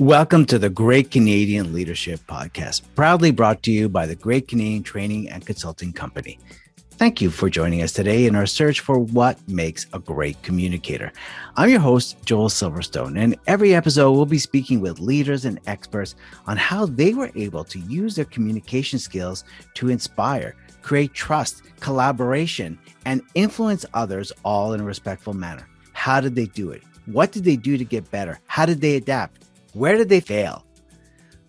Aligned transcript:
Welcome 0.00 0.44
to 0.46 0.58
the 0.58 0.70
Great 0.70 1.12
Canadian 1.12 1.72
Leadership 1.72 2.18
Podcast, 2.26 2.82
proudly 2.96 3.30
brought 3.30 3.62
to 3.62 3.70
you 3.70 3.88
by 3.88 4.06
the 4.06 4.16
Great 4.16 4.48
Canadian 4.48 4.82
Training 4.82 5.30
and 5.30 5.46
Consulting 5.46 5.92
Company. 5.92 6.40
Thank 6.94 7.20
you 7.20 7.30
for 7.30 7.48
joining 7.48 7.80
us 7.80 7.92
today 7.92 8.26
in 8.26 8.34
our 8.34 8.44
search 8.44 8.80
for 8.80 8.98
what 8.98 9.38
makes 9.48 9.86
a 9.92 10.00
great 10.00 10.42
communicator. 10.42 11.12
I'm 11.56 11.70
your 11.70 11.78
host, 11.78 12.16
Joel 12.24 12.48
Silverstone, 12.48 13.16
and 13.16 13.36
every 13.46 13.72
episode 13.72 14.10
we'll 14.10 14.26
be 14.26 14.38
speaking 14.38 14.80
with 14.80 14.98
leaders 14.98 15.44
and 15.44 15.60
experts 15.68 16.16
on 16.48 16.56
how 16.56 16.86
they 16.86 17.14
were 17.14 17.30
able 17.36 17.62
to 17.62 17.78
use 17.78 18.16
their 18.16 18.24
communication 18.24 18.98
skills 18.98 19.44
to 19.74 19.90
inspire, 19.90 20.56
create 20.82 21.14
trust, 21.14 21.62
collaboration, 21.78 22.80
and 23.04 23.22
influence 23.36 23.86
others 23.94 24.32
all 24.44 24.72
in 24.72 24.80
a 24.80 24.84
respectful 24.84 25.34
manner. 25.34 25.68
How 25.92 26.20
did 26.20 26.34
they 26.34 26.46
do 26.46 26.72
it? 26.72 26.82
What 27.06 27.30
did 27.30 27.44
they 27.44 27.56
do 27.56 27.78
to 27.78 27.84
get 27.84 28.10
better? 28.10 28.40
How 28.46 28.66
did 28.66 28.80
they 28.80 28.96
adapt? 28.96 29.43
Where 29.74 29.96
did 29.96 30.08
they 30.08 30.20
fail? 30.20 30.64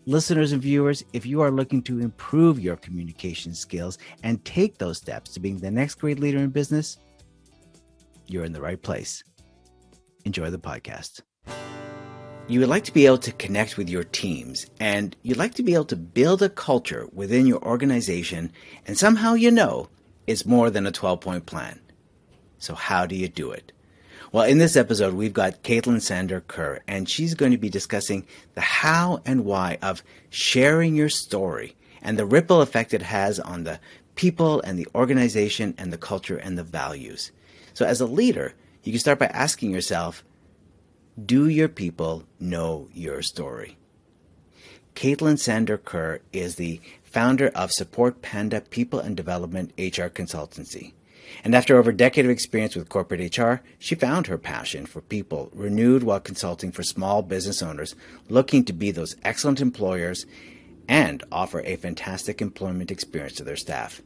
Listeners 0.07 0.51
and 0.51 0.61
viewers, 0.61 1.05
if 1.13 1.27
you 1.27 1.41
are 1.41 1.51
looking 1.51 1.83
to 1.83 1.99
improve 1.99 2.59
your 2.59 2.75
communication 2.75 3.53
skills 3.53 3.99
and 4.23 4.43
take 4.43 4.79
those 4.79 4.97
steps 4.97 5.31
to 5.33 5.39
being 5.39 5.59
the 5.59 5.69
next 5.69 5.95
great 5.95 6.19
leader 6.19 6.39
in 6.39 6.49
business, 6.49 6.97
you're 8.25 8.43
in 8.43 8.51
the 8.51 8.61
right 8.61 8.81
place. 8.81 9.23
Enjoy 10.25 10.49
the 10.49 10.57
podcast. 10.57 11.21
You 12.47 12.59
would 12.61 12.69
like 12.69 12.83
to 12.85 12.93
be 12.93 13.05
able 13.05 13.19
to 13.19 13.31
connect 13.33 13.77
with 13.77 13.89
your 13.89 14.03
teams 14.03 14.65
and 14.79 15.15
you'd 15.21 15.37
like 15.37 15.53
to 15.55 15.63
be 15.63 15.75
able 15.75 15.85
to 15.85 15.95
build 15.95 16.41
a 16.41 16.49
culture 16.49 17.07
within 17.13 17.45
your 17.45 17.63
organization, 17.63 18.51
and 18.87 18.97
somehow 18.97 19.35
you 19.35 19.51
know 19.51 19.87
it's 20.25 20.47
more 20.47 20.71
than 20.71 20.87
a 20.87 20.91
12 20.91 21.21
point 21.21 21.45
plan. 21.45 21.79
So, 22.57 22.73
how 22.73 23.05
do 23.05 23.15
you 23.15 23.27
do 23.27 23.51
it? 23.51 23.71
Well, 24.31 24.45
in 24.45 24.57
this 24.57 24.75
episode, 24.75 25.13
we've 25.13 25.33
got 25.33 25.63
Kaitlin 25.63 26.01
Sandor-Kerr, 26.01 26.81
and 26.87 27.07
she's 27.07 27.35
going 27.35 27.51
to 27.51 27.57
be 27.57 27.69
discussing 27.69 28.25
the 28.55 28.61
how 28.61 29.21
and 29.25 29.45
why 29.45 29.77
of 29.81 30.03
sharing 30.29 30.95
your 30.95 31.09
story 31.09 31.75
and 32.01 32.17
the 32.17 32.25
ripple 32.25 32.61
effect 32.61 32.93
it 32.93 33.03
has 33.03 33.39
on 33.39 33.63
the 33.63 33.79
people 34.15 34.61
and 34.61 34.79
the 34.79 34.87
organization 34.95 35.75
and 35.77 35.93
the 35.93 35.97
culture 35.97 36.37
and 36.37 36.57
the 36.57 36.63
values. 36.63 37.31
So, 37.73 37.85
as 37.85 38.01
a 38.01 38.05
leader, 38.05 38.53
you 38.83 38.91
can 38.91 38.99
start 38.99 39.19
by 39.19 39.27
asking 39.27 39.71
yourself 39.71 40.23
Do 41.23 41.47
your 41.47 41.69
people 41.69 42.23
know 42.39 42.87
your 42.93 43.21
story? 43.21 43.77
Kaitlin 44.95 45.37
Sandor-Kerr 45.37 46.19
is 46.33 46.55
the 46.55 46.81
founder 47.03 47.49
of 47.49 47.71
Support 47.71 48.21
Panda 48.21 48.61
People 48.61 48.99
and 48.99 49.15
Development 49.15 49.71
HR 49.77 50.07
Consultancy. 50.07 50.93
And 51.43 51.55
after 51.55 51.77
over 51.77 51.89
a 51.89 51.95
decade 51.95 52.25
of 52.25 52.31
experience 52.31 52.75
with 52.75 52.89
corporate 52.89 53.37
HR, 53.37 53.61
she 53.79 53.95
found 53.95 54.27
her 54.27 54.37
passion 54.37 54.85
for 54.85 55.01
people 55.01 55.49
renewed 55.53 56.03
while 56.03 56.19
consulting 56.19 56.71
for 56.71 56.83
small 56.83 57.21
business 57.21 57.61
owners 57.61 57.95
looking 58.29 58.63
to 58.65 58.73
be 58.73 58.91
those 58.91 59.15
excellent 59.23 59.61
employers 59.61 60.25
and 60.87 61.23
offer 61.31 61.61
a 61.61 61.75
fantastic 61.75 62.41
employment 62.41 62.91
experience 62.91 63.33
to 63.35 63.43
their 63.43 63.55
staff. 63.55 64.01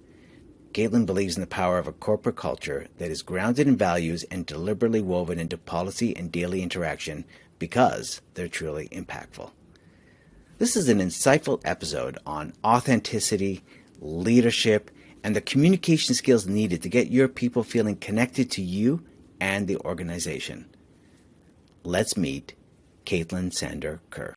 Kaitlin 0.73 1.05
believes 1.05 1.35
in 1.35 1.41
the 1.41 1.47
power 1.47 1.79
of 1.79 1.87
a 1.87 1.91
corporate 1.91 2.35
culture 2.35 2.87
that 2.99 3.09
is 3.09 3.23
grounded 3.23 3.67
in 3.67 3.75
values 3.75 4.23
and 4.25 4.45
deliberately 4.45 5.01
woven 5.01 5.39
into 5.39 5.57
policy 5.57 6.15
and 6.15 6.31
daily 6.31 6.61
interaction 6.61 7.25
because 7.57 8.21
they're 8.35 8.47
truly 8.47 8.87
impactful. 8.89 9.51
This 10.59 10.75
is 10.75 10.87
an 10.87 10.99
insightful 10.99 11.61
episode 11.65 12.17
on 12.25 12.53
authenticity, 12.63 13.63
leadership, 13.99 14.91
and 15.23 15.35
the 15.35 15.41
communication 15.41 16.15
skills 16.15 16.47
needed 16.47 16.81
to 16.83 16.89
get 16.89 17.11
your 17.11 17.27
people 17.27 17.63
feeling 17.63 17.95
connected 17.95 18.49
to 18.51 18.61
you 18.61 19.03
and 19.41 19.67
the 19.67 19.77
organization. 19.77 20.65
Let's 21.83 22.17
meet 22.17 22.55
Kaitlin 23.05 23.53
Sandor-Kerr. 23.53 24.35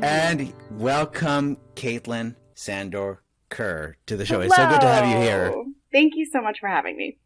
And 0.00 0.52
welcome, 0.72 1.58
Caitlin 1.74 2.34
Sandor 2.54 3.22
Kerr, 3.48 3.96
to 4.06 4.16
the 4.16 4.24
show. 4.24 4.40
Hello. 4.40 4.46
It's 4.46 4.56
so 4.56 4.68
good 4.68 4.80
to 4.80 4.88
have 4.88 5.06
you 5.08 5.16
here. 5.16 5.54
Thank 5.92 6.14
you 6.16 6.26
so 6.26 6.40
much 6.40 6.58
for 6.60 6.68
having 6.68 6.96
me. 6.96 7.18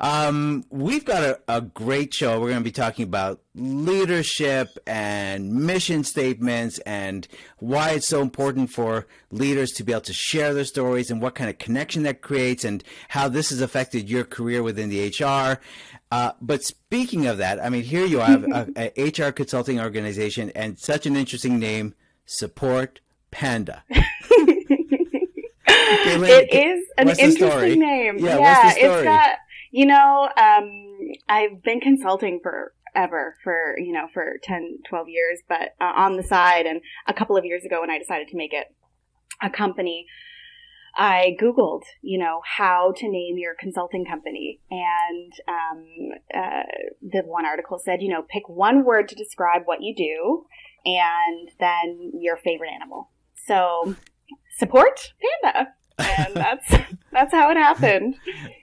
Um, 0.00 0.64
we've 0.70 1.04
got 1.04 1.22
a, 1.22 1.40
a 1.48 1.60
great 1.60 2.12
show. 2.14 2.40
We're 2.40 2.50
going 2.50 2.60
to 2.60 2.64
be 2.64 2.72
talking 2.72 3.04
about 3.04 3.40
leadership 3.54 4.68
and 4.86 5.52
mission 5.52 6.04
statements 6.04 6.78
and 6.80 7.28
why 7.58 7.90
it's 7.90 8.08
so 8.08 8.20
important 8.20 8.70
for 8.70 9.06
leaders 9.30 9.70
to 9.72 9.84
be 9.84 9.92
able 9.92 10.02
to 10.02 10.12
share 10.12 10.54
their 10.54 10.64
stories 10.64 11.10
and 11.10 11.20
what 11.22 11.34
kind 11.34 11.50
of 11.50 11.58
connection 11.58 12.02
that 12.02 12.20
creates 12.20 12.64
and 12.64 12.82
how 13.08 13.28
this 13.28 13.50
has 13.50 13.60
affected 13.60 14.08
your 14.08 14.24
career 14.24 14.62
within 14.62 14.88
the 14.88 15.08
HR. 15.08 15.60
Uh, 16.10 16.32
but 16.40 16.62
speaking 16.62 17.26
of 17.26 17.38
that, 17.38 17.62
I 17.64 17.68
mean, 17.68 17.82
here 17.82 18.06
you 18.06 18.18
have 18.18 18.44
a, 18.44 18.68
a 18.96 19.10
HR 19.10 19.32
consulting 19.32 19.80
organization 19.80 20.50
and 20.54 20.78
such 20.78 21.06
an 21.06 21.16
interesting 21.16 21.58
name, 21.58 21.94
Support 22.26 23.00
Panda. 23.30 23.82
it 25.66 26.54
is 26.54 26.86
an 26.98 27.08
interesting 27.08 27.80
name. 27.80 28.18
Yeah, 28.18 28.38
yeah 28.38 28.72
it's 28.76 29.04
got 29.04 29.36
you 29.74 29.86
know, 29.86 30.28
um, 30.36 30.86
I've 31.28 31.60
been 31.64 31.80
consulting 31.80 32.38
forever, 32.40 33.34
for, 33.42 33.74
you 33.76 33.92
know, 33.92 34.06
for 34.14 34.34
10, 34.40 34.78
12 34.88 35.08
years, 35.08 35.40
but 35.48 35.74
uh, 35.80 35.92
on 35.96 36.16
the 36.16 36.22
side. 36.22 36.64
And 36.64 36.80
a 37.08 37.12
couple 37.12 37.36
of 37.36 37.44
years 37.44 37.64
ago, 37.64 37.80
when 37.80 37.90
I 37.90 37.98
decided 37.98 38.28
to 38.28 38.36
make 38.36 38.52
it 38.52 38.72
a 39.42 39.50
company, 39.50 40.06
I 40.96 41.36
Googled, 41.42 41.82
you 42.02 42.20
know, 42.20 42.40
how 42.44 42.94
to 42.98 43.08
name 43.08 43.36
your 43.36 43.56
consulting 43.58 44.04
company. 44.04 44.60
And 44.70 45.32
um, 45.48 45.84
uh, 46.32 46.62
the 47.02 47.22
one 47.26 47.44
article 47.44 47.80
said, 47.84 48.00
you 48.00 48.10
know, 48.10 48.22
pick 48.22 48.48
one 48.48 48.84
word 48.84 49.08
to 49.08 49.16
describe 49.16 49.62
what 49.64 49.82
you 49.82 49.92
do 49.96 50.46
and 50.86 51.50
then 51.58 52.12
your 52.20 52.36
favorite 52.36 52.70
animal. 52.72 53.10
So, 53.44 53.96
support 54.56 55.12
panda 55.42 55.74
and 55.98 56.34
that's 56.34 56.74
that's 57.12 57.32
how 57.32 57.50
it 57.50 57.56
happened. 57.56 58.16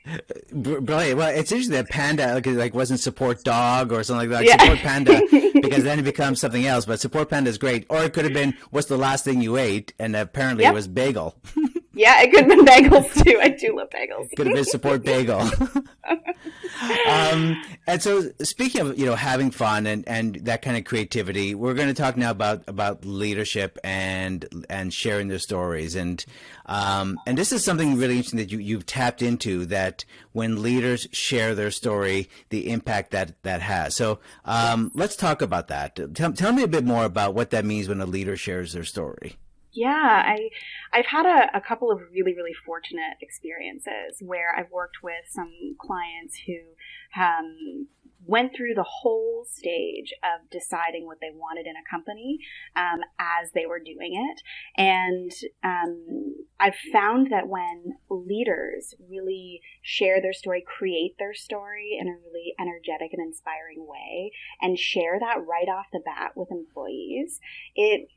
Brilliant. 0.51 1.17
Well, 1.17 1.29
it's 1.29 1.51
interesting 1.51 1.75
that 1.75 1.89
panda 1.89 2.33
like, 2.35 2.45
like 2.45 2.73
wasn't 2.73 2.99
support 2.99 3.43
dog 3.43 3.91
or 3.91 4.03
something 4.03 4.29
like 4.29 4.39
that. 4.39 4.45
Yeah. 4.45 4.61
Support 4.61 4.79
panda 4.79 5.21
because 5.61 5.83
then 5.83 5.99
it 5.99 6.03
becomes 6.03 6.41
something 6.41 6.65
else. 6.65 6.85
But 6.85 6.99
support 6.99 7.29
panda 7.29 7.49
is 7.49 7.57
great. 7.57 7.85
Or 7.89 8.03
it 8.03 8.13
could 8.13 8.25
have 8.25 8.33
been 8.33 8.55
what's 8.71 8.87
the 8.87 8.97
last 8.97 9.23
thing 9.23 9.41
you 9.41 9.57
ate, 9.57 9.93
and 9.99 10.15
apparently 10.15 10.63
yep. 10.63 10.73
it 10.73 10.75
was 10.75 10.87
bagel. 10.87 11.35
yeah, 11.93 12.21
it 12.21 12.31
could 12.31 12.41
have 12.41 12.49
been 12.49 12.65
bagels 12.65 13.11
too. 13.23 13.37
I 13.41 13.49
do 13.49 13.75
love 13.75 13.89
bagels. 13.89 14.29
could 14.35 14.47
have 14.47 14.55
been 14.55 14.65
support 14.65 15.03
bagel. 15.03 15.41
um, 17.07 17.61
and 17.85 18.01
so, 18.01 18.29
speaking 18.41 18.81
of 18.81 18.97
you 18.97 19.05
know 19.05 19.15
having 19.15 19.51
fun 19.51 19.85
and, 19.85 20.07
and 20.07 20.35
that 20.45 20.61
kind 20.61 20.77
of 20.77 20.85
creativity, 20.85 21.53
we're 21.53 21.73
going 21.73 21.89
to 21.89 21.93
talk 21.93 22.15
now 22.15 22.31
about 22.31 22.63
about 22.67 23.03
leadership 23.03 23.77
and 23.83 24.65
and 24.69 24.93
sharing 24.93 25.27
their 25.27 25.39
stories 25.39 25.95
and 25.95 26.23
um, 26.67 27.19
and 27.27 27.37
this 27.37 27.51
is 27.51 27.63
something 27.63 27.97
really 27.97 28.15
interesting 28.15 28.39
that 28.39 28.51
you 28.51 28.59
you've 28.59 28.85
tapped 28.85 29.21
into 29.21 29.65
that 29.65 30.05
when 30.31 30.61
leaders 30.61 31.07
share 31.11 31.55
their 31.55 31.71
story, 31.71 32.29
the 32.49 32.69
impact 32.69 33.11
that 33.11 33.41
that 33.43 33.61
has. 33.61 33.97
So 33.97 34.19
um, 34.45 34.91
let's 34.93 35.17
talk 35.17 35.41
about 35.41 35.67
that. 35.67 35.99
Tell, 36.15 36.31
tell 36.31 36.53
me 36.53 36.63
a 36.63 36.69
bit 36.69 36.85
more 36.85 37.03
about 37.03 37.33
what 37.33 37.49
that 37.49 37.65
means 37.65 37.89
when 37.89 37.99
a 37.99 38.05
leader 38.05 38.37
shares 38.37 38.71
their 38.71 38.85
story. 38.85 39.37
Yeah, 39.73 40.23
I 40.25 40.49
I've 40.93 41.05
had 41.05 41.25
a, 41.25 41.57
a, 41.57 41.61
couple 41.61 41.91
of 41.91 42.01
really 42.11 42.35
really 42.35 42.53
fortunate 42.53 43.15
experiences 43.21 44.21
where 44.21 44.53
I've 44.57 44.71
worked 44.71 44.97
with 45.01 45.23
some 45.29 45.75
clients 45.79 46.37
who 46.45 47.21
um, 47.21 47.87
went 48.25 48.53
through 48.55 48.73
the 48.75 48.85
whole 48.87 49.45
stage 49.49 50.13
of 50.23 50.49
deciding 50.49 51.05
what 51.05 51.19
they 51.21 51.31
wanted 51.33 51.67
in 51.67 51.75
a 51.75 51.89
company 51.89 52.39
um, 52.75 52.99
as 53.17 53.51
they 53.53 53.65
were 53.65 53.79
doing 53.79 54.13
it, 54.13 54.41
and 54.77 55.31
um, 55.63 56.35
I've 56.59 56.75
found 56.91 57.31
that 57.31 57.47
when 57.47 57.95
leaders 58.09 58.93
really 59.09 59.61
share 59.81 60.21
their 60.21 60.33
story, 60.33 60.63
create 60.67 61.15
their 61.17 61.33
story 61.33 61.97
in 61.99 62.09
a 62.09 62.19
really 62.25 62.53
energetic 62.59 63.13
and 63.13 63.25
inspiring 63.25 63.87
way, 63.87 64.33
and 64.61 64.77
share 64.77 65.17
that 65.17 65.45
right 65.47 65.69
off 65.69 65.85
the 65.93 66.01
bat 66.03 66.31
with 66.35 66.51
employees, 66.51 67.39
it 67.75 68.09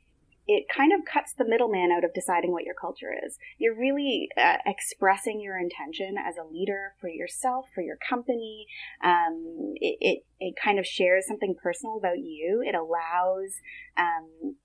it 0.47 0.65
kind 0.75 0.93
of 0.93 1.05
cuts 1.05 1.33
the 1.33 1.45
middleman 1.45 1.91
out 1.91 2.03
of 2.03 2.13
deciding 2.13 2.51
what 2.51 2.63
your 2.63 2.75
culture 2.75 3.11
is. 3.25 3.37
You're 3.57 3.77
really 3.77 4.29
uh, 4.37 4.57
expressing 4.65 5.41
your 5.41 5.57
intention 5.57 6.15
as 6.17 6.35
a 6.37 6.47
leader 6.47 6.93
for 7.01 7.09
yourself, 7.09 7.65
for 7.73 7.81
your 7.81 7.97
company. 8.07 8.67
Um, 9.03 9.73
it, 9.75 9.97
it, 9.99 10.19
it, 10.39 10.55
kind 10.63 10.77
of 10.77 10.85
shares 10.85 11.25
something 11.27 11.55
personal 11.61 11.97
about 11.97 12.19
you. 12.19 12.63
It 12.65 12.75
allows, 12.75 13.55
um, 13.97 14.55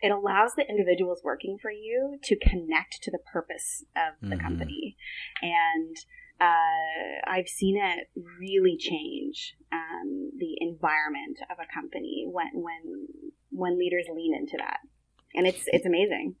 it 0.00 0.10
allows 0.10 0.54
the 0.56 0.66
individuals 0.68 1.20
working 1.22 1.58
for 1.60 1.70
you 1.70 2.18
to 2.22 2.36
connect 2.36 3.02
to 3.02 3.10
the 3.10 3.20
purpose 3.32 3.84
of 3.94 4.14
the 4.20 4.36
mm-hmm. 4.36 4.44
company. 4.44 4.96
And, 5.42 5.96
uh, 6.40 7.30
I've 7.30 7.46
seen 7.46 7.76
it 7.80 8.08
really 8.40 8.76
change 8.76 9.54
um, 9.70 10.32
the 10.36 10.56
environment 10.60 11.38
of 11.48 11.58
a 11.60 11.72
company 11.72 12.26
when 12.26 12.48
when 12.54 13.06
when 13.50 13.78
leaders 13.78 14.06
lean 14.12 14.34
into 14.34 14.56
that 14.58 14.78
and 15.34 15.46
it's 15.46 15.62
it's 15.66 15.86
amazing. 15.86 16.36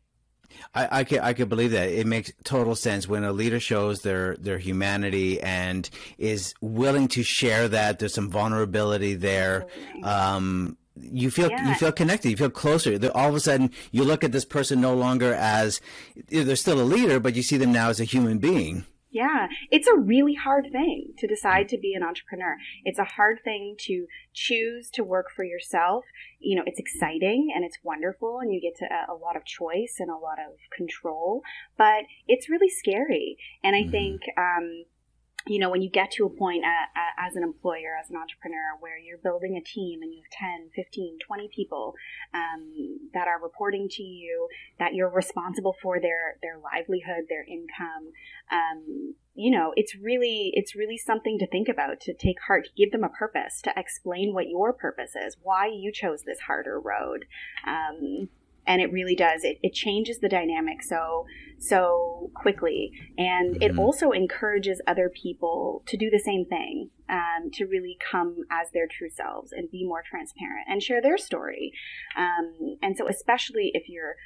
I, 0.74 1.00
I 1.00 1.04
can 1.04 1.20
I 1.20 1.32
can 1.32 1.48
believe 1.48 1.70
that 1.72 1.88
it 1.88 2.06
makes 2.06 2.32
total 2.44 2.74
sense 2.74 3.08
when 3.08 3.24
a 3.24 3.32
leader 3.32 3.60
shows 3.60 4.02
their 4.02 4.36
their 4.36 4.58
humanity 4.58 5.40
and 5.40 5.88
is 6.18 6.54
willing 6.60 7.08
to 7.08 7.22
share 7.22 7.68
that. 7.68 7.98
There's 7.98 8.14
some 8.14 8.30
vulnerability 8.30 9.14
there. 9.14 9.66
Um, 10.02 10.76
you 11.00 11.30
feel 11.30 11.50
yeah. 11.50 11.68
you 11.68 11.74
feel 11.74 11.90
connected 11.90 12.30
you 12.30 12.36
feel 12.36 12.50
closer 12.50 12.98
all 13.14 13.30
of 13.30 13.34
a 13.34 13.40
sudden 13.40 13.70
you 13.92 14.04
look 14.04 14.22
at 14.22 14.30
this 14.30 14.44
person 14.44 14.78
no 14.80 14.94
longer 14.94 15.32
as 15.32 15.80
they're 16.28 16.54
still 16.54 16.80
a 16.80 16.84
leader 16.84 17.18
but 17.18 17.34
you 17.34 17.42
see 17.42 17.56
them 17.56 17.72
now 17.72 17.88
as 17.88 17.98
a 17.98 18.04
human 18.04 18.36
being 18.36 18.84
yeah, 19.12 19.48
it's 19.70 19.86
a 19.86 19.94
really 19.94 20.34
hard 20.34 20.68
thing 20.72 21.12
to 21.18 21.26
decide 21.26 21.68
to 21.68 21.78
be 21.78 21.94
an 21.94 22.02
entrepreneur. 22.02 22.56
It's 22.84 22.98
a 22.98 23.04
hard 23.04 23.40
thing 23.44 23.76
to 23.80 24.06
choose 24.32 24.88
to 24.94 25.04
work 25.04 25.26
for 25.34 25.44
yourself. 25.44 26.06
You 26.40 26.56
know, 26.56 26.62
it's 26.64 26.80
exciting 26.80 27.52
and 27.54 27.62
it's 27.62 27.78
wonderful 27.82 28.38
and 28.40 28.52
you 28.52 28.60
get 28.60 28.74
to 28.78 28.86
a, 28.86 29.12
a 29.12 29.14
lot 29.14 29.36
of 29.36 29.44
choice 29.44 29.96
and 29.98 30.10
a 30.10 30.16
lot 30.16 30.38
of 30.38 30.56
control, 30.74 31.42
but 31.76 32.04
it's 32.26 32.48
really 32.48 32.70
scary. 32.70 33.36
And 33.62 33.76
I 33.76 33.82
mm-hmm. 33.82 33.90
think, 33.90 34.22
um, 34.38 34.84
you 35.46 35.58
know, 35.58 35.70
when 35.70 35.82
you 35.82 35.90
get 35.90 36.10
to 36.12 36.26
a 36.26 36.30
point 36.30 36.64
uh, 36.64 36.98
uh, 36.98 37.26
as 37.26 37.36
an 37.36 37.42
employer, 37.42 37.96
as 38.00 38.10
an 38.10 38.16
entrepreneur, 38.16 38.76
where 38.80 38.98
you're 38.98 39.18
building 39.18 39.56
a 39.56 39.62
team 39.62 40.02
and 40.02 40.12
you 40.12 40.22
have 40.22 40.58
10, 40.58 40.70
15, 40.74 41.18
20 41.26 41.48
people 41.54 41.94
um, 42.34 43.00
that 43.14 43.28
are 43.28 43.42
reporting 43.42 43.88
to 43.90 44.02
you, 44.02 44.48
that 44.78 44.94
you're 44.94 45.10
responsible 45.10 45.76
for 45.82 46.00
their, 46.00 46.38
their 46.42 46.58
livelihood, 46.58 47.26
their 47.28 47.44
income, 47.44 48.12
um, 48.50 49.14
you 49.34 49.50
know, 49.50 49.72
it's 49.76 49.94
really, 49.96 50.50
it's 50.54 50.76
really 50.76 50.98
something 50.98 51.38
to 51.38 51.46
think 51.46 51.68
about, 51.68 52.00
to 52.00 52.12
take 52.12 52.36
heart, 52.46 52.66
to 52.66 52.70
give 52.76 52.92
them 52.92 53.02
a 53.02 53.08
purpose, 53.08 53.62
to 53.62 53.72
explain 53.76 54.34
what 54.34 54.48
your 54.48 54.72
purpose 54.72 55.12
is, 55.16 55.36
why 55.42 55.66
you 55.66 55.90
chose 55.90 56.22
this 56.22 56.40
harder 56.40 56.78
road. 56.78 57.24
Um, 57.66 58.28
and 58.66 58.80
it 58.80 58.92
really 58.92 59.14
does 59.14 59.44
it, 59.44 59.58
it 59.62 59.72
changes 59.72 60.20
the 60.20 60.28
dynamic 60.28 60.82
so 60.82 61.26
so 61.58 62.30
quickly. 62.34 62.90
And 63.16 63.54
mm-hmm. 63.54 63.62
it 63.62 63.78
also 63.78 64.10
encourages 64.10 64.80
other 64.86 65.08
people 65.08 65.84
to 65.86 65.96
do 65.96 66.10
the 66.10 66.18
same 66.18 66.44
thing 66.44 66.90
um, 67.08 67.50
to 67.52 67.66
really 67.66 67.96
come 68.10 68.38
as 68.50 68.68
their 68.72 68.88
true 68.88 69.10
selves 69.10 69.52
and 69.52 69.70
be 69.70 69.84
more 69.84 70.02
transparent 70.08 70.66
and 70.68 70.82
share 70.82 71.00
their 71.00 71.16
story. 71.16 71.72
Um, 72.16 72.78
and 72.82 72.96
so 72.96 73.08
especially 73.08 73.70
if 73.74 73.88
you're 73.88 74.16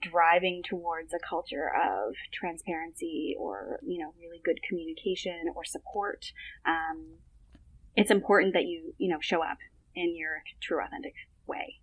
driving 0.00 0.62
towards 0.62 1.12
a 1.12 1.18
culture 1.18 1.70
of 1.74 2.14
transparency 2.32 3.34
or 3.38 3.80
you 3.86 3.98
know 3.98 4.12
really 4.20 4.38
good 4.44 4.60
communication 4.68 5.50
or 5.56 5.64
support 5.64 6.26
um, 6.66 7.06
it's 7.96 8.10
important 8.10 8.52
that 8.52 8.64
you 8.64 8.94
you 8.98 9.08
know 9.10 9.18
show 9.20 9.42
up 9.42 9.58
in 9.94 10.16
your 10.16 10.42
true 10.60 10.82
authentic 10.82 11.14
way. 11.46 11.80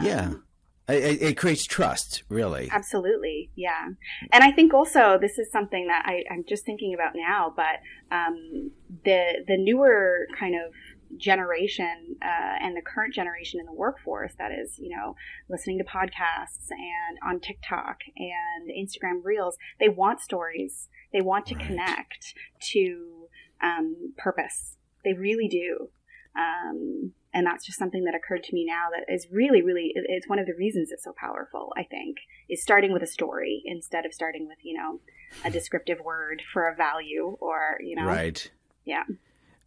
Yeah. 0.00 0.26
um, 0.26 0.44
it, 0.88 1.22
it, 1.22 1.36
creates 1.36 1.64
trust, 1.64 2.22
really. 2.28 2.68
Absolutely, 2.70 3.50
yeah. 3.54 3.88
And 4.32 4.42
I 4.44 4.50
think 4.52 4.72
also 4.72 5.18
this 5.20 5.38
is 5.38 5.50
something 5.52 5.86
that 5.88 6.04
I, 6.06 6.24
am 6.30 6.44
just 6.48 6.64
thinking 6.64 6.94
about 6.94 7.12
now, 7.14 7.52
but 7.54 7.80
um, 8.14 8.70
the 9.04 9.44
the 9.46 9.56
newer 9.58 10.26
kind 10.38 10.54
of 10.54 10.72
generation 11.16 12.16
uh, 12.22 12.56
and 12.60 12.76
the 12.76 12.82
current 12.82 13.14
generation 13.14 13.60
in 13.60 13.66
the 13.66 13.72
workforce 13.72 14.32
that 14.38 14.50
is, 14.52 14.78
you 14.78 14.94
know, 14.94 15.14
listening 15.48 15.78
to 15.78 15.84
podcasts 15.84 16.70
and 16.70 17.18
on 17.26 17.40
TikTok 17.40 17.98
and 18.16 18.70
Instagram 18.70 19.24
Reels, 19.24 19.56
they 19.80 19.88
want 19.88 20.20
stories. 20.20 20.88
They 21.12 21.20
want 21.20 21.46
to 21.46 21.54
right. 21.54 21.66
connect 21.66 22.34
to 22.72 23.28
um, 23.62 24.12
purpose. 24.16 24.76
They 25.04 25.14
really 25.14 25.48
do. 25.48 25.90
Um, 26.38 27.12
and 27.34 27.46
that's 27.46 27.66
just 27.66 27.78
something 27.78 28.04
that 28.04 28.14
occurred 28.14 28.44
to 28.44 28.54
me 28.54 28.64
now 28.64 28.86
that 28.94 29.12
is 29.12 29.26
really 29.30 29.60
really 29.60 29.92
it's 29.94 30.28
one 30.28 30.38
of 30.38 30.46
the 30.46 30.54
reasons 30.54 30.90
it's 30.90 31.04
so 31.04 31.12
powerful 31.16 31.72
i 31.76 31.82
think 31.82 32.16
is 32.48 32.62
starting 32.62 32.90
with 32.92 33.02
a 33.02 33.06
story 33.06 33.62
instead 33.66 34.06
of 34.06 34.14
starting 34.14 34.48
with 34.48 34.56
you 34.62 34.76
know 34.76 35.00
a 35.44 35.50
descriptive 35.50 36.00
word 36.00 36.42
for 36.52 36.68
a 36.68 36.74
value 36.74 37.36
or 37.40 37.78
you 37.82 37.94
know. 37.96 38.06
Right. 38.06 38.50
Yeah 38.84 39.04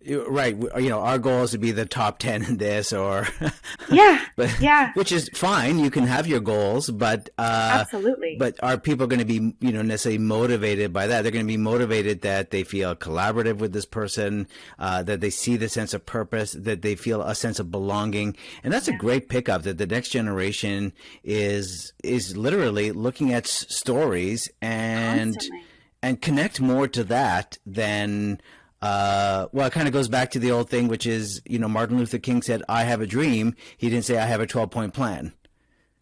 Right, 0.10 0.58
you 0.58 0.90
know, 0.90 1.02
our 1.02 1.20
goal 1.20 1.44
is 1.44 1.52
to 1.52 1.60
be 1.60 1.72
the 1.72 1.86
top 1.86 2.18
ten 2.18 2.44
in 2.44 2.58
this, 2.58 2.92
or 2.92 3.28
yeah, 3.92 4.26
but, 4.36 4.60
yeah, 4.60 4.92
which 4.96 5.12
is 5.12 5.30
fine. 5.36 5.78
You 5.78 5.92
can 5.92 6.06
have 6.06 6.26
your 6.26 6.40
goals, 6.40 6.90
but 6.90 7.30
uh, 7.38 7.82
absolutely. 7.82 8.36
But 8.40 8.56
are 8.64 8.80
people 8.80 9.06
going 9.06 9.20
to 9.20 9.26
be, 9.26 9.54
you 9.60 9.72
know, 9.72 9.84
necessarily 9.84 10.18
motivated 10.18 10.92
by 10.92 11.06
that? 11.06 11.22
They're 11.22 11.32
going 11.32 11.46
to 11.46 11.52
be 11.52 11.58
motivated 11.58 12.22
that 12.22 12.50
they 12.50 12.64
feel 12.64 12.96
collaborative 12.96 13.58
with 13.58 13.74
this 13.74 13.86
person, 13.86 14.48
uh, 14.80 15.04
that 15.04 15.22
they 15.22 15.30
see 15.30 15.56
the 15.56 15.70
sense 15.70 15.94
of 15.94 16.04
purpose, 16.04 16.54
that 16.54 16.82
they 16.82 16.96
feel 16.96 17.22
a 17.22 17.36
sense 17.36 17.60
of 17.60 17.70
belonging, 17.70 18.36
and 18.64 18.74
that's 18.74 18.88
yeah. 18.88 18.96
a 18.96 18.98
great 18.98 19.30
pickup. 19.30 19.62
That 19.64 19.78
the 19.78 19.86
next 19.88 20.10
generation 20.10 20.94
is 21.24 21.94
is 22.04 22.36
literally 22.36 22.92
looking 22.92 23.34
at 23.34 23.46
stories 23.46 24.50
and 24.64 25.36
Constantly. 25.36 25.66
and 26.02 26.22
connect 26.22 26.60
more 26.60 26.88
to 26.88 27.04
that 27.04 27.60
than 27.68 28.42
uh, 28.82 29.48
well, 29.52 29.68
it 29.68 29.74
kind 29.74 29.88
of 29.88 29.94
goes 29.94 30.08
back 30.08 30.32
to 30.32 30.40
the 30.40 30.52
old 30.52 30.70
thing, 30.70 30.88
which 30.88 31.06
is, 31.06 31.42
you 31.46 31.60
know, 31.60 31.68
Martin 31.68 31.98
Luther 31.98 32.18
King 32.18 32.42
said, 32.42 32.64
I 32.68 32.84
have 32.84 33.02
a 33.02 33.08
dream. 33.08 33.56
He 33.78 33.90
didn't 33.90 34.06
say, 34.06 34.18
I 34.18 34.26
have 34.26 34.42
a 34.42 34.48
12 34.48 34.72
point 34.72 34.94
plan. 34.94 35.34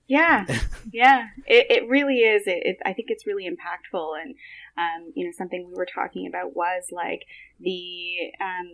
Yeah. 0.08 0.46
yeah. 0.94 1.28
It, 1.46 1.68
it 1.70 1.90
really 1.90 2.20
is. 2.20 2.48
It, 2.48 2.62
it, 2.64 2.78
I 2.86 2.94
think 2.94 3.10
it's 3.10 3.28
really 3.28 3.48
impactful. 3.48 4.22
And, 4.22 4.36
um, 4.78 5.12
you 5.14 5.26
know, 5.26 5.32
something 5.38 5.68
we 5.68 5.74
were 5.74 5.88
talking 5.94 6.28
about 6.28 6.56
was 6.56 6.84
like 6.92 7.24
the, 7.60 8.32
um, 8.40 8.72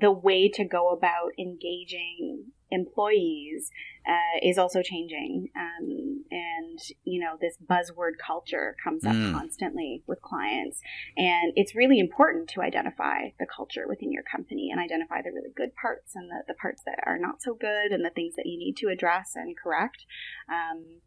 the 0.00 0.12
way 0.12 0.50
to 0.50 0.64
go 0.64 0.90
about 0.90 1.32
engaging 1.38 2.52
employees 2.70 3.70
uh, 4.08 4.38
is 4.42 4.58
also 4.58 4.82
changing. 4.82 5.48
Um, 5.56 6.24
and, 6.30 6.78
you 7.04 7.20
know, 7.20 7.36
this 7.40 7.56
buzzword 7.64 8.12
culture 8.24 8.76
comes 8.82 9.04
up 9.04 9.14
mm. 9.14 9.32
constantly 9.32 10.02
with 10.06 10.22
clients. 10.22 10.80
And 11.16 11.52
it's 11.56 11.74
really 11.74 11.98
important 11.98 12.48
to 12.50 12.62
identify 12.62 13.30
the 13.38 13.46
culture 13.46 13.86
within 13.88 14.12
your 14.12 14.22
company 14.22 14.70
and 14.70 14.80
identify 14.80 15.22
the 15.22 15.32
really 15.32 15.50
good 15.54 15.74
parts 15.74 16.14
and 16.14 16.30
the, 16.30 16.42
the 16.48 16.54
parts 16.54 16.82
that 16.86 17.00
are 17.06 17.18
not 17.18 17.42
so 17.42 17.54
good 17.54 17.92
and 17.92 18.04
the 18.04 18.10
things 18.10 18.34
that 18.36 18.46
you 18.46 18.58
need 18.58 18.76
to 18.78 18.88
address 18.88 19.32
and 19.34 19.56
correct. 19.56 20.04
Um, 20.48 21.00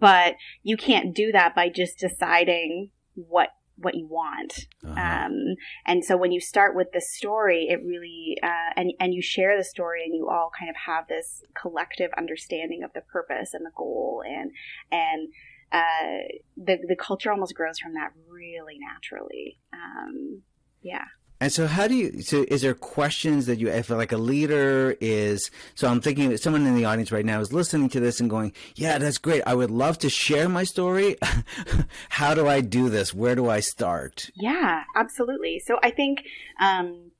but 0.00 0.34
you 0.62 0.76
can't 0.76 1.14
do 1.14 1.32
that 1.32 1.54
by 1.54 1.68
just 1.68 1.98
deciding 1.98 2.90
what 3.14 3.50
what 3.76 3.94
you 3.94 4.06
want. 4.06 4.66
Uh-huh. 4.84 5.00
Um, 5.00 5.56
and 5.86 6.04
so 6.04 6.16
when 6.16 6.32
you 6.32 6.40
start 6.40 6.74
with 6.74 6.88
the 6.92 7.00
story, 7.00 7.68
it 7.68 7.80
really, 7.84 8.36
uh, 8.42 8.72
and, 8.76 8.92
and 9.00 9.14
you 9.14 9.22
share 9.22 9.56
the 9.56 9.64
story 9.64 10.02
and 10.04 10.14
you 10.14 10.28
all 10.28 10.50
kind 10.58 10.70
of 10.70 10.76
have 10.76 11.08
this 11.08 11.42
collective 11.60 12.10
understanding 12.16 12.82
of 12.82 12.92
the 12.94 13.02
purpose 13.02 13.54
and 13.54 13.64
the 13.64 13.72
goal 13.76 14.22
and, 14.26 14.50
and, 14.90 15.28
uh, 15.72 16.26
the, 16.56 16.78
the 16.88 16.96
culture 16.96 17.30
almost 17.30 17.54
grows 17.54 17.78
from 17.78 17.94
that 17.94 18.12
really 18.28 18.78
naturally. 18.78 19.58
Um, 19.72 20.42
yeah. 20.80 21.04
And 21.40 21.52
so, 21.52 21.66
how 21.66 21.86
do 21.86 21.94
you? 21.94 22.22
So, 22.22 22.46
is 22.48 22.62
there 22.62 22.72
questions 22.72 23.46
that 23.46 23.58
you, 23.58 23.68
if 23.68 23.90
like 23.90 24.12
a 24.12 24.16
leader 24.16 24.96
is? 25.00 25.50
So, 25.74 25.86
I'm 25.88 26.00
thinking 26.00 26.30
that 26.30 26.40
someone 26.42 26.66
in 26.66 26.74
the 26.74 26.86
audience 26.86 27.12
right 27.12 27.26
now 27.26 27.40
is 27.40 27.52
listening 27.52 27.90
to 27.90 28.00
this 28.00 28.20
and 28.20 28.30
going, 28.30 28.52
"Yeah, 28.74 28.96
that's 28.96 29.18
great. 29.18 29.42
I 29.46 29.54
would 29.54 29.70
love 29.70 29.98
to 29.98 30.08
share 30.08 30.48
my 30.48 30.64
story. 30.64 31.16
how 32.08 32.32
do 32.32 32.48
I 32.48 32.62
do 32.62 32.88
this? 32.88 33.12
Where 33.12 33.34
do 33.34 33.50
I 33.50 33.60
start?" 33.60 34.30
Yeah, 34.34 34.84
absolutely. 34.94 35.58
So, 35.58 35.78
I 35.82 35.90
think 35.90 36.22
um, 36.58 37.10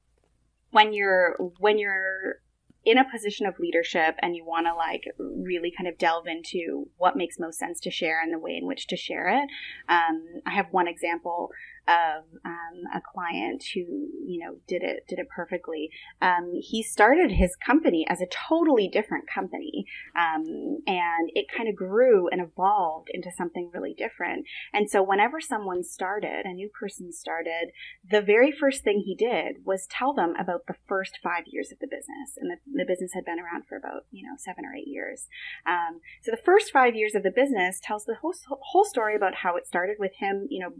when 0.71 0.95
you're 0.95 1.37
when 1.59 1.79
you're 1.79 2.41
in 2.87 2.99
a 2.99 3.11
position 3.11 3.47
of 3.47 3.59
leadership 3.59 4.15
and 4.23 4.37
you 4.37 4.45
want 4.47 4.67
to 4.67 4.73
like 4.73 5.03
really 5.19 5.73
kind 5.77 5.89
of 5.89 5.99
delve 5.99 6.27
into 6.27 6.89
what 6.97 7.17
makes 7.17 7.39
most 7.39 7.59
sense 7.59 7.81
to 7.81 7.91
share 7.91 8.23
and 8.23 8.33
the 8.33 8.39
way 8.39 8.57
in 8.57 8.67
which 8.67 8.87
to 8.87 8.97
share 8.97 9.29
it, 9.29 9.49
um, 9.89 10.25
I 10.47 10.53
have 10.53 10.67
one 10.71 10.87
example 10.87 11.51
of 11.89 12.25
um, 12.45 12.83
a 12.95 13.01
client 13.01 13.63
who 13.75 13.81
you 14.27 14.45
know 14.45 14.57
did 14.67 14.83
it 14.83 15.05
did 15.09 15.19
it 15.19 15.29
perfectly. 15.29 15.91
Um, 16.21 16.53
he 16.55 16.83
started 16.83 17.31
his 17.31 17.55
company 17.57 18.07
as 18.09 18.21
a 18.21 18.27
totally 18.27 18.89
different 18.89 19.25
company, 19.33 19.87
um, 20.17 20.79
and 20.87 21.31
it 21.35 21.47
kind 21.55 21.69
of 21.69 21.77
grew 21.77 22.29
and 22.29 22.41
evolved 22.41 23.09
into 23.13 23.31
something 23.37 23.71
really 23.73 23.95
different. 23.95 24.47
And 24.73 24.91
so, 24.91 25.03
whenever 25.03 25.41
someone 25.41 25.85
started, 25.85 26.45
a 26.45 26.53
new 26.53 26.69
person 26.69 27.13
started, 27.13 27.71
the 28.09 28.21
very 28.21 28.51
first 28.51 28.83
thing 28.83 29.03
he 29.05 29.15
did 29.15 29.65
was 29.65 29.87
tell 29.89 30.13
them 30.13 30.35
about 30.39 30.67
the 30.67 30.75
first 30.89 31.19
five 31.23 31.45
years 31.47 31.71
of 31.73 31.79
the 31.79 31.87
business, 31.87 32.37
and 32.37 32.51
the, 32.51 32.57
the 32.73 32.87
business 32.87 33.13
had 33.15 33.25
been 33.25 33.39
around 33.39 33.65
for 33.69 33.77
about 33.77 34.07
you 34.11 34.25
know 34.25 34.35
seven 34.39 34.65
or 34.65 34.75
eight 34.75 34.89
years. 34.89 35.29
Um, 35.67 36.01
so 36.23 36.31
the 36.31 36.43
first 36.43 36.73
five 36.73 36.95
years 36.95 37.15
of 37.15 37.23
the 37.23 37.31
business 37.31 37.81
tells 37.83 38.05
the 38.05 38.17
whole 38.17 38.35
whole 38.49 38.85
story 38.85 39.15
about 39.15 39.37
how 39.37 39.57
it 39.57 39.67
started 39.67 39.97
with 39.99 40.13
him, 40.19 40.47
you 40.51 40.61
know 40.61 40.73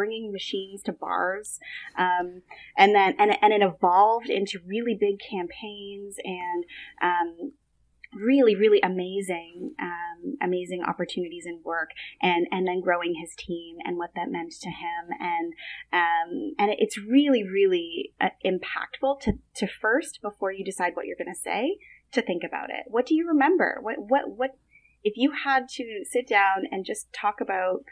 bringing 0.00 0.32
machines 0.32 0.82
to 0.82 0.92
bars, 0.92 1.60
um, 1.98 2.40
and 2.74 2.94
then 2.94 3.14
and 3.18 3.36
and 3.42 3.52
it 3.52 3.60
evolved 3.60 4.30
into 4.30 4.58
really 4.66 4.96
big 4.98 5.16
campaigns 5.20 6.16
and. 6.24 6.64
Um, 7.02 7.52
really 8.12 8.56
really 8.56 8.80
amazing 8.82 9.72
um, 9.80 10.36
amazing 10.42 10.82
opportunities 10.82 11.44
in 11.46 11.60
work 11.62 11.90
and 12.20 12.44
and 12.50 12.66
then 12.66 12.80
growing 12.80 13.14
his 13.20 13.36
team 13.38 13.76
and 13.84 13.96
what 13.96 14.10
that 14.16 14.28
meant 14.28 14.50
to 14.60 14.68
him 14.68 15.04
and 15.20 15.52
um, 15.92 16.52
and 16.58 16.72
it's 16.76 16.98
really 16.98 17.44
really 17.44 18.12
uh, 18.20 18.30
impactful 18.44 19.20
to 19.20 19.34
to 19.54 19.68
first 19.68 20.18
before 20.22 20.50
you 20.50 20.64
decide 20.64 20.90
what 20.94 21.06
you're 21.06 21.16
going 21.16 21.32
to 21.32 21.40
say 21.40 21.78
to 22.10 22.20
think 22.20 22.42
about 22.42 22.68
it 22.68 22.82
what 22.88 23.06
do 23.06 23.14
you 23.14 23.28
remember 23.28 23.78
what 23.80 23.94
what 24.08 24.28
what 24.28 24.50
if 25.04 25.12
you 25.16 25.30
had 25.44 25.68
to 25.68 26.02
sit 26.10 26.26
down 26.26 26.64
and 26.72 26.84
just 26.84 27.12
talk 27.12 27.40
about 27.40 27.84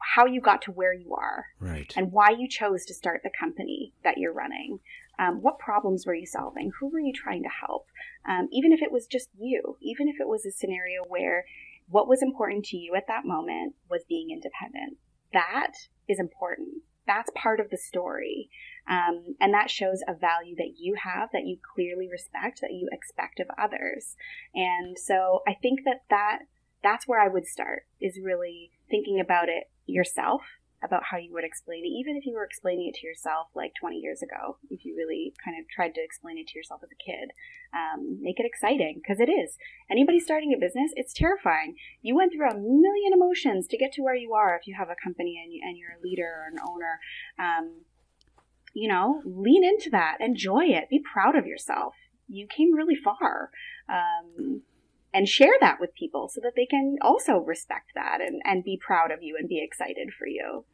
how 0.00 0.26
you 0.26 0.40
got 0.40 0.62
to 0.62 0.72
where 0.72 0.92
you 0.92 1.14
are, 1.14 1.46
right, 1.60 1.92
and 1.96 2.12
why 2.12 2.30
you 2.30 2.48
chose 2.48 2.84
to 2.86 2.94
start 2.94 3.22
the 3.22 3.30
company 3.38 3.92
that 4.04 4.18
you're 4.18 4.32
running. 4.32 4.80
Um, 5.18 5.42
what 5.42 5.58
problems 5.58 6.06
were 6.06 6.14
you 6.14 6.26
solving? 6.26 6.70
Who 6.78 6.88
were 6.88 7.00
you 7.00 7.12
trying 7.12 7.42
to 7.42 7.48
help? 7.48 7.86
Um, 8.28 8.48
even 8.52 8.72
if 8.72 8.80
it 8.82 8.92
was 8.92 9.06
just 9.06 9.28
you, 9.36 9.76
even 9.82 10.08
if 10.08 10.20
it 10.20 10.28
was 10.28 10.46
a 10.46 10.52
scenario 10.52 11.02
where 11.08 11.44
what 11.88 12.08
was 12.08 12.22
important 12.22 12.64
to 12.66 12.76
you 12.76 12.94
at 12.94 13.06
that 13.08 13.24
moment 13.24 13.74
was 13.90 14.02
being 14.08 14.30
independent. 14.30 14.98
That 15.32 15.72
is 16.08 16.20
important. 16.20 16.82
That's 17.06 17.30
part 17.34 17.60
of 17.60 17.70
the 17.70 17.78
story. 17.78 18.50
Um, 18.88 19.36
and 19.40 19.52
that 19.54 19.70
shows 19.70 20.02
a 20.06 20.14
value 20.14 20.54
that 20.56 20.74
you 20.78 20.94
have, 21.02 21.30
that 21.32 21.46
you 21.46 21.58
clearly 21.74 22.08
respect, 22.10 22.60
that 22.60 22.72
you 22.72 22.88
expect 22.92 23.40
of 23.40 23.48
others. 23.58 24.16
And 24.54 24.98
so 24.98 25.42
I 25.46 25.54
think 25.54 25.80
that, 25.84 26.02
that 26.10 26.40
that's 26.82 27.08
where 27.08 27.20
I 27.20 27.28
would 27.28 27.46
start 27.46 27.86
is 28.00 28.20
really 28.22 28.70
thinking 28.90 29.20
about 29.20 29.48
it 29.48 29.70
yourself 29.88 30.42
about 30.82 31.02
how 31.10 31.16
you 31.16 31.32
would 31.32 31.44
explain 31.44 31.84
it, 31.84 31.88
even 31.88 32.16
if 32.16 32.24
you 32.24 32.34
were 32.34 32.44
explaining 32.44 32.88
it 32.88 32.94
to 32.94 33.06
yourself 33.06 33.48
like 33.54 33.72
20 33.80 33.96
years 33.96 34.22
ago, 34.22 34.58
if 34.70 34.84
you 34.84 34.94
really 34.96 35.34
kind 35.44 35.58
of 35.58 35.68
tried 35.68 35.94
to 35.94 36.02
explain 36.02 36.38
it 36.38 36.46
to 36.46 36.58
yourself 36.58 36.80
as 36.84 36.90
a 36.92 37.04
kid. 37.04 37.30
Um, 37.74 38.18
make 38.22 38.38
it 38.38 38.46
exciting 38.46 39.00
because 39.02 39.20
it 39.20 39.30
is. 39.30 39.56
Anybody 39.90 40.20
starting 40.20 40.54
a 40.54 40.58
business, 40.58 40.92
it's 40.94 41.12
terrifying. 41.12 41.74
You 42.00 42.14
went 42.14 42.32
through 42.32 42.48
a 42.48 42.54
million 42.54 43.12
emotions 43.12 43.66
to 43.68 43.76
get 43.76 43.92
to 43.94 44.02
where 44.02 44.14
you 44.14 44.34
are 44.34 44.56
if 44.56 44.66
you 44.66 44.76
have 44.78 44.88
a 44.88 44.96
company 45.02 45.40
and, 45.42 45.52
you, 45.52 45.60
and 45.64 45.76
you're 45.76 45.98
a 45.98 46.02
leader 46.02 46.22
or 46.22 46.46
an 46.52 46.60
owner. 46.66 47.00
Um, 47.38 47.80
you 48.72 48.88
know, 48.88 49.22
lean 49.24 49.64
into 49.64 49.90
that, 49.90 50.18
enjoy 50.20 50.66
it, 50.66 50.88
be 50.88 51.00
proud 51.00 51.34
of 51.34 51.46
yourself. 51.46 51.94
You 52.28 52.46
came 52.46 52.74
really 52.74 52.94
far. 52.94 53.50
Um, 53.88 54.62
and 55.12 55.28
share 55.28 55.54
that 55.60 55.80
with 55.80 55.94
people 55.94 56.28
so 56.28 56.40
that 56.42 56.54
they 56.56 56.66
can 56.66 56.98
also 57.00 57.38
respect 57.38 57.90
that 57.94 58.20
and, 58.20 58.42
and 58.44 58.64
be 58.64 58.76
proud 58.76 59.10
of 59.10 59.22
you 59.22 59.36
and 59.38 59.48
be 59.48 59.62
excited 59.62 60.12
for 60.12 60.26
you. 60.26 60.64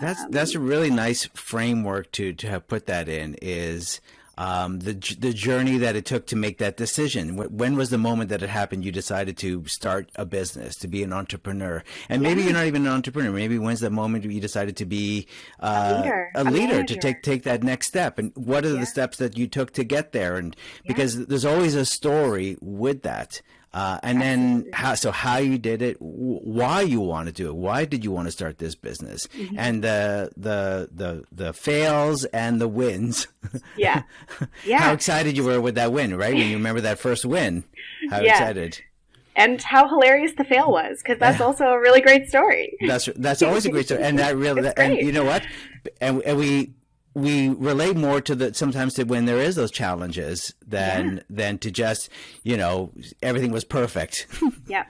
That's 0.00 0.22
um, 0.22 0.30
that's 0.30 0.54
a 0.54 0.60
really 0.60 0.90
nice 0.90 1.26
framework 1.34 2.12
to 2.12 2.32
to 2.32 2.48
have 2.48 2.68
put 2.68 2.86
that 2.86 3.08
in 3.08 3.36
is 3.40 4.00
um, 4.38 4.78
the 4.78 4.92
the 5.18 5.32
journey 5.32 5.78
that 5.78 5.96
it 5.96 6.04
took 6.04 6.26
to 6.28 6.36
make 6.36 6.58
that 6.58 6.76
decision. 6.76 7.36
When 7.36 7.76
was 7.76 7.90
the 7.90 7.98
moment 7.98 8.30
that 8.30 8.40
it 8.40 8.48
happened? 8.48 8.84
You 8.84 8.92
decided 8.92 9.36
to 9.38 9.66
start 9.66 10.10
a 10.14 10.24
business, 10.24 10.76
to 10.76 10.88
be 10.88 11.02
an 11.02 11.12
entrepreneur, 11.12 11.82
and 12.08 12.22
maybe 12.22 12.40
yeah. 12.40 12.46
you're 12.46 12.54
not 12.54 12.66
even 12.66 12.86
an 12.86 12.92
entrepreneur. 12.92 13.32
Maybe 13.32 13.58
when's 13.58 13.80
the 13.80 13.90
moment 13.90 14.22
you 14.24 14.40
decided 14.40 14.76
to 14.76 14.86
be 14.86 15.26
uh, 15.58 15.94
a 15.94 16.00
leader, 16.00 16.30
a 16.36 16.44
leader 16.44 16.84
to 16.84 16.96
take 16.96 17.22
take 17.22 17.42
that 17.42 17.64
next 17.64 17.88
step? 17.88 18.20
And 18.20 18.30
what 18.36 18.64
are 18.64 18.74
yeah. 18.74 18.80
the 18.80 18.86
steps 18.86 19.16
that 19.16 19.36
you 19.36 19.48
took 19.48 19.72
to 19.72 19.82
get 19.82 20.12
there? 20.12 20.36
And 20.36 20.54
because 20.86 21.16
yeah. 21.16 21.24
there's 21.26 21.44
always 21.44 21.74
a 21.74 21.84
story 21.84 22.56
with 22.60 23.02
that. 23.02 23.42
Uh, 23.74 23.98
and 24.02 24.20
then 24.20 24.66
how, 24.72 24.94
so 24.94 25.10
how 25.10 25.36
you 25.36 25.58
did 25.58 25.82
it, 25.82 25.96
why 26.00 26.80
you 26.80 27.00
want 27.00 27.26
to 27.26 27.32
do 27.32 27.48
it, 27.48 27.54
why 27.54 27.84
did 27.84 28.02
you 28.02 28.10
want 28.10 28.26
to 28.26 28.32
start 28.32 28.58
this 28.58 28.74
business, 28.74 29.26
mm-hmm. 29.26 29.58
and 29.58 29.84
the 29.84 30.30
the 30.38 30.88
the 30.90 31.24
the 31.30 31.52
fails 31.52 32.24
and 32.26 32.60
the 32.60 32.68
wins. 32.68 33.28
Yeah, 33.76 34.02
yeah. 34.64 34.78
how 34.78 34.92
excited 34.92 35.36
you 35.36 35.44
were 35.44 35.60
with 35.60 35.74
that 35.74 35.92
win, 35.92 36.16
right? 36.16 36.34
When 36.34 36.48
you 36.48 36.56
remember 36.56 36.80
that 36.80 36.98
first 36.98 37.24
win, 37.24 37.64
how 38.10 38.20
yeah. 38.20 38.32
excited. 38.32 38.80
And 39.36 39.62
how 39.62 39.86
hilarious 39.86 40.32
the 40.36 40.44
fail 40.44 40.72
was, 40.72 40.98
because 41.02 41.18
that's 41.18 41.40
also 41.40 41.66
a 41.66 41.78
really 41.78 42.00
great 42.00 42.28
story. 42.28 42.76
That's 42.86 43.08
that's 43.16 43.42
always 43.42 43.66
a 43.66 43.70
great 43.70 43.84
story, 43.84 44.02
and 44.02 44.18
that 44.18 44.36
really, 44.44 44.72
and 44.76 44.96
you 44.96 45.12
know 45.12 45.24
what, 45.24 45.46
and, 46.00 46.22
and 46.22 46.38
we 46.38 46.72
we 47.18 47.48
relate 47.48 47.96
more 47.96 48.20
to 48.20 48.34
the 48.34 48.54
sometimes 48.54 48.94
to 48.94 49.04
when 49.04 49.24
there 49.24 49.38
is 49.38 49.56
those 49.56 49.70
challenges 49.70 50.54
than 50.66 51.16
yeah. 51.16 51.22
than 51.28 51.58
to 51.58 51.70
just 51.70 52.08
you 52.42 52.56
know 52.56 52.92
everything 53.22 53.50
was 53.50 53.64
perfect 53.64 54.26
yeah 54.66 54.84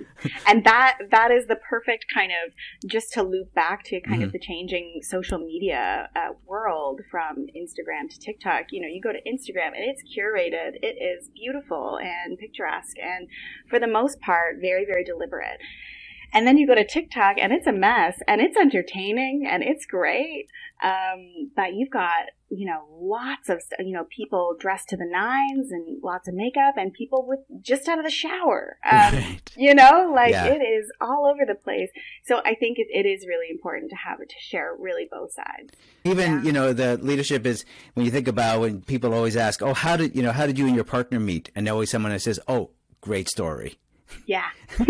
and 0.47 0.65
that 0.65 0.99
that 1.11 1.31
is 1.31 1.47
the 1.47 1.57
perfect 1.57 2.07
kind 2.13 2.33
of 2.33 2.53
just 2.89 3.13
to 3.13 3.23
loop 3.23 3.53
back 3.55 3.83
to 3.85 4.01
kind 4.01 4.17
mm-hmm. 4.17 4.25
of 4.25 4.33
the 4.33 4.39
changing 4.39 5.01
social 5.03 5.39
media 5.39 6.09
uh, 6.15 6.33
world 6.47 7.01
from 7.11 7.47
instagram 7.57 8.09
to 8.11 8.19
tiktok 8.19 8.67
you 8.71 8.81
know 8.81 8.89
you 8.89 9.01
go 9.01 9.13
to 9.13 9.21
instagram 9.21 9.69
and 9.69 9.85
it's 9.85 10.03
curated 10.17 10.73
it 10.83 10.97
is 11.01 11.29
beautiful 11.35 11.99
and 11.99 12.39
picturesque 12.39 12.99
and 13.03 13.29
for 13.71 13.79
the 13.79 13.87
most 13.87 14.21
part 14.21 14.57
very 14.61 14.85
very 14.85 15.05
deliberate 15.05 15.59
and 16.33 16.47
then 16.47 16.59
you 16.59 16.67
go 16.67 16.75
to 16.75 16.87
TikTok 16.87 17.37
and 17.39 17.53
it's 17.53 17.67
a 17.67 17.73
mess 17.73 18.19
and 18.27 18.41
it's 18.41 18.57
entertaining 18.57 19.49
and 19.51 19.63
it's 19.63 19.87
great. 19.87 20.47
Um, 20.83 21.51
but 21.57 21.75
you've 21.75 21.91
got, 21.91 22.27
you 22.51 22.67
know, 22.67 22.87
lots 23.01 23.49
of, 23.49 23.61
you 23.81 23.93
know, 23.93 24.07
people 24.15 24.55
dressed 24.59 24.91
to 24.91 24.97
the 24.97 25.07
nines 25.11 25.73
and 25.73 26.01
lots 26.03 26.29
of 26.29 26.35
makeup 26.35 26.75
and 26.77 26.93
people 26.93 27.27
with 27.27 27.41
just 27.61 27.89
out 27.89 27.99
of 27.99 28.05
the 28.05 28.11
shower. 28.11 28.79
Um, 28.85 29.15
right. 29.15 29.41
You 29.57 29.75
know, 29.75 30.13
like 30.15 30.31
yeah. 30.31 30.47
it 30.47 30.61
is 30.61 30.91
all 31.01 31.27
over 31.27 31.45
the 31.47 31.57
place. 31.57 31.89
So 32.25 32.39
I 32.45 32.55
think 32.55 32.79
it, 32.79 32.87
it 32.91 33.09
is 33.09 33.27
really 33.27 33.51
important 33.51 33.91
to 33.91 33.97
have 33.97 34.21
it 34.21 34.29
to 34.29 34.37
share 34.39 34.73
really 34.79 35.09
both 35.11 35.33
sides. 35.33 35.75
Even, 36.05 36.31
yeah. 36.31 36.43
you 36.43 36.53
know, 36.53 36.73
the 36.73 36.97
leadership 36.99 37.45
is 37.45 37.65
when 37.95 38.07
you 38.07 38.13
think 38.13 38.29
about 38.29 38.61
when 38.61 38.83
people 38.83 39.13
always 39.13 39.37
ask, 39.37 39.63
oh, 39.63 39.75
how 39.75 39.97
did, 39.97 40.15
you 40.15 40.23
know, 40.23 40.33
how 40.33 40.47
did 40.47 40.59
you 40.59 40.67
and 40.67 40.77
your 40.77 40.85
partner 40.85 41.19
meet? 41.19 41.51
And 41.57 41.69
always 41.69 41.91
someone 41.91 42.13
that 42.13 42.21
says, 42.21 42.39
oh, 42.47 42.71
great 43.01 43.29
story. 43.29 43.79
Yeah. 44.27 44.45
and 44.79 44.87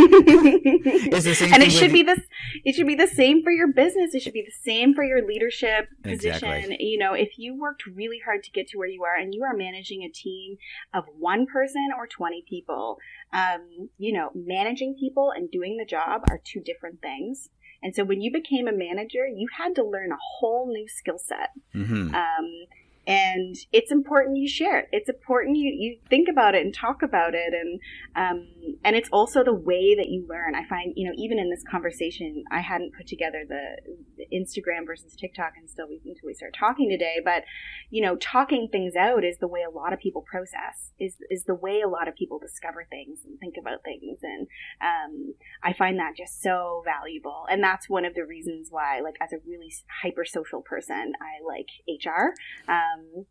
it 1.63 1.73
should 1.73 1.93
be 1.93 2.03
this 2.03 2.21
it 2.65 2.75
should 2.75 2.87
be 2.87 2.95
the 2.95 3.07
same 3.07 3.43
for 3.43 3.51
your 3.51 3.69
business. 3.69 4.15
It 4.15 4.23
should 4.23 4.33
be 4.33 4.45
the 4.45 4.51
same 4.51 4.95
for 4.95 5.05
your 5.05 5.27
leadership 5.27 5.89
position. 6.03 6.49
Exactly. 6.49 6.77
You 6.81 6.99
know, 6.99 7.15
if 7.15 7.39
you 7.39 7.59
worked 7.59 7.87
really 7.87 8.21
hard 8.25 8.43
to 8.45 8.51
get 8.51 8.69
to 8.69 8.79
where 8.79 8.89
you 8.89 9.05
are 9.05 9.17
and 9.17 9.35
you 9.35 9.43
are 9.45 9.57
managing 9.57 10.03
a 10.03 10.11
team 10.11 10.57
of 10.95 11.05
one 11.19 11.47
person 11.47 11.89
or 11.97 12.07
20 12.07 12.45
people, 12.49 12.99
um, 13.33 13.89
you 13.99 14.13
know, 14.13 14.31
managing 14.35 14.97
people 14.99 15.33
and 15.35 15.51
doing 15.51 15.77
the 15.77 15.85
job 15.85 16.23
are 16.29 16.41
two 16.45 16.61
different 16.61 17.01
things. 17.01 17.49
And 17.83 17.95
so 17.95 18.05
when 18.05 18.21
you 18.21 18.33
became 18.33 18.67
a 18.67 18.73
manager, 18.73 19.27
you 19.27 19.49
had 19.57 19.75
to 19.77 19.85
learn 19.85 20.11
a 20.11 20.19
whole 20.39 20.69
new 20.69 20.89
skill 20.89 21.19
set. 21.19 21.51
Mm-hmm. 21.75 22.15
Um, 22.15 22.67
and 23.09 23.57
it's 23.73 23.91
important 23.91 24.37
you 24.37 24.47
share 24.47 24.81
it. 24.81 24.88
It's 24.93 25.09
important 25.09 25.57
you, 25.57 25.73
you 25.75 25.99
think 26.11 26.29
about 26.31 26.55
it 26.55 26.61
and 26.61 26.75
talk 26.75 27.03
about 27.03 27.35
it, 27.35 27.55
and 27.55 27.81
um, 28.15 28.47
and 28.85 28.95
it's 28.95 29.09
also 29.11 29.43
the 29.43 29.55
way 29.55 29.95
that 29.95 30.09
you 30.11 30.27
learn. 30.29 30.55
I 30.55 30.69
find 30.69 30.93
you 30.95 31.09
know 31.09 31.15
even 31.17 31.38
in 31.38 31.49
this 31.49 31.65
conversation, 31.71 32.45
I 32.53 32.61
hadn't 32.61 32.93
put 32.95 33.07
together 33.07 33.45
the, 33.49 33.95
the 34.19 34.27
Instagram 34.31 34.85
versus 34.87 35.17
TikTok 35.17 35.55
until 35.57 35.88
we 35.88 36.03
until 36.05 36.27
we 36.27 36.35
start 36.35 36.55
talking 36.59 36.91
today. 36.91 37.17
But 37.25 37.45
you 37.88 38.03
know, 38.03 38.17
talking 38.17 38.69
things 38.71 38.95
out 38.95 39.25
is 39.25 39.38
the 39.38 39.49
way 39.49 39.62
a 39.67 39.75
lot 39.75 39.95
of 39.95 39.99
people 39.99 40.23
process. 40.31 40.93
is 41.00 41.17
is 41.31 41.45
the 41.45 41.55
way 41.55 41.81
a 41.81 41.88
lot 41.88 42.09
of 42.09 42.15
people 42.15 42.38
discover 42.38 42.87
things 42.91 43.21
and 43.25 43.41
think 43.41 43.55
about 43.59 43.83
things, 43.85 44.19
and 44.23 44.47
um, 44.83 45.35
I 45.62 45.73
find 45.73 45.99
that 45.99 46.12
just 46.15 46.43
so 46.43 46.83
valuable. 46.85 47.47
And 47.50 47.62
that's 47.62 47.88
one 47.88 48.05
of 48.05 48.15
the 48.15 48.27
reasons 48.27 48.69
why, 48.71 49.00
like, 49.00 49.17
as 49.23 49.33
a 49.33 49.38
really 49.47 49.73
hyper 50.03 50.27
social 50.27 50.61
person, 50.61 51.12
I 51.23 51.41
like 51.47 51.69
HR. 51.88 52.35
Um, 52.71 52.98
um, 52.99 53.26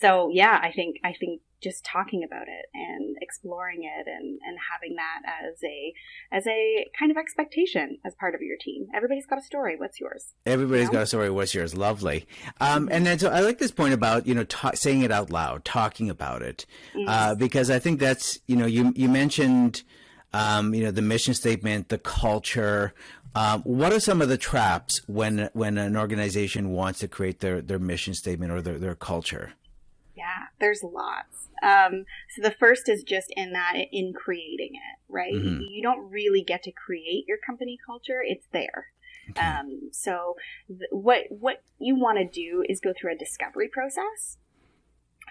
so 0.00 0.30
yeah, 0.32 0.58
I 0.62 0.72
think 0.72 0.96
I 1.04 1.12
think 1.18 1.42
just 1.62 1.84
talking 1.84 2.24
about 2.24 2.48
it 2.48 2.66
and 2.74 3.16
exploring 3.20 3.84
it 3.84 4.08
and, 4.08 4.40
and 4.44 4.58
having 4.72 4.96
that 4.96 5.22
as 5.24 5.62
a 5.62 5.94
as 6.32 6.46
a 6.46 6.90
kind 6.98 7.10
of 7.10 7.16
expectation 7.16 7.98
as 8.04 8.14
part 8.16 8.34
of 8.34 8.42
your 8.42 8.56
team. 8.60 8.88
Everybody's 8.94 9.26
got 9.26 9.38
a 9.38 9.42
story. 9.42 9.76
What's 9.76 10.00
yours? 10.00 10.34
Everybody's 10.44 10.82
you 10.82 10.86
know? 10.86 10.92
got 10.92 11.02
a 11.02 11.06
story. 11.06 11.30
What's 11.30 11.54
yours? 11.54 11.76
Lovely. 11.76 12.26
Um, 12.60 12.88
and 12.90 13.06
then 13.06 13.18
so 13.18 13.30
I 13.30 13.40
like 13.40 13.58
this 13.58 13.70
point 13.70 13.94
about 13.94 14.26
you 14.26 14.34
know 14.34 14.44
ta- 14.44 14.72
saying 14.74 15.02
it 15.02 15.12
out 15.12 15.30
loud, 15.30 15.64
talking 15.64 16.10
about 16.10 16.42
it, 16.42 16.66
mm-hmm. 16.94 17.08
uh, 17.08 17.34
because 17.36 17.70
I 17.70 17.78
think 17.78 18.00
that's 18.00 18.40
you 18.46 18.56
know 18.56 18.66
you 18.66 18.92
you 18.96 19.08
mentioned. 19.08 19.84
Um, 20.34 20.72
you 20.72 20.82
know 20.82 20.90
the 20.90 21.02
mission 21.02 21.34
statement, 21.34 21.90
the 21.90 21.98
culture, 21.98 22.94
um, 23.34 23.62
what 23.62 23.92
are 23.92 24.00
some 24.00 24.20
of 24.20 24.28
the 24.28 24.36
traps 24.36 25.00
when 25.06 25.48
when 25.52 25.78
an 25.78 25.96
organization 25.96 26.70
wants 26.70 26.98
to 27.00 27.08
create 27.08 27.40
their, 27.40 27.62
their 27.62 27.78
mission 27.78 28.14
statement 28.14 28.52
or 28.52 28.60
their, 28.60 28.78
their 28.78 28.94
culture? 28.94 29.52
Yeah, 30.14 30.46
there's 30.60 30.82
lots. 30.82 31.48
Um, 31.62 32.04
so 32.34 32.42
the 32.42 32.54
first 32.58 32.88
is 32.88 33.02
just 33.02 33.32
in 33.36 33.52
that 33.52 33.74
in 33.90 34.12
creating 34.12 34.72
it, 34.74 34.98
right? 35.08 35.32
Mm-hmm. 35.32 35.62
You 35.62 35.82
don't 35.82 36.10
really 36.10 36.42
get 36.42 36.62
to 36.64 36.72
create 36.72 37.24
your 37.26 37.38
company 37.38 37.78
culture; 37.86 38.22
it's 38.22 38.46
there. 38.52 38.88
Okay. 39.30 39.40
Um, 39.40 39.90
so 39.92 40.34
th- 40.68 40.90
what 40.90 41.24
what 41.30 41.62
you 41.78 41.94
want 41.94 42.18
to 42.18 42.24
do 42.24 42.64
is 42.68 42.80
go 42.80 42.92
through 42.92 43.12
a 43.12 43.16
discovery 43.16 43.68
process, 43.68 44.36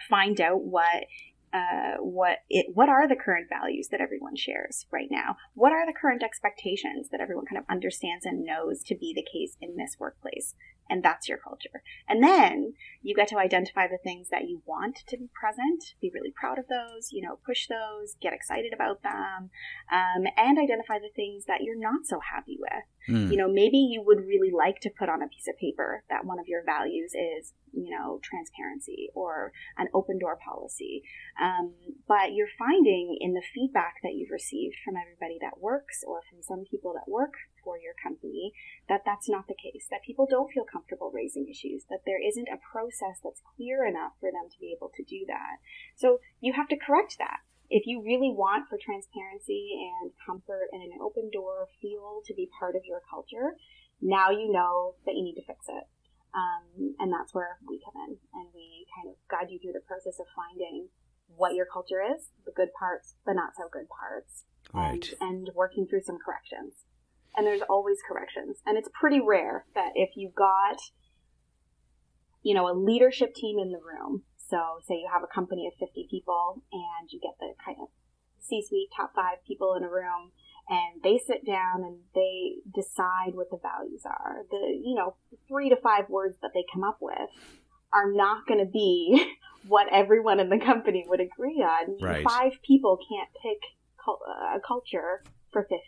find 0.10 0.42
out 0.42 0.64
what 0.64 1.06
uh, 1.54 1.98
what 2.00 2.40
it 2.50 2.68
what 2.74 2.90
are 2.90 3.08
the 3.08 3.16
current 3.16 3.48
values 3.50 3.90
that 3.90 4.02
everyone 4.02 4.36
shares 4.36 4.86
right 4.92 5.10
now? 5.12 5.36
What 5.54 5.72
are 5.72 5.86
the 5.86 5.98
current 6.00 6.24
expectations 6.24 7.10
that 7.10 7.22
everyone 7.22 7.46
kind 7.46 7.60
of 7.60 7.66
understands 7.70 8.26
and 8.26 8.46
knows 8.46 8.84
to 8.84 8.96
be 8.96 9.14
the 9.14 9.26
case 9.30 9.58
in 9.62 9.76
this 9.76 9.98
workplace? 10.00 10.56
And 10.90 11.04
that's 11.04 11.30
your 11.30 11.38
culture. 11.38 11.84
And 12.10 12.22
then 12.22 12.74
You 13.02 13.16
get 13.16 13.28
to 13.30 13.38
identify 13.38 13.88
the 13.88 13.98
things 13.98 14.30
that 14.30 14.48
you 14.48 14.62
want 14.66 14.98
to 15.08 15.18
be 15.18 15.28
present, 15.34 15.96
be 16.00 16.12
really 16.14 16.32
proud 16.32 16.60
of 16.60 16.68
those, 16.68 17.12
you 17.12 17.22
know, 17.22 17.40
push 17.44 17.68
those, 17.68 18.16
get 18.22 18.34
excited 18.34 18.74
about 18.74 19.02
them, 19.02 19.50
um, 19.92 20.28
and 20.38 20.60
identify 20.60 21.00
the 21.00 21.10
things 21.16 21.46
that 21.46 21.62
you're 21.64 21.80
not 21.80 22.06
so 22.06 22.20
happy 22.20 22.58
with. 22.60 22.86
Mm. 23.10 23.32
You 23.32 23.38
know, 23.38 23.52
maybe 23.52 23.78
you 23.78 24.04
would 24.06 24.20
really 24.26 24.52
like 24.52 24.80
to 24.82 24.90
put 24.90 25.10
on 25.10 25.22
a 25.22 25.28
piece 25.28 25.48
of 25.48 25.58
paper 25.58 26.04
that 26.10 26.26
one 26.26 26.40
of 26.40 26.48
your 26.48 26.64
values 26.64 27.14
is, 27.14 27.54
you 27.74 27.90
know, 27.90 28.20
transparency 28.22 29.10
or 29.16 29.52
an 29.78 29.88
open 29.94 30.20
door 30.20 30.38
policy. 30.38 31.04
Um, 31.42 31.74
but 32.08 32.34
you're 32.34 32.52
finding 32.60 33.18
in 33.20 33.34
the 33.34 33.42
feedback 33.54 33.96
that 34.04 34.14
you've 34.14 34.32
received 34.32 34.76
from 34.84 34.96
everybody 34.98 35.40
that 35.42 35.60
works 35.60 36.04
or 36.06 36.22
from 36.30 36.44
some 36.44 36.64
people 36.70 36.94
that 36.94 37.10
work 37.10 37.34
for 37.64 37.78
your 37.78 37.94
company 38.02 38.54
that 38.90 39.02
that's 39.06 39.30
not 39.30 39.48
the 39.48 39.58
case, 39.58 39.88
that 39.90 40.06
people 40.06 40.28
don't 40.30 40.52
feel 40.52 40.66
comfortable 40.66 41.12
raising 41.14 41.48
issues, 41.50 41.86
that 41.90 42.06
there 42.06 42.22
isn't 42.22 42.50
a 42.50 42.62
process 42.72 43.22
that's 43.24 43.42
clear 43.56 43.86
enough 43.86 44.14
for 44.20 44.30
them 44.30 44.50
to 44.52 44.60
be 44.60 44.74
able 44.76 44.92
to 44.96 45.04
do 45.04 45.26
that. 45.28 45.58
So 45.96 46.20
you 46.40 46.54
have 46.54 46.68
to 46.70 46.78
correct 46.78 47.18
that 47.18 47.42
if 47.72 47.88
you 47.88 48.04
really 48.04 48.30
want 48.30 48.68
for 48.68 48.78
transparency 48.78 49.72
and 49.80 50.12
comfort 50.28 50.68
and 50.76 50.84
an 50.84 51.00
open 51.02 51.32
door 51.32 51.72
feel 51.82 52.20
to 52.28 52.36
be 52.36 52.52
part 52.60 52.76
of 52.76 52.84
your 52.84 53.00
culture, 53.10 53.56
now 54.02 54.30
you 54.30 54.52
know 54.52 54.96
that 55.06 55.16
you 55.16 55.24
need 55.24 55.40
to 55.40 55.48
fix 55.48 55.66
it. 55.72 55.88
Um, 56.36 56.96
and 57.00 57.12
that's 57.12 57.34
where 57.34 57.58
we 57.68 57.80
come 57.84 57.96
in 58.08 58.20
and 58.36 58.48
we 58.54 58.86
kind 58.96 59.08
of 59.08 59.16
guide 59.32 59.52
you 59.52 59.60
through 59.60 59.74
the 59.74 59.88
process 59.88 60.20
of 60.20 60.28
finding 60.36 60.88
what 61.36 61.56
your 61.56 61.66
culture 61.66 62.04
is, 62.04 62.28
the 62.46 62.52
good 62.52 62.70
parts, 62.78 63.16
the 63.26 63.34
not 63.34 63.56
so 63.56 63.72
good 63.72 63.88
parts, 63.88 64.44
right. 64.74 65.08
and, 65.20 65.48
and 65.48 65.50
working 65.56 65.88
through 65.88 66.04
some 66.04 66.20
corrections. 66.20 66.84
And 67.36 67.48
there's 67.48 67.64
always 67.70 67.98
corrections. 68.08 68.60
And 68.66 68.78
it's 68.78 68.90
pretty 68.92 69.22
rare 69.24 69.66
that 69.76 69.92
if 69.96 70.12
you've 70.16 70.36
got, 70.36 70.80
you 72.44 72.54
know, 72.54 72.68
a 72.68 72.76
leadership 72.76 73.34
team 73.34 73.60
in 73.60 73.72
the 73.72 73.80
room 73.80 74.24
so, 74.52 74.84
say 74.86 74.96
you 74.96 75.10
have 75.12 75.24
a 75.24 75.34
company 75.34 75.66
of 75.66 75.74
50 75.80 76.08
people 76.12 76.62
and 76.74 77.08
you 77.10 77.22
get 77.22 77.40
the 77.40 77.54
kind 77.64 77.78
of 77.82 77.88
C 78.42 78.62
suite 78.68 78.90
top 78.96 79.14
five 79.16 79.40
people 79.48 79.76
in 79.76 79.84
a 79.84 79.90
room 79.90 80.32
and 80.68 81.02
they 81.02 81.18
sit 81.18 81.46
down 81.46 81.84
and 81.84 82.00
they 82.14 82.60
decide 82.76 83.34
what 83.34 83.50
the 83.50 83.60
values 83.64 84.02
are. 84.06 84.44
The, 84.52 84.82
you 84.84 84.96
know, 84.96 85.16
three 85.48 85.70
to 85.70 85.78
five 85.78 86.10
words 86.10 86.36
that 86.42 86.52
they 86.54 86.66
come 86.72 86.84
up 86.84 86.98
with 87.00 87.32
are 87.94 88.12
not 88.12 88.46
going 88.46 88.60
to 88.60 88.70
be 88.70 89.36
what 89.68 89.88
everyone 89.92 90.42
in 90.42 90.50
the 90.50 90.60
company 90.60 91.06
would 91.08 91.22
agree 91.22 91.64
on. 91.64 91.98
Right. 92.02 92.24
Five 92.28 92.62
people 92.62 93.00
can't 93.10 93.30
pick 93.42 93.60
a 94.56 94.60
culture 94.60 95.24
for 95.54 95.64
50. 95.64 95.80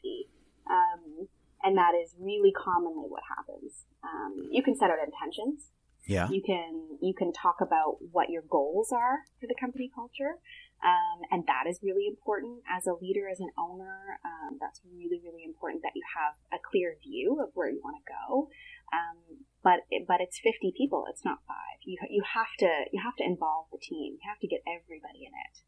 Um, 0.72 1.27
and 1.63 1.77
that 1.77 1.93
is 2.01 2.15
really 2.17 2.51
commonly 2.51 3.08
what 3.10 3.24
happens. 3.27 3.86
Um, 4.03 4.48
you 4.51 4.63
can 4.63 4.75
set 4.75 4.89
out 4.89 4.98
intentions 5.03 5.72
yeah. 6.05 6.27
You 6.29 6.41
can 6.41 6.98
you 7.01 7.13
can 7.13 7.31
talk 7.31 7.57
about 7.62 7.98
what 8.12 8.29
your 8.29 8.43
goals 8.50 8.91
are 8.91 9.24
for 9.39 9.48
the 9.48 9.55
company 9.60 9.89
culture, 9.93 10.39
um, 10.83 11.17
and 11.31 11.43
that 11.48 11.63
is 11.67 11.79
really 11.81 12.07
important 12.07 12.63
as 12.67 12.88
a 12.88 12.93
leader, 12.93 13.29
as 13.29 13.39
an 13.39 13.51
owner. 13.57 14.19
Um, 14.24 14.57
that's 14.60 14.81
really 14.83 15.22
really 15.24 15.43
important 15.43 15.83
that 15.83 15.95
you 15.95 16.03
have 16.15 16.36
a 16.51 16.60
clear 16.60 16.98
view 17.01 17.39
of 17.41 17.51
where 17.53 17.69
you 17.69 17.81
want 17.83 17.98
to 18.03 18.05
go. 18.07 18.50
Um, 18.91 19.48
but 19.63 19.88
but 20.07 20.19
it's 20.19 20.39
fifty 20.39 20.74
people. 20.75 21.05
It's 21.10 21.24
not 21.24 21.39
five. 21.48 21.79
You 21.86 21.98
you 22.10 22.24
have 22.36 22.51
to 22.60 22.72
you 22.91 23.01
have 23.03 23.15
to 23.17 23.24
involve 23.24 23.67
the 23.72 23.79
team. 23.79 24.19
You 24.19 24.27
have 24.27 24.39
to 24.39 24.48
get 24.48 24.60
everybody 24.67 25.24
in 25.24 25.31
it 25.31 25.63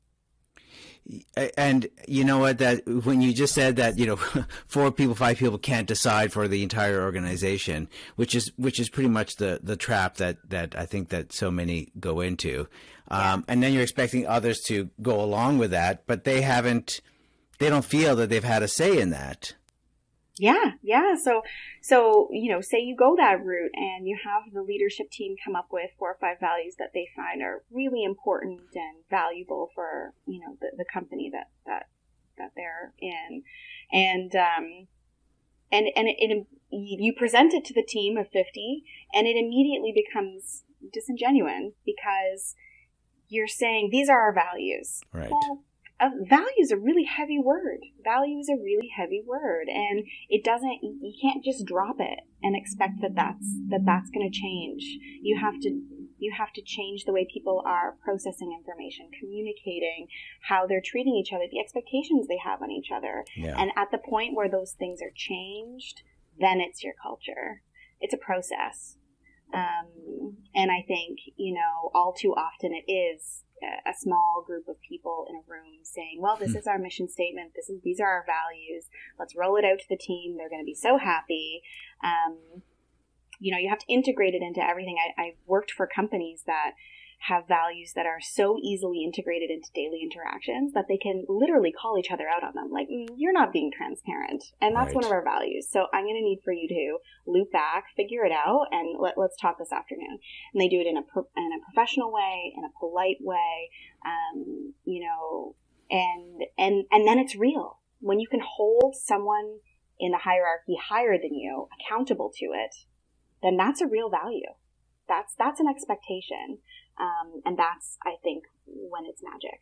and 1.58 1.88
you 2.08 2.24
know 2.24 2.40
what? 2.40 2.58
That 2.58 2.82
when 2.88 3.22
you 3.22 3.34
just 3.34 3.54
said 3.54 3.76
that 3.76 4.00
you 4.00 4.08
know 4.08 4.16
four 4.68 4.92
people 4.92 5.14
five 5.16 5.38
people 5.38 5.58
can't 5.58 5.88
decide 5.88 6.34
for 6.34 6.48
the 6.48 6.64
entire 6.64 7.02
organization 7.02 7.88
which 8.16 8.34
is 8.34 8.52
which 8.58 8.80
is 8.80 8.90
pretty 8.90 9.10
much 9.10 9.36
the 9.36 9.60
the 9.62 9.76
trap 9.76 10.18
that 10.18 10.38
that 10.50 10.76
i 10.76 10.86
think 10.86 11.10
that 11.10 11.32
so 11.32 11.52
many 11.52 11.92
go 12.00 12.22
into. 12.22 12.68
Yeah. 13.12 13.34
um, 13.34 13.46
and 13.48 13.62
then 13.62 13.72
you're 13.74 13.84
expecting 13.84 14.26
others 14.26 14.62
to 14.62 14.90
go 15.02 15.22
along 15.22 15.60
with 15.60 15.72
that 15.72 16.08
but 16.08 16.24
they 16.24 16.42
haven't 16.42 17.02
they 17.60 17.70
don't 17.70 17.86
feel 17.86 18.16
that 18.16 18.30
they've 18.30 18.44
had 18.44 18.64
a 18.64 18.68
say 18.68 19.00
in 19.00 19.12
that 19.12 19.54
yeah, 20.38 20.72
yeah. 20.82 21.16
So, 21.16 21.44
so 21.82 22.28
you 22.32 22.52
know, 22.52 22.62
say 22.62 22.80
you 22.80 22.96
go 22.96 23.16
that 23.18 23.44
route 23.44 23.72
and 23.74 24.08
you 24.08 24.18
have 24.24 24.54
the 24.54 24.62
leadership 24.62 25.10
team 25.10 25.36
come 25.44 25.56
up 25.56 25.68
with 25.72 25.92
four 25.98 26.12
or 26.12 26.18
five 26.20 26.40
values 26.40 26.76
that 26.78 26.92
they 26.94 27.08
find 27.16 27.42
are 27.42 27.64
really 27.72 28.04
important 28.04 28.62
and 28.74 28.98
valuable 29.10 29.70
for 29.74 30.14
you 30.28 30.42
know 30.42 30.58
the, 30.60 30.72
the 30.78 30.86
company 30.92 31.30
that 31.32 31.50
that 31.66 31.88
that 32.38 32.52
they're 32.56 32.94
in, 33.00 33.44
and 33.92 34.36
um, 34.36 34.88
and 35.72 35.88
and 35.96 36.08
it, 36.08 36.16
it 36.18 36.48
you 36.70 37.14
present 37.14 37.54
it 37.54 37.64
to 37.66 37.74
the 37.74 37.86
team 37.88 38.18
of 38.18 38.28
fifty, 38.30 38.84
and 39.14 39.28
it 39.28 39.38
immediately 39.38 39.94
becomes 39.96 40.64
disingenuous 40.92 41.74
because 41.86 42.56
you're 43.30 43.48
saying 43.48 43.90
these 43.90 44.10
are 44.10 44.20
our 44.20 44.34
values. 44.34 45.02
Right. 45.14 45.32
Well, 45.32 45.64
uh, 46.00 46.10
value 46.28 46.60
is 46.60 46.72
a 46.72 46.78
really 46.78 47.06
heavy 47.06 47.40
word. 47.40 47.80
Value 48.04 48.40
is 48.40 48.50
a 48.50 48.62
really 48.62 48.90
heavy 48.96 49.24
word, 49.26 49.68
and 49.68 50.04
it 50.30 50.44
doesn't. 50.44 50.80
You 50.84 51.14
can't 51.22 51.44
just 51.44 51.66
drop 51.66 51.98
it 52.00 52.20
and 52.44 52.56
expect 52.56 53.02
that 53.02 53.16
that's 53.16 53.48
that 53.70 53.86
that's 53.86 54.10
going 54.10 54.30
to 54.30 54.38
change. 54.38 54.84
You 55.22 55.40
have 55.40 55.60
to 55.62 55.70
you 56.18 56.34
have 56.38 56.52
to 56.54 56.62
change 56.62 57.04
the 57.06 57.14
way 57.14 57.28
people 57.32 57.62
are 57.66 57.96
processing 58.04 58.58
information, 58.58 59.10
communicating, 59.20 60.08
how 60.42 60.66
they're 60.68 60.84
treating 60.84 61.16
each 61.16 61.34
other, 61.34 61.46
the 61.50 61.60
expectations 61.60 62.28
they 62.28 62.40
have 62.44 62.62
on 62.62 62.72
each 62.72 62.90
other. 62.94 63.24
Yeah. 63.36 63.56
And 63.58 63.72
at 63.76 63.92
the 63.92 63.98
point 63.98 64.36
where 64.36 64.50
those 64.50 64.74
things 64.74 65.02
are 65.02 65.14
changed, 65.16 66.02
then 66.40 66.60
it's 66.60 66.84
your 66.84 66.94
culture. 67.02 67.64
It's 68.00 68.14
a 68.14 68.18
process. 68.18 68.98
Um, 69.54 70.38
and 70.54 70.72
I 70.72 70.84
think, 70.88 71.20
you 71.38 71.54
know, 71.54 71.92
all 71.94 72.14
too 72.14 72.34
often 72.34 72.72
it 72.74 72.92
is 72.92 73.44
a 73.86 73.94
small 73.98 74.44
group 74.46 74.68
of 74.68 74.82
people 74.82 75.26
in 75.30 75.36
a 75.36 75.44
room 75.48 75.80
saying, 75.84 76.20
"Well, 76.20 76.36
this 76.36 76.52
hmm. 76.52 76.58
is 76.58 76.68
our 76.68 76.78
mission 76.78 77.08
statement. 77.08 77.54
This 77.56 77.70
is 77.70 77.82
these 77.82 78.00
are 78.00 78.08
our 78.08 78.26
values. 78.26 78.90
Let's 79.20 79.36
roll 79.36 79.56
it 79.58 79.66
out 79.66 79.80
to 79.80 79.90
the 79.90 79.98
team. 79.98 80.38
They're 80.38 80.50
going 80.50 80.62
to 80.62 80.66
be 80.66 80.76
so 80.76 80.98
happy." 80.98 81.62
Um, 82.04 82.64
you 83.40 83.52
know, 83.52 83.58
you 83.58 83.70
have 83.70 83.80
to 83.80 83.94
integrate 83.94 84.34
it 84.34 84.42
into 84.42 84.62
everything. 84.62 84.98
I, 84.98 85.22
I've 85.22 85.38
worked 85.46 85.72
for 85.72 85.88
companies 85.88 86.44
that 86.48 86.72
have 87.28 87.48
values 87.48 87.94
that 87.96 88.06
are 88.06 88.22
so 88.22 88.58
easily 88.62 89.04
integrated 89.04 89.50
into 89.50 89.70
daily 89.74 90.02
interactions 90.04 90.74
that 90.74 90.86
they 90.88 90.98
can 90.98 91.26
literally 91.28 91.72
call 91.72 91.98
each 91.98 92.12
other 92.12 92.26
out 92.30 92.44
on 92.44 92.54
them. 92.54 92.70
Like, 92.72 92.88
mm, 92.88 93.08
you're 93.18 93.34
not 93.34 93.52
being 93.52 93.72
transparent. 93.76 94.44
And 94.62 94.76
that's 94.76 94.88
right. 94.88 94.96
one 94.96 95.06
of 95.06 95.12
our 95.12 95.24
values. 95.24 95.68
So 95.70 95.88
I'm 95.92 96.04
going 96.04 96.16
to 96.16 96.22
need 96.22 96.42
for 96.44 96.54
you 96.54 96.68
to 96.68 96.98
loop 97.26 97.52
back, 97.52 97.86
figure 97.96 98.26
it 98.26 98.32
out, 98.32 98.68
and 98.72 99.00
let, 99.00 99.18
us 99.18 99.36
talk 99.42 99.58
this 99.58 99.72
afternoon. 99.72 100.20
And 100.54 100.62
they 100.62 100.68
do 100.68 100.80
it 100.80 100.88
in 100.88 100.98
a, 100.98 101.02
pro, 101.02 101.28
in 101.36 101.50
a 101.52 101.66
professional 101.74 102.12
way, 102.12 102.54
in 102.56 102.64
a 102.64 102.80
polite 102.80 103.18
way, 103.22 103.70
um, 104.06 104.74
you 104.86 105.02
know, 105.08 105.56
and, 105.90 106.44
and, 106.60 106.86
and 106.92 107.08
then 107.08 107.18
it's 107.18 107.36
real. 107.36 107.80
When 108.02 108.20
you 108.20 108.28
can 108.28 108.42
hold 108.46 108.96
someone 108.96 109.60
in 110.00 110.12
the 110.12 110.20
hierarchy 110.20 110.78
higher 110.80 111.18
than 111.18 111.34
you 111.34 111.70
accountable 111.80 112.32
to 112.38 112.46
it, 112.54 112.76
then 113.42 113.58
that's 113.58 113.82
a 113.82 113.88
real 113.88 114.10
value. 114.10 114.54
That's, 115.08 115.34
that's 115.38 115.60
an 115.60 115.68
expectation. 115.68 116.60
Um, 117.00 117.42
and 117.46 117.58
that's, 117.58 117.98
I 118.04 118.16
think, 118.24 118.46
when 118.66 119.06
it's 119.06 119.22
magic. 119.22 119.60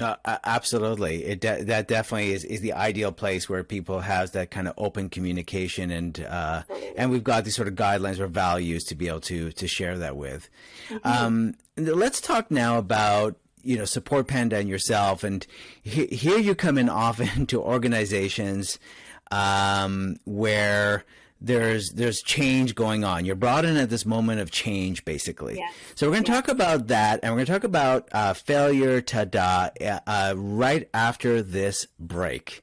Uh, 0.00 0.16
absolutely, 0.44 1.24
it 1.24 1.40
de- 1.40 1.64
that 1.64 1.86
definitely 1.86 2.32
is, 2.32 2.44
is 2.44 2.60
the 2.60 2.72
ideal 2.72 3.12
place 3.12 3.48
where 3.48 3.62
people 3.62 4.00
have 4.00 4.32
that 4.32 4.50
kind 4.50 4.66
of 4.66 4.74
open 4.76 5.08
communication 5.08 5.90
and 5.90 6.26
uh, 6.28 6.62
and 6.96 7.10
we've 7.10 7.22
got 7.22 7.44
these 7.44 7.54
sort 7.54 7.68
of 7.68 7.74
guidelines 7.74 8.18
or 8.18 8.26
values 8.26 8.84
to 8.84 8.94
be 8.94 9.06
able 9.06 9.20
to 9.20 9.52
to 9.52 9.68
share 9.68 9.98
that 9.98 10.16
with. 10.16 10.48
Mm-hmm. 10.88 11.06
Um, 11.06 11.54
let's 11.76 12.20
talk 12.20 12.50
now 12.50 12.78
about 12.78 13.36
you 13.62 13.76
know 13.76 13.84
support 13.84 14.26
panda 14.26 14.56
and 14.56 14.68
yourself 14.68 15.22
and 15.22 15.46
he- 15.82 16.06
here 16.06 16.38
you 16.38 16.54
come 16.54 16.78
in 16.78 16.88
often 16.88 17.46
to 17.46 17.60
organizations 17.60 18.78
um, 19.30 20.16
where 20.24 21.04
there's 21.42 21.90
there's 21.90 22.22
change 22.22 22.74
going 22.74 23.04
on. 23.04 23.24
You're 23.24 23.34
brought 23.34 23.64
in 23.64 23.76
at 23.76 23.90
this 23.90 24.06
moment 24.06 24.40
of 24.40 24.50
change, 24.50 25.04
basically. 25.04 25.58
Yeah. 25.58 25.68
So 25.94 26.06
we're 26.06 26.12
going 26.12 26.24
to 26.24 26.32
yeah. 26.32 26.40
talk 26.40 26.48
about 26.48 26.86
that, 26.88 27.20
and 27.22 27.32
we're 27.32 27.38
going 27.38 27.46
to 27.46 27.52
talk 27.52 27.64
about 27.64 28.08
uh, 28.12 28.32
failure 28.34 29.00
to 29.00 29.26
da 29.26 29.70
uh, 29.80 30.00
uh, 30.06 30.34
right 30.36 30.88
after 30.94 31.42
this 31.42 31.86
break. 31.98 32.62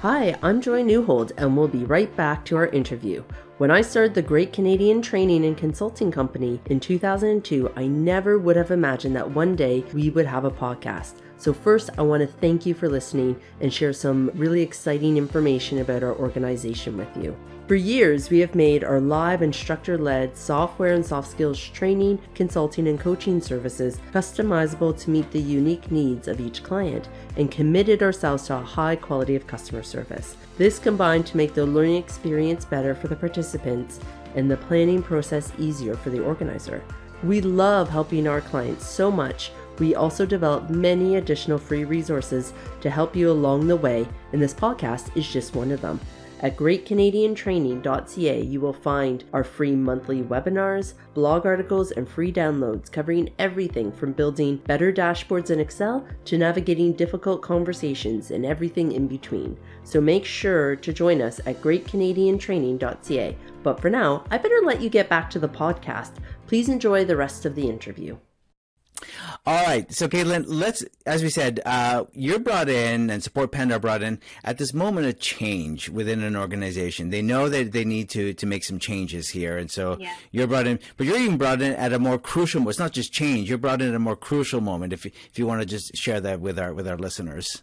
Hi, 0.00 0.36
I'm 0.42 0.60
Joy 0.60 0.82
Newhold, 0.82 1.32
and 1.38 1.56
we'll 1.56 1.66
be 1.66 1.84
right 1.84 2.14
back 2.14 2.44
to 2.44 2.56
our 2.56 2.66
interview. 2.66 3.24
When 3.56 3.72
I 3.72 3.80
started 3.80 4.14
the 4.14 4.22
Great 4.22 4.52
Canadian 4.52 5.02
Training 5.02 5.44
and 5.44 5.56
Consulting 5.56 6.12
Company 6.12 6.60
in 6.66 6.78
2002, 6.78 7.72
I 7.74 7.88
never 7.88 8.38
would 8.38 8.54
have 8.54 8.70
imagined 8.70 9.16
that 9.16 9.32
one 9.32 9.56
day 9.56 9.82
we 9.92 10.10
would 10.10 10.26
have 10.26 10.44
a 10.44 10.50
podcast. 10.50 11.14
So, 11.38 11.52
first, 11.52 11.90
I 11.98 12.02
want 12.02 12.20
to 12.20 12.26
thank 12.28 12.66
you 12.66 12.74
for 12.74 12.88
listening 12.88 13.40
and 13.60 13.72
share 13.72 13.92
some 13.92 14.30
really 14.34 14.62
exciting 14.62 15.16
information 15.16 15.78
about 15.78 16.04
our 16.04 16.14
organization 16.14 16.96
with 16.96 17.16
you. 17.16 17.36
For 17.68 17.74
years, 17.74 18.30
we 18.30 18.38
have 18.38 18.54
made 18.54 18.82
our 18.82 18.98
live 18.98 19.42
instructor 19.42 19.98
led 19.98 20.38
software 20.38 20.94
and 20.94 21.04
soft 21.04 21.30
skills 21.30 21.60
training, 21.60 22.18
consulting, 22.34 22.88
and 22.88 22.98
coaching 22.98 23.42
services 23.42 24.00
customizable 24.10 24.98
to 24.98 25.10
meet 25.10 25.30
the 25.30 25.38
unique 25.38 25.90
needs 25.90 26.28
of 26.28 26.40
each 26.40 26.62
client 26.62 27.10
and 27.36 27.50
committed 27.50 28.02
ourselves 28.02 28.44
to 28.44 28.56
a 28.56 28.62
high 28.62 28.96
quality 28.96 29.36
of 29.36 29.46
customer 29.46 29.82
service. 29.82 30.34
This 30.56 30.78
combined 30.78 31.26
to 31.26 31.36
make 31.36 31.52
the 31.52 31.66
learning 31.66 31.96
experience 31.96 32.64
better 32.64 32.94
for 32.94 33.08
the 33.08 33.16
participants 33.16 34.00
and 34.34 34.50
the 34.50 34.56
planning 34.56 35.02
process 35.02 35.52
easier 35.58 35.94
for 35.94 36.08
the 36.08 36.24
organizer. 36.24 36.82
We 37.22 37.42
love 37.42 37.90
helping 37.90 38.26
our 38.26 38.40
clients 38.40 38.86
so 38.86 39.10
much. 39.10 39.52
We 39.78 39.94
also 39.94 40.24
develop 40.24 40.70
many 40.70 41.16
additional 41.16 41.58
free 41.58 41.84
resources 41.84 42.54
to 42.80 42.88
help 42.88 43.14
you 43.14 43.30
along 43.30 43.66
the 43.66 43.76
way, 43.76 44.08
and 44.32 44.40
this 44.40 44.54
podcast 44.54 45.14
is 45.14 45.30
just 45.30 45.54
one 45.54 45.70
of 45.70 45.82
them. 45.82 46.00
At 46.40 46.56
greatcanadiantraining.ca, 46.56 48.42
you 48.42 48.60
will 48.60 48.72
find 48.72 49.24
our 49.32 49.42
free 49.42 49.74
monthly 49.74 50.22
webinars, 50.22 50.94
blog 51.12 51.44
articles, 51.44 51.90
and 51.90 52.08
free 52.08 52.32
downloads 52.32 52.92
covering 52.92 53.30
everything 53.40 53.90
from 53.90 54.12
building 54.12 54.58
better 54.66 54.92
dashboards 54.92 55.50
in 55.50 55.58
Excel 55.58 56.06
to 56.26 56.38
navigating 56.38 56.92
difficult 56.92 57.42
conversations 57.42 58.30
and 58.30 58.46
everything 58.46 58.92
in 58.92 59.08
between. 59.08 59.58
So 59.82 60.00
make 60.00 60.24
sure 60.24 60.76
to 60.76 60.92
join 60.92 61.20
us 61.20 61.40
at 61.44 61.60
greatcanadiantraining.ca. 61.60 63.36
But 63.64 63.80
for 63.80 63.90
now, 63.90 64.24
I 64.30 64.38
better 64.38 64.60
let 64.62 64.80
you 64.80 64.88
get 64.88 65.08
back 65.08 65.28
to 65.30 65.40
the 65.40 65.48
podcast. 65.48 66.12
Please 66.46 66.68
enjoy 66.68 67.04
the 67.04 67.16
rest 67.16 67.46
of 67.46 67.56
the 67.56 67.68
interview. 67.68 68.16
All 69.46 69.64
right. 69.64 69.90
So, 69.92 70.08
Kaitlin, 70.08 70.44
let's, 70.46 70.84
as 71.06 71.22
we 71.22 71.30
said, 71.30 71.60
uh, 71.64 72.04
you're 72.12 72.38
brought 72.38 72.68
in 72.68 73.10
and 73.10 73.22
Support 73.22 73.52
Panda 73.52 73.76
are 73.76 73.78
brought 73.78 74.02
in 74.02 74.20
at 74.44 74.58
this 74.58 74.74
moment 74.74 75.06
of 75.06 75.18
change 75.18 75.88
within 75.88 76.22
an 76.22 76.36
organization. 76.36 77.10
They 77.10 77.22
know 77.22 77.48
that 77.48 77.72
they 77.72 77.84
need 77.84 78.10
to, 78.10 78.34
to 78.34 78.46
make 78.46 78.64
some 78.64 78.78
changes 78.78 79.30
here. 79.30 79.56
And 79.56 79.70
so 79.70 79.96
yeah. 79.98 80.14
you're 80.32 80.46
brought 80.46 80.66
in, 80.66 80.78
but 80.96 81.06
you're 81.06 81.18
even 81.18 81.38
brought 81.38 81.62
in 81.62 81.72
at 81.72 81.92
a 81.92 81.98
more 81.98 82.18
crucial, 82.18 82.68
it's 82.68 82.78
not 82.78 82.92
just 82.92 83.12
change, 83.12 83.48
you're 83.48 83.58
brought 83.58 83.80
in 83.80 83.88
at 83.88 83.94
a 83.94 84.00
more 84.00 84.16
crucial 84.16 84.60
moment. 84.60 84.92
If, 84.92 85.06
if 85.06 85.38
you 85.38 85.46
want 85.46 85.60
to 85.60 85.66
just 85.66 85.96
share 85.96 86.20
that 86.20 86.40
with 86.40 86.58
our, 86.58 86.74
with 86.74 86.88
our 86.88 86.98
listeners. 86.98 87.62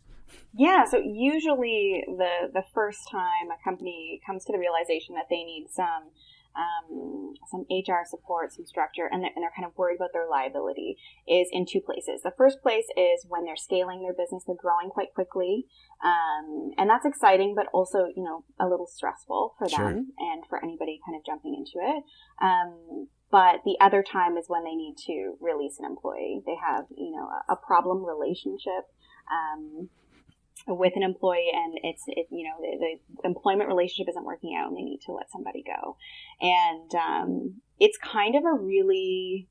Yeah, 0.57 0.85
so 0.85 0.99
usually 0.99 2.05
the 2.07 2.49
the 2.53 2.63
first 2.73 2.99
time 3.11 3.51
a 3.51 3.61
company 3.61 4.21
comes 4.25 4.45
to 4.45 4.53
the 4.53 4.57
realization 4.57 5.15
that 5.15 5.25
they 5.29 5.43
need 5.43 5.67
some 5.69 6.11
um, 6.55 7.33
some 7.51 7.65
HR 7.69 8.03
support, 8.07 8.53
some 8.53 8.65
structure, 8.65 9.07
and 9.11 9.23
they're, 9.23 9.31
and 9.35 9.43
they're 9.43 9.53
kind 9.55 9.65
of 9.65 9.77
worried 9.77 9.97
about 9.97 10.11
their 10.13 10.27
liability 10.29 10.97
is 11.27 11.47
in 11.51 11.65
two 11.65 11.81
places. 11.81 12.21
The 12.23 12.33
first 12.37 12.61
place 12.61 12.87
is 12.97 13.25
when 13.27 13.45
they're 13.45 13.55
scaling 13.55 14.01
their 14.01 14.13
business, 14.13 14.43
they're 14.45 14.55
growing 14.55 14.89
quite 14.89 15.13
quickly. 15.13 15.65
Um, 16.03 16.71
and 16.77 16.89
that's 16.89 17.05
exciting, 17.05 17.53
but 17.55 17.67
also, 17.73 18.05
you 18.15 18.23
know, 18.23 18.43
a 18.59 18.67
little 18.67 18.87
stressful 18.87 19.55
for 19.57 19.69
sure. 19.69 19.89
them 19.89 20.13
and 20.17 20.43
for 20.47 20.63
anybody 20.63 20.99
kind 21.05 21.17
of 21.17 21.25
jumping 21.25 21.55
into 21.55 21.85
it. 21.85 22.03
Um, 22.41 23.07
but 23.31 23.61
the 23.65 23.77
other 23.81 24.03
time 24.03 24.37
is 24.37 24.45
when 24.47 24.63
they 24.63 24.75
need 24.75 24.95
to 25.07 25.35
release 25.41 25.77
an 25.79 25.85
employee. 25.85 26.41
They 26.45 26.55
have, 26.55 26.85
you 26.95 27.11
know, 27.11 27.27
a, 27.27 27.53
a 27.53 27.55
problem 27.55 28.05
relationship. 28.05 28.87
Um, 29.27 29.89
with 30.67 30.93
an 30.95 31.03
employee 31.03 31.51
and 31.53 31.77
it's 31.83 32.03
it, 32.07 32.27
you 32.31 32.43
know 32.43 32.55
the, 32.59 32.97
the, 33.21 33.27
employment 33.27 33.67
relationship 33.67 34.09
isn't 34.09 34.25
working 34.25 34.55
out 34.57 34.67
and 34.67 34.77
they 34.77 34.81
need 34.81 35.01
to 35.05 35.11
let 35.11 35.29
somebody 35.31 35.63
go 35.63 35.97
and 36.41 36.95
um, 36.95 37.61
it's 37.79 37.97
kind 37.97 38.35
of 38.35 38.43
a 38.45 38.53
really 38.53 39.47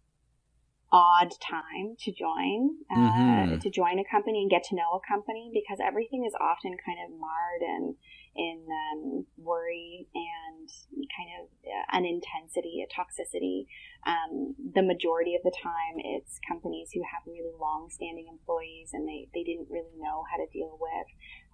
odd 0.92 1.32
time 1.40 1.96
to 1.98 2.12
join 2.12 2.70
uh, 2.90 2.96
mm-hmm. 2.96 3.58
to 3.58 3.70
join 3.70 3.98
a 3.98 4.04
company 4.10 4.42
and 4.42 4.50
get 4.50 4.62
to 4.64 4.74
know 4.74 4.94
a 4.94 5.06
company 5.06 5.50
because 5.52 5.78
everything 5.84 6.24
is 6.24 6.32
often 6.40 6.76
kind 6.84 6.98
of 7.04 7.18
marred 7.18 7.62
and 7.62 7.96
in 8.36 8.66
um, 8.66 9.26
worry 9.38 10.08
and 10.14 10.68
kind 11.16 11.30
of 11.40 11.48
uh, 11.64 11.96
an 11.96 12.04
intensity, 12.04 12.84
a 12.84 12.88
toxicity. 12.88 13.66
Um, 14.06 14.54
the 14.74 14.82
majority 14.82 15.34
of 15.34 15.42
the 15.42 15.52
time, 15.62 15.96
it's 15.98 16.38
companies 16.46 16.90
who 16.92 17.00
have 17.00 17.22
really 17.26 17.54
long-standing 17.58 18.26
employees 18.28 18.90
and 18.92 19.08
they, 19.08 19.28
they 19.32 19.42
didn't 19.42 19.68
really 19.70 19.96
know 19.98 20.24
how 20.30 20.36
to 20.36 20.46
deal 20.52 20.76
with 20.80 21.06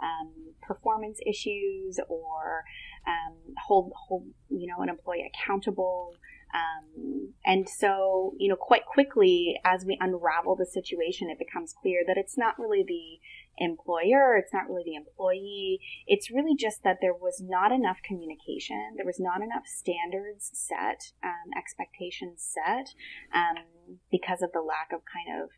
um, 0.02 0.32
performance 0.62 1.18
issues 1.26 1.98
or 2.08 2.64
um, 3.06 3.36
hold 3.66 3.92
hold 3.94 4.26
you 4.48 4.66
know 4.66 4.82
an 4.82 4.88
employee 4.88 5.30
accountable. 5.32 6.14
Um, 6.52 7.32
and 7.44 7.68
so, 7.68 8.34
you 8.38 8.48
know, 8.48 8.56
quite 8.56 8.84
quickly 8.84 9.54
as 9.64 9.84
we 9.84 9.96
unravel 10.00 10.56
the 10.56 10.66
situation, 10.66 11.30
it 11.30 11.38
becomes 11.38 11.72
clear 11.72 12.02
that 12.08 12.16
it's 12.16 12.36
not 12.36 12.58
really 12.58 12.82
the 12.82 13.20
employer, 13.60 14.36
it's 14.36 14.52
not 14.52 14.68
really 14.68 14.82
the 14.84 14.94
employee. 14.96 15.78
It's 16.06 16.30
really 16.30 16.56
just 16.58 16.82
that 16.82 16.98
there 17.00 17.14
was 17.14 17.40
not 17.40 17.70
enough 17.70 17.98
communication, 18.02 18.96
there 18.96 19.06
was 19.06 19.20
not 19.20 19.42
enough 19.42 19.66
standards 19.66 20.50
set, 20.52 21.12
um, 21.22 21.52
expectations 21.56 22.42
set, 22.42 22.94
um, 23.32 23.98
because 24.10 24.42
of 24.42 24.52
the 24.52 24.62
lack 24.62 24.92
of 24.92 25.02
kind 25.04 25.42
of 25.42 25.50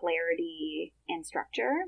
clarity 0.00 0.94
and 1.08 1.24
structure. 1.24 1.84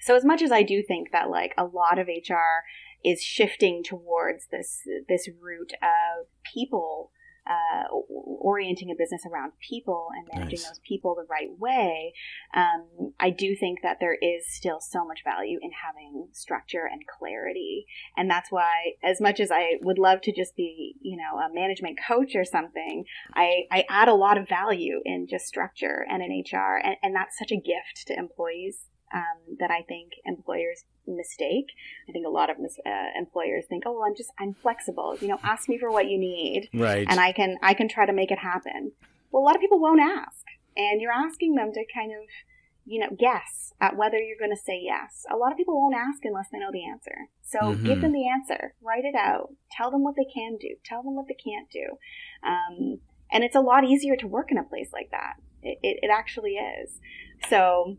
So 0.00 0.14
as 0.14 0.24
much 0.24 0.42
as 0.42 0.52
I 0.52 0.62
do 0.62 0.82
think 0.82 1.12
that 1.12 1.30
like 1.30 1.54
a 1.58 1.64
lot 1.64 1.98
of 1.98 2.08
HR 2.08 2.62
is 3.04 3.22
shifting 3.22 3.82
towards 3.82 4.46
this 4.50 4.80
this 5.08 5.28
route 5.40 5.72
of 5.82 6.26
people 6.52 7.10
uh, 7.46 7.92
orienting 7.92 8.90
a 8.90 8.94
business 8.94 9.22
around 9.30 9.52
people 9.60 10.08
and 10.16 10.28
managing 10.32 10.60
nice. 10.60 10.68
those 10.68 10.80
people 10.86 11.14
the 11.14 11.26
right 11.28 11.50
way, 11.58 12.12
um, 12.54 13.12
I 13.20 13.30
do 13.30 13.54
think 13.54 13.80
that 13.82 13.98
there 14.00 14.14
is 14.14 14.46
still 14.46 14.80
so 14.80 15.04
much 15.04 15.20
value 15.24 15.58
in 15.60 15.70
having 15.72 16.28
structure 16.32 16.88
and 16.90 17.02
clarity. 17.06 17.86
And 18.16 18.30
that's 18.30 18.50
why, 18.50 18.94
as 19.02 19.20
much 19.20 19.40
as 19.40 19.50
I 19.50 19.78
would 19.82 19.98
love 19.98 20.20
to 20.22 20.32
just 20.32 20.56
be, 20.56 20.96
you 21.00 21.16
know, 21.16 21.38
a 21.38 21.52
management 21.52 21.98
coach 22.06 22.34
or 22.34 22.44
something, 22.44 23.04
I, 23.34 23.64
I 23.70 23.84
add 23.88 24.08
a 24.08 24.14
lot 24.14 24.38
of 24.38 24.48
value 24.48 25.00
in 25.04 25.26
just 25.28 25.46
structure 25.46 26.06
and 26.08 26.22
in 26.22 26.30
HR. 26.30 26.80
And, 26.82 26.96
and 27.02 27.14
that's 27.14 27.38
such 27.38 27.52
a 27.52 27.56
gift 27.56 28.06
to 28.06 28.18
employees 28.18 28.88
um, 29.14 29.56
that 29.60 29.70
I 29.70 29.82
think 29.82 30.12
employers 30.26 30.84
mistake. 31.06 31.68
I 32.08 32.12
think 32.12 32.26
a 32.26 32.30
lot 32.30 32.50
of 32.50 32.58
mis- 32.58 32.80
uh, 32.84 33.18
employers 33.18 33.64
think, 33.68 33.84
"Oh, 33.86 33.92
well, 33.92 34.04
I'm 34.04 34.16
just 34.16 34.30
I'm 34.38 34.54
flexible. 34.54 35.16
You 35.20 35.28
know, 35.28 35.38
ask 35.42 35.68
me 35.68 35.78
for 35.78 35.90
what 35.90 36.08
you 36.08 36.18
need, 36.18 36.68
right? 36.74 37.06
And 37.08 37.20
I 37.20 37.32
can 37.32 37.56
I 37.62 37.74
can 37.74 37.88
try 37.88 38.06
to 38.06 38.12
make 38.12 38.30
it 38.30 38.38
happen." 38.38 38.92
Well, 39.30 39.42
a 39.42 39.46
lot 39.46 39.54
of 39.54 39.60
people 39.60 39.80
won't 39.80 40.00
ask, 40.00 40.44
and 40.76 41.00
you're 41.00 41.12
asking 41.12 41.54
them 41.54 41.72
to 41.72 41.84
kind 41.94 42.12
of 42.12 42.28
you 42.86 43.00
know 43.00 43.16
guess 43.16 43.72
at 43.80 43.96
whether 43.96 44.18
you're 44.18 44.38
going 44.38 44.54
to 44.54 44.62
say 44.62 44.80
yes. 44.82 45.24
A 45.32 45.36
lot 45.36 45.52
of 45.52 45.58
people 45.58 45.80
won't 45.80 45.94
ask 45.94 46.24
unless 46.24 46.48
they 46.50 46.58
know 46.58 46.72
the 46.72 46.86
answer. 46.86 47.28
So 47.42 47.58
mm-hmm. 47.60 47.86
give 47.86 48.00
them 48.00 48.12
the 48.12 48.28
answer, 48.28 48.74
write 48.82 49.04
it 49.04 49.14
out, 49.14 49.54
tell 49.70 49.90
them 49.90 50.02
what 50.02 50.16
they 50.16 50.26
can 50.32 50.56
do, 50.56 50.74
tell 50.84 51.02
them 51.02 51.14
what 51.14 51.28
they 51.28 51.34
can't 51.34 51.70
do, 51.70 51.98
um, 52.42 52.98
and 53.30 53.44
it's 53.44 53.56
a 53.56 53.60
lot 53.60 53.84
easier 53.84 54.16
to 54.16 54.26
work 54.26 54.50
in 54.50 54.58
a 54.58 54.64
place 54.64 54.90
like 54.92 55.10
that. 55.12 55.34
It, 55.62 55.78
it, 55.82 55.98
it 56.02 56.10
actually 56.10 56.52
is. 56.52 57.00
So 57.48 57.96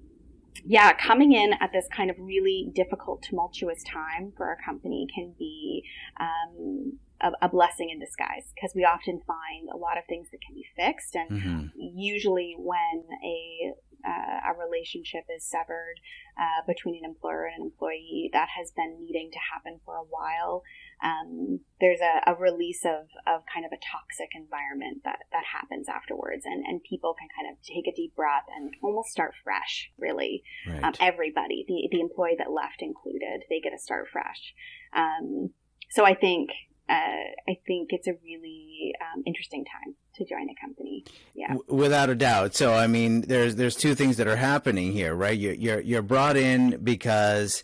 yeah, 0.63 0.93
coming 0.93 1.33
in 1.33 1.53
at 1.59 1.71
this 1.71 1.85
kind 1.95 2.09
of 2.09 2.15
really 2.19 2.71
difficult, 2.73 3.23
tumultuous 3.23 3.83
time 3.83 4.33
for 4.37 4.45
our 4.45 4.57
company 4.63 5.07
can 5.13 5.33
be 5.37 5.83
um, 6.19 6.99
a, 7.21 7.31
a, 7.45 7.49
blessing 7.49 7.89
in 7.89 7.99
disguise 7.99 8.51
because 8.53 8.73
we 8.75 8.83
often 8.83 9.21
find 9.25 9.69
a 9.73 9.77
lot 9.77 9.97
of 9.97 10.03
things 10.07 10.27
that 10.31 10.39
can 10.45 10.55
be 10.55 10.65
fixed. 10.75 11.15
And 11.15 11.29
mm-hmm. 11.29 11.67
usually, 11.75 12.55
when 12.57 13.03
a 13.23 13.73
uh, 14.05 14.51
a 14.51 14.53
relationship 14.53 15.25
is 15.35 15.43
severed 15.43 15.99
uh, 16.37 16.61
between 16.67 16.95
an 17.03 17.09
employer 17.09 17.45
and 17.45 17.59
an 17.59 17.65
employee 17.65 18.29
that 18.33 18.49
has 18.57 18.71
been 18.71 18.97
needing 18.99 19.31
to 19.31 19.39
happen 19.53 19.79
for 19.85 19.95
a 19.95 20.03
while. 20.03 20.63
Um, 21.03 21.59
there's 21.81 21.99
a, 21.99 22.31
a, 22.31 22.35
release 22.35 22.85
of, 22.85 23.09
of 23.27 23.43
kind 23.51 23.65
of 23.65 23.71
a 23.73 23.81
toxic 23.81 24.31
environment 24.33 25.01
that, 25.03 25.19
that 25.31 25.43
happens 25.43 25.89
afterwards, 25.89 26.45
and, 26.45 26.63
and 26.65 26.81
people 26.83 27.15
can 27.17 27.27
kind 27.35 27.51
of 27.51 27.61
take 27.61 27.87
a 27.87 27.95
deep 27.95 28.15
breath 28.15 28.45
and 28.55 28.73
almost 28.81 29.09
start 29.09 29.33
fresh, 29.43 29.91
really. 29.97 30.43
Right. 30.67 30.83
Um, 30.83 30.93
everybody, 30.99 31.65
the, 31.67 31.89
the 31.91 31.99
employee 31.99 32.35
that 32.37 32.51
left 32.51 32.81
included, 32.81 33.43
they 33.49 33.59
get 33.59 33.71
to 33.71 33.79
start 33.79 34.07
fresh. 34.11 34.53
Um, 34.95 35.51
so 35.89 36.05
I 36.05 36.15
think 36.15 36.51
uh, 36.87 36.93
I 36.93 37.57
think 37.65 37.89
it's 37.91 38.07
a 38.07 38.13
really 38.23 38.93
um, 39.01 39.23
interesting 39.25 39.65
time 39.65 39.95
to 40.15 40.25
join 40.25 40.47
a 40.49 40.55
company. 40.61 41.03
Yeah, 41.33 41.55
without 41.67 42.09
a 42.09 42.15
doubt. 42.15 42.55
So 42.55 42.73
I 42.73 42.87
mean, 42.87 43.21
there's 43.21 43.55
there's 43.55 43.75
two 43.75 43.95
things 43.95 44.17
that 44.17 44.27
are 44.27 44.35
happening 44.35 44.91
here, 44.91 45.15
right? 45.15 45.37
You're 45.37 45.53
you're, 45.53 45.79
you're 45.79 46.01
brought 46.01 46.37
in 46.37 46.79
because 46.83 47.63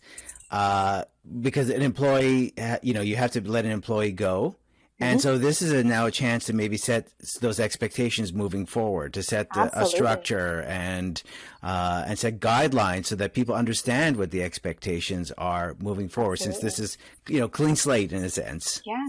uh, 0.50 1.04
because 1.40 1.70
an 1.70 1.82
employee, 1.82 2.54
you 2.82 2.94
know, 2.94 3.02
you 3.02 3.16
have 3.16 3.32
to 3.32 3.42
let 3.42 3.66
an 3.66 3.72
employee 3.72 4.12
go. 4.12 4.56
And 5.02 5.20
mm-hmm. 5.20 5.20
so 5.20 5.38
this 5.40 5.64
is 5.64 5.72
a, 5.72 5.84
now 5.84 6.06
a 6.06 6.12
chance 6.12 6.46
to 6.46 6.54
maybe 6.54 6.78
set 6.78 7.08
those 7.42 7.60
expectations 7.60 8.32
moving 8.32 8.68
forward, 8.68 9.14
to 9.16 9.24
set 9.24 9.50
the, 9.50 9.70
a 9.74 9.86
structure 9.88 10.62
and 10.62 11.22
uh, 11.64 12.06
and 12.08 12.20
set 12.20 12.40
guidelines 12.40 13.08
so 13.08 13.16
that 13.16 13.34
people 13.34 13.56
understand 13.56 14.18
what 14.18 14.30
the 14.30 14.44
expectations 14.44 15.32
are 15.40 15.76
moving 15.80 16.08
forward. 16.08 16.34
Absolutely. 16.34 16.62
Since 16.62 16.78
this 16.78 16.80
is 16.80 16.98
you 17.28 17.40
know 17.40 17.48
clean 17.48 17.76
slate 17.76 18.14
in 18.14 18.24
a 18.24 18.30
sense. 18.30 18.82
Yeah, 18.86 19.08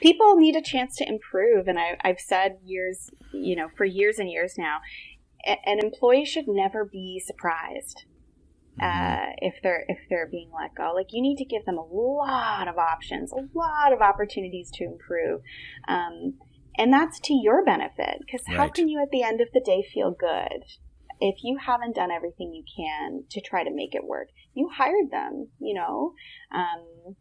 people 0.00 0.36
need 0.36 0.56
a 0.56 0.62
chance 0.62 0.96
to 0.96 1.08
improve, 1.08 1.68
and 1.68 1.78
I, 1.78 1.98
I've 2.00 2.20
said 2.20 2.58
years, 2.64 3.10
you 3.32 3.54
know, 3.54 3.68
for 3.76 3.84
years 3.84 4.18
and 4.18 4.30
years 4.30 4.54
now, 4.56 4.78
an 5.66 5.78
employee 5.78 6.24
should 6.24 6.48
never 6.48 6.86
be 6.86 7.20
surprised 7.24 8.06
uh, 8.80 8.84
mm-hmm. 8.84 9.30
if 9.38 9.54
they're 9.62 9.84
if 9.88 9.98
they're 10.08 10.28
being 10.28 10.50
let 10.56 10.74
go. 10.74 10.92
Like 10.94 11.08
you 11.12 11.22
need 11.22 11.36
to 11.36 11.44
give 11.44 11.64
them 11.64 11.78
a 11.78 11.84
lot 11.84 12.68
of 12.68 12.78
options, 12.78 13.32
a 13.32 13.48
lot 13.56 13.92
of 13.92 14.00
opportunities 14.00 14.70
to 14.74 14.84
improve, 14.84 15.42
um, 15.88 16.34
and 16.76 16.92
that's 16.92 17.20
to 17.20 17.34
your 17.34 17.64
benefit. 17.64 18.18
Because 18.20 18.42
right. 18.48 18.56
how 18.56 18.68
can 18.68 18.88
you 18.88 19.00
at 19.00 19.10
the 19.10 19.22
end 19.22 19.40
of 19.40 19.48
the 19.52 19.60
day 19.60 19.84
feel 19.92 20.10
good 20.10 20.64
if 21.20 21.36
you 21.42 21.58
haven't 21.64 21.94
done 21.94 22.10
everything 22.10 22.52
you 22.52 22.64
can 22.76 23.24
to 23.30 23.40
try 23.40 23.64
to 23.64 23.70
make 23.72 23.94
it 23.94 24.04
work? 24.04 24.28
You 24.54 24.70
hired 24.74 25.10
them, 25.10 25.48
you 25.60 25.74
know. 25.74 26.14
Um, 26.52 27.16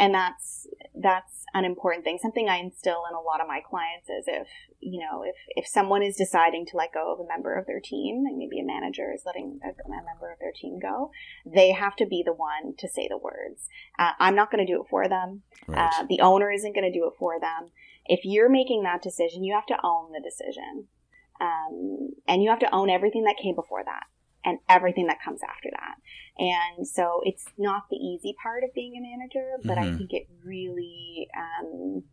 and 0.00 0.14
that's 0.14 0.66
that's 1.00 1.44
an 1.54 1.64
important 1.64 2.04
thing. 2.04 2.18
Something 2.20 2.48
i 2.48 2.56
instill 2.56 3.02
in 3.08 3.14
a 3.14 3.20
lot 3.20 3.40
of 3.40 3.46
my 3.46 3.60
clients 3.60 4.08
is 4.08 4.24
if 4.26 4.48
you 4.80 4.98
know 4.98 5.22
if 5.22 5.36
if 5.50 5.66
someone 5.68 6.02
is 6.02 6.16
deciding 6.16 6.66
to 6.66 6.76
let 6.76 6.94
go 6.94 7.12
of 7.12 7.20
a 7.20 7.28
member 7.28 7.54
of 7.54 7.66
their 7.66 7.80
team 7.80 8.24
and 8.26 8.38
maybe 8.38 8.58
a 8.58 8.64
manager 8.64 9.12
is 9.14 9.22
letting 9.26 9.60
a, 9.62 9.68
a 9.68 9.88
member 9.90 10.32
of 10.32 10.38
their 10.40 10.52
team 10.52 10.78
go 10.80 11.10
they 11.46 11.70
have 11.70 11.94
to 11.96 12.06
be 12.06 12.22
the 12.24 12.32
one 12.32 12.74
to 12.78 12.88
say 12.88 13.06
the 13.08 13.18
words. 13.18 13.68
Uh, 13.98 14.12
i'm 14.18 14.34
not 14.34 14.50
going 14.50 14.66
to 14.66 14.72
do 14.72 14.80
it 14.80 14.88
for 14.88 15.06
them. 15.06 15.42
Right. 15.68 15.92
uh, 15.94 16.06
the 16.08 16.20
owner 16.20 16.50
isn't 16.50 16.74
going 16.74 16.90
to 16.90 16.98
do 16.98 17.06
it 17.06 17.14
for 17.18 17.38
them. 17.38 17.70
If 18.06 18.20
you're 18.24 18.50
making 18.50 18.82
that 18.84 19.02
decision 19.02 19.44
you 19.44 19.54
have 19.54 19.66
to 19.66 19.76
own 19.84 20.12
the 20.12 20.22
decision. 20.22 20.88
Um, 21.42 22.10
and 22.28 22.42
you 22.42 22.50
have 22.50 22.58
to 22.58 22.74
own 22.74 22.90
everything 22.90 23.24
that 23.24 23.36
came 23.42 23.54
before 23.54 23.82
that 23.82 24.04
and 24.44 24.58
everything 24.68 25.06
that 25.06 25.18
comes 25.24 25.40
after 25.42 25.68
that. 25.70 25.96
And 26.38 26.86
so 26.86 27.20
it's 27.24 27.44
not 27.58 27.82
the 27.90 27.96
easy 27.96 28.34
part 28.42 28.64
of 28.64 28.72
being 28.74 28.94
a 28.96 29.00
manager, 29.00 29.58
but 29.64 29.76
mm-hmm. 29.76 29.94
I 29.94 29.98
think 29.98 30.12
it 30.12 30.28
really, 30.44 31.28
um, 31.36 32.04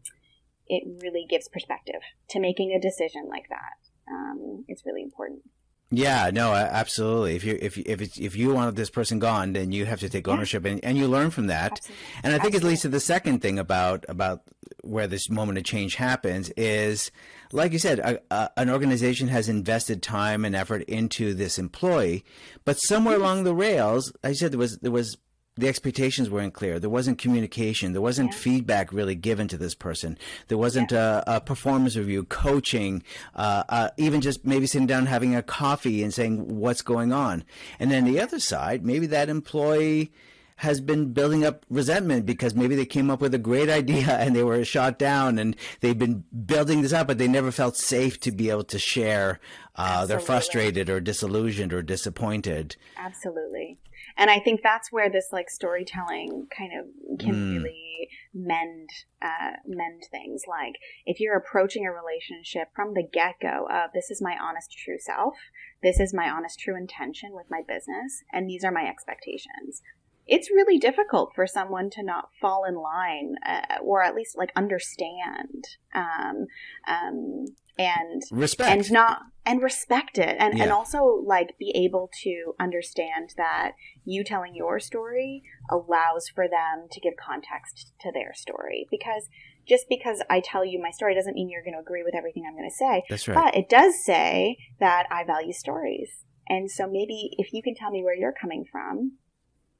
it 0.67 0.83
really 1.01 1.25
gives 1.29 1.47
perspective 1.47 2.01
to 2.29 2.39
making 2.39 2.73
a 2.73 2.81
decision 2.81 3.27
like 3.29 3.47
that. 3.49 4.11
Um, 4.11 4.65
it's 4.67 4.85
really 4.85 5.03
important. 5.03 5.41
Yeah, 5.89 6.31
no, 6.33 6.51
absolutely. 6.51 7.37
If 7.37 7.45
you 7.45 7.57
if 7.61 7.77
if 7.77 8.19
if 8.19 8.35
you 8.35 8.53
want 8.53 8.75
this 8.75 8.89
person 8.89 9.19
gone, 9.19 9.53
then 9.53 9.71
you 9.71 9.85
have 9.85 10.01
to 10.01 10.09
take 10.09 10.27
ownership, 10.27 10.65
yeah. 10.65 10.71
and, 10.71 10.83
and 10.83 10.97
you 10.97 11.07
learn 11.07 11.29
from 11.29 11.47
that. 11.47 11.71
Absolutely. 11.71 11.95
And 12.23 12.33
I 12.33 12.39
think 12.39 12.55
absolutely. 12.55 12.67
it 12.67 12.69
leads 12.71 12.81
to 12.81 12.89
the 12.89 12.99
second 12.99 13.41
thing 13.41 13.57
about 13.57 14.03
about 14.09 14.41
where 14.83 15.07
this 15.07 15.29
moment 15.29 15.57
of 15.57 15.63
change 15.63 15.95
happens 15.95 16.49
is, 16.57 17.09
like 17.51 17.71
you 17.71 17.79
said, 17.79 17.99
a, 17.99 18.19
a, 18.31 18.49
an 18.57 18.69
organization 18.69 19.27
has 19.27 19.49
invested 19.49 20.01
time 20.01 20.45
and 20.45 20.55
effort 20.55 20.83
into 20.83 21.33
this 21.33 21.57
employee, 21.57 22.23
but 22.65 22.77
somewhere 22.77 23.15
along 23.15 23.43
the 23.43 23.53
rails, 23.53 24.11
I 24.23 24.33
said 24.33 24.51
there 24.51 24.59
was 24.59 24.77
there 24.79 24.91
was 24.91 25.17
the 25.57 25.67
expectations 25.67 26.29
weren't 26.29 26.53
clear. 26.53 26.79
There 26.79 26.89
wasn't 26.89 27.17
communication. 27.17 27.93
There 27.93 28.01
wasn't 28.01 28.31
yeah. 28.31 28.37
feedback 28.37 28.93
really 28.93 29.15
given 29.15 29.47
to 29.47 29.57
this 29.57 29.73
person. 29.73 30.17
There 30.47 30.57
wasn't 30.57 30.91
yeah. 30.91 31.23
a, 31.25 31.37
a, 31.37 31.41
performance 31.41 31.95
review, 31.95 32.25
coaching, 32.25 33.03
uh, 33.35 33.63
uh, 33.67 33.89
even 33.97 34.21
just 34.21 34.45
maybe 34.45 34.67
sitting 34.67 34.87
down 34.87 35.07
having 35.07 35.35
a 35.35 35.41
coffee 35.41 36.03
and 36.03 36.13
saying 36.13 36.59
what's 36.59 36.81
going 36.81 37.11
on. 37.11 37.43
And 37.79 37.89
then 37.89 38.05
the 38.05 38.19
other 38.19 38.39
side, 38.39 38.85
maybe 38.85 39.07
that 39.07 39.29
employee 39.29 40.11
has 40.57 40.81
been 40.81 41.13
building 41.13 41.45
up 41.45 41.65
resentment 41.69 42.25
because 42.25 42.55
maybe 42.55 42.75
they 42.75 42.85
came 42.85 43.09
up 43.09 43.21
with 43.21 43.33
a 43.33 43.39
great 43.39 43.69
idea 43.69 44.09
and 44.19 44.35
they 44.35 44.43
were 44.43 44.63
shot 44.63 44.99
down 44.99 45.39
and 45.39 45.55
they've 45.81 45.97
been 45.97 46.23
building 46.45 46.81
this 46.81 46.93
up, 46.93 47.07
but 47.07 47.17
they 47.17 47.27
never 47.27 47.51
felt 47.51 47.77
safe 47.77 48.19
to 48.19 48.31
be 48.31 48.49
able 48.49 48.63
to 48.63 48.79
share. 48.79 49.39
Uh, 49.75 50.05
they're 50.05 50.19
frustrated 50.19 50.89
or 50.89 50.99
disillusioned 50.99 51.71
or 51.71 51.83
disappointed. 51.83 52.75
Absolutely 52.97 53.77
and 54.17 54.31
I 54.31 54.39
think 54.39 54.61
that's 54.63 54.91
where 54.91 55.09
this 55.09 55.29
like 55.31 55.49
storytelling 55.49 56.47
kind 56.55 56.71
of 56.79 57.19
can 57.19 57.33
mm. 57.33 57.63
really 57.63 58.09
mend 58.33 58.89
uh, 59.21 59.57
mend 59.65 60.03
things. 60.09 60.43
Like 60.47 60.75
if 61.05 61.19
you're 61.19 61.37
approaching 61.37 61.85
a 61.85 61.91
relationship 61.91 62.69
from 62.75 62.93
the 62.93 63.03
get 63.03 63.35
go 63.41 63.67
of 63.71 63.91
this 63.93 64.09
is 64.09 64.21
my 64.21 64.35
honest 64.41 64.71
true 64.71 64.97
self, 64.99 65.35
this 65.83 65.99
is 65.99 66.13
my 66.13 66.29
honest 66.29 66.59
true 66.59 66.75
intention 66.75 67.29
with 67.33 67.45
my 67.49 67.61
business, 67.67 68.23
and 68.31 68.49
these 68.49 68.63
are 68.63 68.71
my 68.71 68.87
expectations. 68.87 69.81
It's 70.27 70.49
really 70.49 70.77
difficult 70.77 71.31
for 71.35 71.47
someone 71.47 71.89
to 71.91 72.03
not 72.03 72.29
fall 72.41 72.65
in 72.65 72.75
line, 72.75 73.35
uh, 73.45 73.81
or 73.83 74.03
at 74.03 74.15
least 74.15 74.37
like 74.37 74.51
understand 74.55 75.65
um, 75.93 76.47
um, 76.87 77.45
and 77.79 78.23
respect 78.31 78.69
and 78.69 78.91
not 78.91 79.21
and 79.45 79.61
respect 79.61 80.17
it 80.17 80.35
and, 80.39 80.57
yeah. 80.57 80.63
and 80.63 80.71
also 80.71 81.21
like 81.25 81.57
be 81.57 81.71
able 81.75 82.09
to 82.23 82.53
understand 82.59 83.33
that 83.37 83.71
you 84.03 84.23
telling 84.23 84.55
your 84.55 84.79
story 84.79 85.43
allows 85.69 86.27
for 86.27 86.47
them 86.47 86.87
to 86.91 86.99
give 86.99 87.13
context 87.15 87.93
to 88.01 88.11
their 88.11 88.33
story 88.33 88.87
because 88.91 89.29
just 89.67 89.85
because 89.89 90.23
I 90.29 90.41
tell 90.43 90.65
you 90.65 90.81
my 90.81 90.91
story 90.91 91.13
doesn't 91.13 91.33
mean 91.33 91.49
you're 91.49 91.63
going 91.63 91.73
to 91.73 91.79
agree 91.79 92.03
with 92.03 92.15
everything 92.15 92.43
I'm 92.47 92.55
going 92.55 92.69
to 92.69 92.75
say. 92.75 93.03
That's 93.09 93.27
right. 93.27 93.35
But 93.35 93.55
it 93.55 93.69
does 93.69 94.03
say 94.03 94.57
that 94.79 95.07
I 95.11 95.23
value 95.25 95.53
stories. 95.53 96.23
And 96.49 96.71
so 96.71 96.87
maybe 96.87 97.31
if 97.37 97.51
you 97.51 97.61
can 97.61 97.75
tell 97.75 97.91
me 97.91 98.03
where 98.03 98.15
you're 98.15 98.33
coming 98.33 98.63
from, 98.71 99.17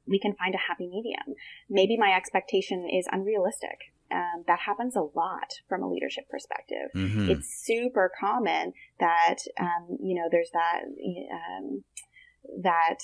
we 0.08 0.20
can 0.20 0.34
find 0.36 0.56
a 0.56 0.58
happy 0.58 0.88
medium. 0.88 1.36
Maybe 1.70 1.98
my 1.98 2.15
expectation 2.15 2.88
is 2.91 3.08
unrealistic 3.12 3.93
um, 4.12 4.43
that 4.48 4.60
happens 4.60 4.96
a 4.96 5.02
lot 5.02 5.54
from 5.67 5.84
a 5.84 5.89
leadership 5.89 6.30
perspective. 6.30 6.89
Mm-hmm. 6.96 7.30
It's 7.30 7.63
super 7.65 8.12
common 8.20 8.74
that 9.00 9.38
um, 9.60 9.98
you 10.02 10.15
know 10.15 10.28
there's 10.32 10.52
that 10.54 10.82
um, 11.32 11.84
that 12.62 13.00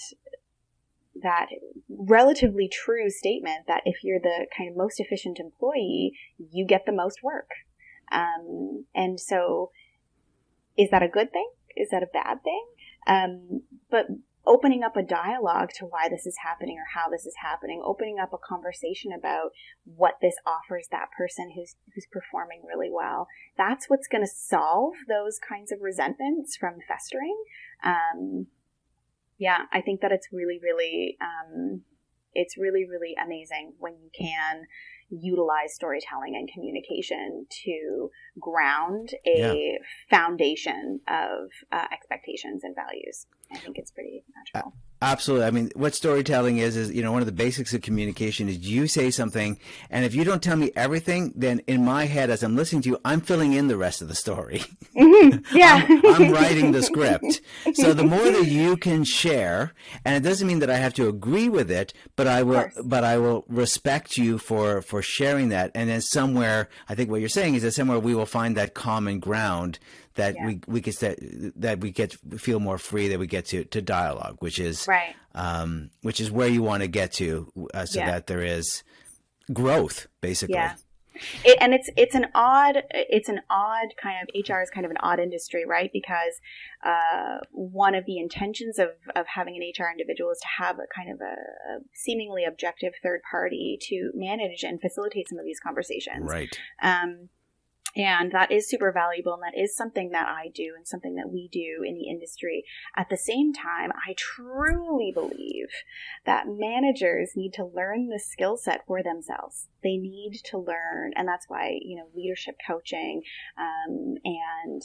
that 1.22 1.48
relatively 1.90 2.68
true 2.68 3.10
statement 3.10 3.68
that 3.68 3.82
if 3.86 4.04
you're 4.04 4.20
the 4.20 4.48
kind 4.58 4.70
of 4.70 4.78
most 4.78 5.00
efficient 5.00 5.40
employee, 5.40 6.18
you 6.38 6.66
get 6.66 6.86
the 6.86 6.92
most 6.92 7.20
work. 7.22 7.50
Um, 8.12 8.86
and 8.96 9.20
so, 9.20 9.72
is 10.78 10.90
that 10.92 11.04
a 11.04 11.08
good 11.08 11.32
thing? 11.32 11.50
Is 11.76 11.90
that 11.92 12.04
a 12.04 12.08
bad 12.12 12.44
thing? 12.44 12.66
Um, 13.06 13.62
but 13.92 14.06
opening 14.46 14.84
up 14.84 14.98
a 14.98 15.04
dialogue 15.04 15.70
to 15.78 15.86
why 15.86 16.10
this 16.10 16.26
is 16.26 16.38
happening 16.44 16.78
or 16.78 16.86
how 16.94 17.10
this 17.10 17.26
is 17.26 17.36
happening, 17.42 17.82
opening 17.86 18.18
up 18.22 18.34
a 18.34 18.38
conversation 18.38 19.12
about 19.18 19.52
what 19.86 20.16
this 20.22 20.36
offers 20.46 20.88
that 20.92 21.08
person 21.18 21.52
who's 21.56 21.76
who's 21.96 22.08
performing 22.12 22.62
really 22.68 22.92
well. 22.92 23.28
That's 23.58 23.90
what's 23.90 24.08
going 24.08 24.24
to 24.24 24.32
solve 24.32 24.96
those 25.08 25.40
kinds 25.40 25.72
of 25.72 25.82
resentments 25.82 26.58
from 26.58 26.80
festering. 26.88 27.38
Um, 27.84 28.48
yeah, 29.38 29.64
I 29.72 29.82
think 29.82 30.02
that 30.02 30.12
it's 30.12 30.28
really, 30.32 30.60
really, 30.62 31.18
um, 31.22 31.82
it's 32.34 32.58
really, 32.58 32.86
really 32.90 33.16
amazing 33.22 33.74
when 33.80 33.94
you 33.94 34.10
can 34.18 34.66
utilize 35.22 35.74
storytelling 35.74 36.36
and 36.36 36.50
communication 36.52 37.46
to 37.64 38.10
ground 38.40 39.10
a 39.26 39.72
yeah. 39.74 39.78
foundation 40.10 41.00
of 41.08 41.50
uh, 41.72 41.86
expectations 41.92 42.64
and 42.64 42.76
values. 42.76 43.28
I 43.52 43.58
think 43.58 43.78
it's 43.78 43.92
pretty 43.92 44.24
natural. 44.36 44.74
Absolutely. 45.04 45.46
I 45.46 45.52
mean, 45.52 45.70
what 45.76 45.94
storytelling 45.94 46.60
is, 46.60 46.78
is, 46.78 46.90
you 46.92 47.04
know, 47.04 47.12
one 47.12 47.22
of 47.22 47.26
the 47.26 47.34
basics 47.34 47.74
of 47.74 47.82
communication 47.82 48.48
is 48.48 48.60
you 48.60 48.88
say 48.88 49.12
something, 49.12 49.60
and 49.90 50.06
if 50.06 50.16
you 50.16 50.24
don't 50.24 50.42
tell 50.42 50.56
me 50.56 50.72
everything, 50.78 51.34
then 51.36 51.60
in 51.68 51.84
my 51.84 52.06
head, 52.06 52.30
as 52.30 52.42
I'm 52.42 52.56
listening 52.56 52.84
to 52.84 52.90
you, 52.90 52.98
I'm 53.04 53.20
filling 53.20 53.52
in 53.52 53.68
the 53.68 53.76
rest 53.76 54.02
of 54.02 54.08
the 54.08 54.16
story. 54.16 54.64
Mm-hmm. 54.96 55.40
Yeah. 55.54 55.86
I'm, 55.88 56.06
I'm, 56.06 56.32
writing 56.32 56.72
the 56.72 56.82
script. 56.84 57.42
So 57.74 57.94
the 57.94 58.04
more 58.04 58.24
that 58.24 58.48
you 58.48 58.78
can 58.78 59.04
share, 59.04 59.74
and 60.06 60.16
it 60.16 60.28
doesn't 60.28 60.48
mean 60.48 60.60
that 60.60 60.70
I 60.70 60.78
have 60.78 60.94
to 60.96 61.08
agree 61.08 61.50
with 61.50 61.70
it, 61.70 61.94
but 62.16 62.28
I 62.28 62.44
will, 62.44 62.70
but 62.84 63.04
I 63.04 63.18
will 63.18 63.44
respect 63.48 64.18
you 64.18 64.38
for, 64.38 64.82
for 64.82 65.02
sharing 65.02 65.50
that. 65.50 65.72
And 65.76 65.90
then 65.90 66.02
somewhere, 66.02 66.70
I 66.88 66.96
think 66.96 67.10
what 67.10 67.20
you're 67.20 67.30
saying 67.30 67.56
is 67.56 67.64
that 67.64 67.74
somewhere 67.74 68.00
we 68.00 68.16
will 68.16 68.26
find 68.26 68.56
that 68.58 68.74
common 68.74 69.20
ground 69.20 69.80
that 70.16 70.36
yeah. 70.36 70.46
we 70.46 70.60
we 70.68 70.82
get 70.82 71.00
that 71.00 71.18
that 71.56 71.80
we 71.80 71.92
get 71.92 72.14
feel 72.40 72.60
more 72.60 72.78
free 72.78 73.08
that 73.10 73.20
we 73.20 73.28
get 73.28 73.46
to 73.48 73.64
to 73.66 73.82
dialogue, 73.82 74.38
which 74.40 74.60
is 74.60 74.88
right, 74.88 75.16
um, 75.36 75.90
which 76.02 76.20
is 76.20 76.32
where 76.32 76.48
you 76.48 76.64
want 76.64 76.82
to 76.82 76.88
get 76.88 77.14
to, 77.14 77.52
uh, 77.74 77.86
so 77.86 78.00
yeah. 78.00 78.12
that 78.12 78.28
there 78.28 78.44
is 78.44 78.84
growth, 79.52 80.08
basically. 80.22 80.56
Yeah. 80.56 80.76
It, 81.46 81.58
and 81.62 81.74
it's 81.76 81.90
it's 81.96 82.16
an 82.16 82.26
odd 82.34 82.84
it's 82.90 83.30
an 83.30 83.42
odd 83.50 83.90
kind 84.02 84.18
of 84.24 84.30
HR 84.34 84.62
is 84.62 84.70
kind 84.70 84.84
of 84.84 84.92
an 84.92 84.98
odd 85.02 85.20
industry, 85.20 85.64
right? 85.66 85.92
Because 85.94 86.40
uh, 86.84 87.38
one 87.52 87.94
of 87.94 88.06
the 88.06 88.18
intentions 88.18 88.80
of, 88.80 88.90
of 89.16 89.28
having 89.28 89.56
an 89.56 89.62
HR 89.62 89.92
individual 89.92 90.32
is 90.32 90.40
to 90.40 90.64
have 90.64 90.78
a 90.78 90.88
kind 90.96 91.12
of 91.12 91.22
a, 91.22 91.34
a, 91.34 91.80
seemingly 91.94 92.44
objective 92.46 92.94
third 93.04 93.22
party 93.30 93.78
to 93.90 94.12
manage 94.16 94.64
and 94.64 94.82
facilitate 94.82 95.30
some 95.30 95.38
of 95.38 95.46
these 95.46 95.60
conversations. 95.60 96.30
Right. 96.30 96.58
Um, 96.82 97.30
and 97.96 98.32
that 98.32 98.52
is 98.52 98.70
super 98.70 98.92
valuable. 98.92 99.34
And 99.34 99.44
that 99.44 99.60
is 99.60 99.76
something 99.76 100.10
that 100.12 100.28
I 100.28 100.50
do 100.54 100.74
and 100.76 100.88
something 100.88 101.16
that 101.16 101.30
we 101.30 101.48
do 101.52 101.84
in 101.86 101.96
the 101.96 102.10
industry. 102.10 102.64
At 102.96 103.10
the 103.10 103.18
same 103.18 103.54
time, 103.54 103.92
I 103.92 104.16
truly 104.18 105.12
believe 105.14 105.70
that 106.26 106.48
managers 106.48 107.32
need 107.36 107.54
to 107.54 107.66
learn 107.66 108.10
the 108.10 108.20
skill 108.20 108.58
set 108.58 108.86
for 108.88 109.04
themselves. 109.04 109.68
They 109.84 109.98
need 109.98 110.40
to 110.46 110.58
learn. 110.58 111.14
And 111.16 111.28
that's 111.28 111.46
why, 111.48 111.78
you 111.82 111.98
know, 111.98 112.08
leadership 112.16 112.56
coaching 112.66 113.22
um, 113.58 114.16
and 114.26 114.82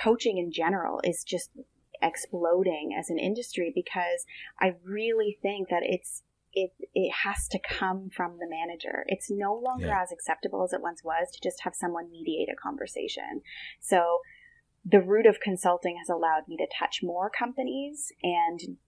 coaching 0.00 0.38
in 0.38 0.52
general 0.52 1.00
is 1.02 1.24
just 1.24 1.50
exploding 2.02 2.94
as 2.98 3.10
an 3.10 3.18
industry 3.18 3.72
because 3.74 4.24
I 4.60 4.74
really 4.84 5.38
think 5.42 5.68
that 5.68 5.82
it's 5.82 6.22
it 6.52 6.72
it 6.94 7.12
has 7.24 7.48
to 7.48 7.58
come 7.58 8.10
from 8.14 8.38
the 8.38 8.48
manager. 8.48 9.04
It's 9.06 9.30
no 9.30 9.54
longer 9.54 9.86
yeah. 9.86 10.02
as 10.02 10.12
acceptable 10.12 10.62
as 10.64 10.72
it 10.72 10.82
once 10.82 11.02
was 11.04 11.28
to 11.32 11.40
just 11.42 11.62
have 11.62 11.74
someone 11.74 12.10
mediate 12.10 12.48
a 12.48 12.56
conversation. 12.56 13.42
So 13.80 14.18
the 14.84 15.00
route 15.00 15.26
of 15.26 15.40
consulting 15.40 15.96
has 15.98 16.08
allowed 16.08 16.48
me 16.48 16.56
to 16.56 16.66
touch 16.78 17.00
more 17.02 17.30
companies 17.30 18.12
and 18.22 18.78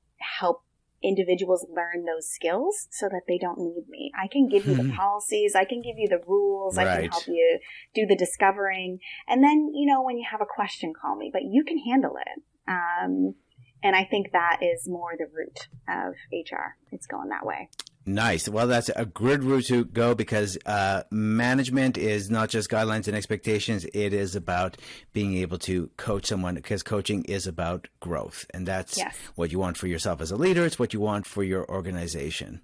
help 0.41 0.65
individuals 1.03 1.67
learn 1.69 2.05
those 2.05 2.29
skills 2.29 2.87
so 2.91 3.09
that 3.09 3.23
they 3.27 3.39
don't 3.39 3.59
need 3.59 3.89
me. 3.89 4.11
I 4.19 4.29
can 4.29 4.49
give 4.49 4.67
you 4.67 4.75
the 4.75 4.85
hmm. 4.85 4.93
policies, 4.93 5.55
I 5.55 5.65
can 5.65 5.83
give 5.83 5.97
you 5.99 6.09
the 6.09 6.21
rules, 6.27 6.77
right. 6.77 6.87
I 6.87 7.01
can 7.03 7.11
help 7.11 7.27
you 7.27 7.59
do 7.95 8.07
the 8.07 8.17
discovering. 8.17 9.01
And 9.29 9.43
then, 9.43 9.71
you 9.75 9.87
know, 9.87 10.03
when 10.03 10.17
you 10.17 10.25
have 10.31 10.41
a 10.41 10.47
question, 10.47 10.93
call 10.99 11.17
me, 11.17 11.31
but 11.33 11.43
you 11.43 11.65
can 11.65 11.79
handle 11.79 12.15
it. 12.17 12.43
Um, 12.69 13.35
and 13.83 13.95
I 13.97 14.05
think 14.05 14.33
that 14.33 14.59
is 14.63 14.89
more 14.89 15.13
the 15.19 15.27
root 15.27 15.69
of 15.89 16.15
HR. 16.33 16.77
It's 16.91 17.07
going 17.07 17.29
that 17.31 17.45
way. 17.47 17.69
Nice. 18.05 18.49
Well, 18.49 18.67
that's 18.67 18.89
a 18.97 19.07
good 19.07 19.45
route 19.45 19.67
to 19.67 19.85
go 19.85 20.13
because 20.17 20.59
uh, 20.67 21.05
management 21.13 21.97
is 21.97 22.31
not 22.31 22.49
just 22.49 22.69
guidelines 22.69 23.07
and 23.07 23.17
expectations. 23.17 23.85
It 23.95 24.13
is 24.13 24.35
about 24.35 24.77
being 25.13 25.37
able 25.37 25.59
to 25.59 25.89
coach 25.99 26.27
someone 26.27 26.57
because 26.57 26.83
coaching 26.83 27.23
is 27.27 27.47
about 27.47 27.87
growth. 28.01 28.45
And 28.53 28.67
that's 28.67 28.97
Yes. 28.99 29.17
what 29.37 29.53
you 29.53 29.61
want 29.61 29.77
for 29.77 29.87
yourself 29.87 30.21
as 30.21 30.33
a 30.33 30.37
leader. 30.37 30.67
It's 30.67 30.81
what 30.81 30.93
you 30.93 30.99
want 30.99 31.27
for 31.27 31.45
your 31.45 31.65
organization. 31.71 32.61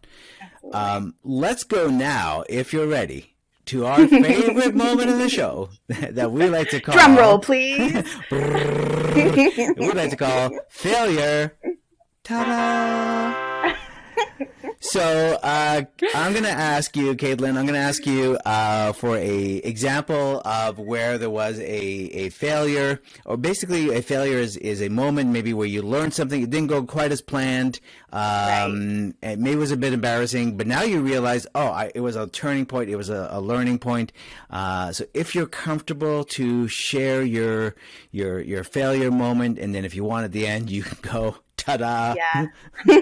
Um, 0.72 1.14
let's 1.22 1.62
go 1.62 1.88
now, 1.88 2.42
if 2.48 2.72
you're 2.72 2.88
ready, 2.88 3.36
to 3.68 3.84
our 3.84 4.08
favorite 4.08 4.74
moment 4.74 5.10
of 5.10 5.18
the 5.18 5.28
show 5.28 5.68
that 5.88 6.32
we 6.32 6.48
like 6.48 6.70
to 6.70 6.80
call 6.80 6.94
Drum 6.94 7.16
roll, 7.16 7.38
please. 7.38 7.92
we 8.30 9.92
like 9.92 10.10
to 10.10 10.16
call 10.16 10.50
failure. 10.70 11.54
Ta-da! 12.24 13.74
So 14.80 15.38
uh, 15.42 15.82
I'm 16.14 16.32
going 16.32 16.44
to 16.44 16.50
ask 16.50 16.96
you, 16.96 17.14
Kaitlin. 17.14 17.56
I'm 17.56 17.66
going 17.66 17.74
to 17.74 17.78
ask 17.78 18.06
you 18.06 18.36
uh, 18.44 18.92
for 18.92 19.16
a 19.16 19.56
example 19.56 20.40
of 20.44 20.78
where 20.78 21.18
there 21.18 21.30
was 21.30 21.58
a, 21.58 21.64
a 21.64 22.28
failure, 22.30 23.00
or 23.24 23.36
basically 23.36 23.92
a 23.92 24.02
failure 24.02 24.38
is, 24.38 24.56
is 24.56 24.80
a 24.80 24.88
moment 24.88 25.30
maybe 25.30 25.52
where 25.52 25.66
you 25.66 25.82
learned 25.82 26.14
something, 26.14 26.42
it 26.42 26.50
didn't 26.50 26.68
go 26.68 26.84
quite 26.84 27.10
as 27.10 27.20
planned, 27.20 27.80
um, 28.12 29.14
and 29.20 29.40
maybe 29.40 29.56
was 29.56 29.72
a 29.72 29.76
bit 29.76 29.92
embarrassing, 29.92 30.56
but 30.56 30.66
now 30.66 30.82
you 30.82 31.00
realize, 31.00 31.46
oh, 31.54 31.66
I, 31.66 31.90
it 31.94 32.00
was 32.00 32.14
a 32.14 32.28
turning 32.28 32.64
point, 32.64 32.88
it 32.88 32.96
was 32.96 33.10
a, 33.10 33.28
a 33.32 33.40
learning 33.40 33.80
point. 33.80 34.12
Uh, 34.48 34.92
so 34.92 35.04
if 35.12 35.34
you're 35.34 35.46
comfortable 35.46 36.24
to 36.24 36.68
share 36.68 37.22
your 37.22 37.74
your 38.12 38.40
your 38.40 38.62
failure 38.62 39.10
moment, 39.10 39.58
and 39.58 39.74
then 39.74 39.84
if 39.84 39.94
you 39.94 40.04
want 40.04 40.24
at 40.24 40.32
the 40.32 40.46
end, 40.46 40.70
you 40.70 40.82
can 40.84 40.98
go 41.02 41.36
ta-da. 41.68 42.14
yeah. 42.16 42.46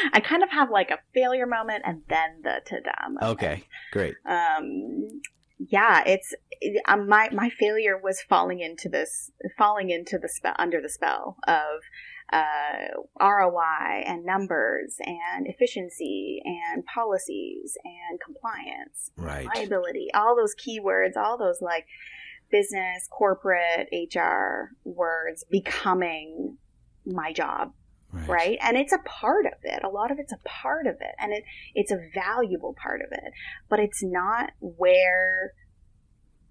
I 0.12 0.20
kind 0.20 0.42
of 0.42 0.50
have 0.50 0.70
like 0.70 0.90
a 0.90 0.98
failure 1.12 1.46
moment 1.46 1.82
and 1.84 2.02
then 2.08 2.40
the 2.42 2.60
ta-da 2.68 3.08
moment. 3.08 3.24
Okay, 3.32 3.64
great. 3.92 4.14
um 4.26 5.20
yeah 5.68 6.02
it's 6.04 6.34
it, 6.60 6.82
um, 6.88 7.08
my 7.08 7.28
my 7.32 7.48
failure 7.48 7.96
was 7.96 8.20
falling 8.28 8.58
into 8.60 8.88
this 8.88 9.30
falling 9.56 9.90
into 9.90 10.18
the 10.18 10.28
spell 10.28 10.54
under 10.58 10.80
the 10.80 10.88
spell 10.88 11.36
of 11.46 11.80
uh, 12.32 12.88
ROI 13.20 14.02
and 14.06 14.24
numbers 14.24 14.96
and 15.04 15.46
efficiency 15.46 16.40
and 16.44 16.84
policies 16.86 17.76
and 17.84 18.18
compliance, 18.20 19.12
Right. 19.16 19.46
liability, 19.54 20.08
all 20.14 20.34
those 20.34 20.54
keywords, 20.56 21.16
all 21.16 21.36
those 21.38 21.60
like 21.60 21.86
business, 22.50 23.06
corporate, 23.10 23.88
HR 23.92 24.70
words 24.84 25.44
becoming 25.50 26.56
my 27.06 27.32
job 27.32 27.72
right. 28.28 28.58
and 28.60 28.76
it's 28.76 28.92
a 28.92 28.98
part 28.98 29.46
of 29.46 29.52
it. 29.62 29.82
A 29.82 29.88
lot 29.88 30.10
of 30.10 30.18
it's 30.18 30.32
a 30.32 30.38
part 30.44 30.86
of 30.86 30.94
it 31.00 31.14
and 31.18 31.32
it 31.32 31.44
it's 31.74 31.90
a 31.90 31.98
valuable 32.14 32.74
part 32.80 33.00
of 33.00 33.08
it 33.10 33.32
but 33.68 33.80
it's 33.80 34.02
not 34.02 34.50
where 34.60 35.52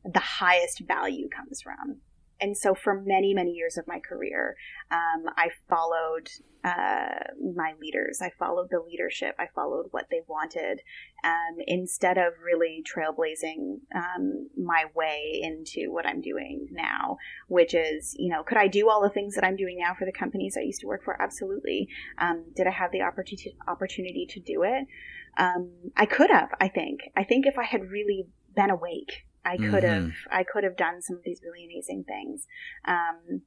the 0.06 0.20
highest 0.20 0.82
value 0.88 1.30
comes 1.30 1.62
from 1.62 1.98
and 2.44 2.58
so 2.58 2.76
for 2.76 3.02
many 3.02 3.34
many 3.34 3.52
years 3.52 3.78
of 3.78 3.88
my 3.88 4.00
career 4.00 4.56
um, 4.92 5.26
i 5.38 5.50
followed 5.70 6.30
uh, 6.64 7.24
my 7.56 7.74
leaders 7.82 8.20
i 8.22 8.32
followed 8.40 8.70
the 8.70 8.80
leadership 8.80 9.36
i 9.40 9.48
followed 9.54 9.88
what 9.92 10.06
they 10.12 10.22
wanted 10.28 10.80
um, 11.24 11.58
instead 11.68 12.18
of 12.18 12.34
really 12.44 12.84
trailblazing 12.84 13.80
um, 13.96 14.50
my 14.58 14.86
way 14.96 15.40
into 15.42 15.92
what 15.92 16.06
i'm 16.06 16.22
doing 16.22 16.68
now 16.72 17.18
which 17.48 17.74
is, 17.74 18.16
you 18.18 18.30
know, 18.30 18.44
could 18.44 18.58
I 18.58 18.68
do 18.68 18.90
all 18.90 19.02
the 19.02 19.10
things 19.10 19.36
that 19.36 19.44
I'm 19.44 19.56
doing 19.56 19.78
now 19.80 19.94
for 19.98 20.06
the 20.06 20.12
companies 20.12 20.58
I 20.58 20.62
used 20.62 20.82
to 20.82 20.88
work 20.88 21.04
for? 21.04 21.22
Absolutely. 21.22 21.88
Um, 22.18 22.46
did 22.56 22.68
I 22.68 22.72
have 22.72 22.92
the 22.92 23.02
opportunity 23.02 23.56
opportunity 23.68 24.26
to 24.30 24.40
do 24.40 24.64
it? 24.64 24.88
Um, 25.38 25.72
I 25.96 26.06
could 26.06 26.30
have. 26.30 26.50
I 26.60 26.68
think. 26.68 27.02
I 27.16 27.24
think 27.24 27.46
if 27.46 27.58
I 27.58 27.64
had 27.64 27.92
really 27.92 28.28
been 28.56 28.70
awake, 28.70 29.26
I 29.46 29.58
could 29.58 29.84
have. 29.84 30.12
I 30.32 30.44
could 30.44 30.64
have 30.64 30.78
done 30.78 31.02
some 31.02 31.18
of 31.18 31.24
these 31.24 31.42
really 31.44 31.66
amazing 31.66 32.06
things. 32.08 32.48
Um, 32.88 33.42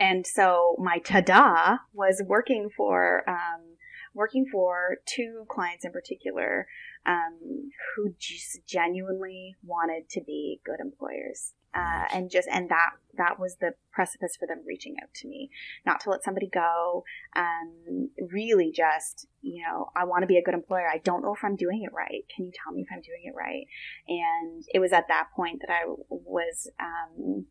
and 0.00 0.26
so 0.26 0.76
my 0.78 1.00
tada 1.00 1.80
was 1.92 2.22
working 2.24 2.70
for 2.76 3.28
um, 3.28 3.76
working 4.14 4.46
for 4.50 4.98
two 5.06 5.44
clients 5.48 5.84
in 5.84 5.92
particular 5.92 6.66
um, 7.06 7.70
who 7.94 8.14
just 8.18 8.60
genuinely 8.66 9.56
wanted 9.64 10.08
to 10.10 10.20
be 10.24 10.60
good 10.64 10.80
employers 10.80 11.54
uh, 11.74 12.04
and 12.12 12.30
just 12.30 12.48
and 12.48 12.68
that 12.70 12.90
that 13.16 13.38
was 13.38 13.56
the 13.56 13.72
precipice 13.92 14.36
for 14.38 14.46
them 14.46 14.62
reaching 14.66 14.96
out 15.02 15.12
to 15.12 15.28
me. 15.28 15.50
Not 15.84 16.00
to 16.00 16.10
let 16.10 16.24
somebody 16.24 16.48
go 16.48 17.04
um, 17.36 18.10
really 18.32 18.72
just 18.74 19.26
you 19.40 19.62
know 19.62 19.86
i 19.96 20.04
want 20.04 20.22
to 20.22 20.26
be 20.26 20.38
a 20.38 20.42
good 20.42 20.54
employer. 20.54 20.88
I 20.88 20.98
don't 20.98 21.22
know 21.22 21.34
if 21.34 21.44
i'm 21.44 21.56
doing 21.56 21.82
it 21.82 21.92
right. 21.94 22.24
Can 22.34 22.44
you 22.46 22.52
tell 22.52 22.72
me 22.72 22.82
if 22.82 22.88
i'm 22.92 23.02
doing 23.02 23.22
it 23.24 23.34
right? 23.36 23.66
And 24.08 24.64
it 24.72 24.78
was 24.78 24.92
at 24.92 25.08
that 25.08 25.28
point 25.34 25.60
that 25.60 25.72
i 25.72 25.84
was 26.08 26.68
um, 26.80 27.46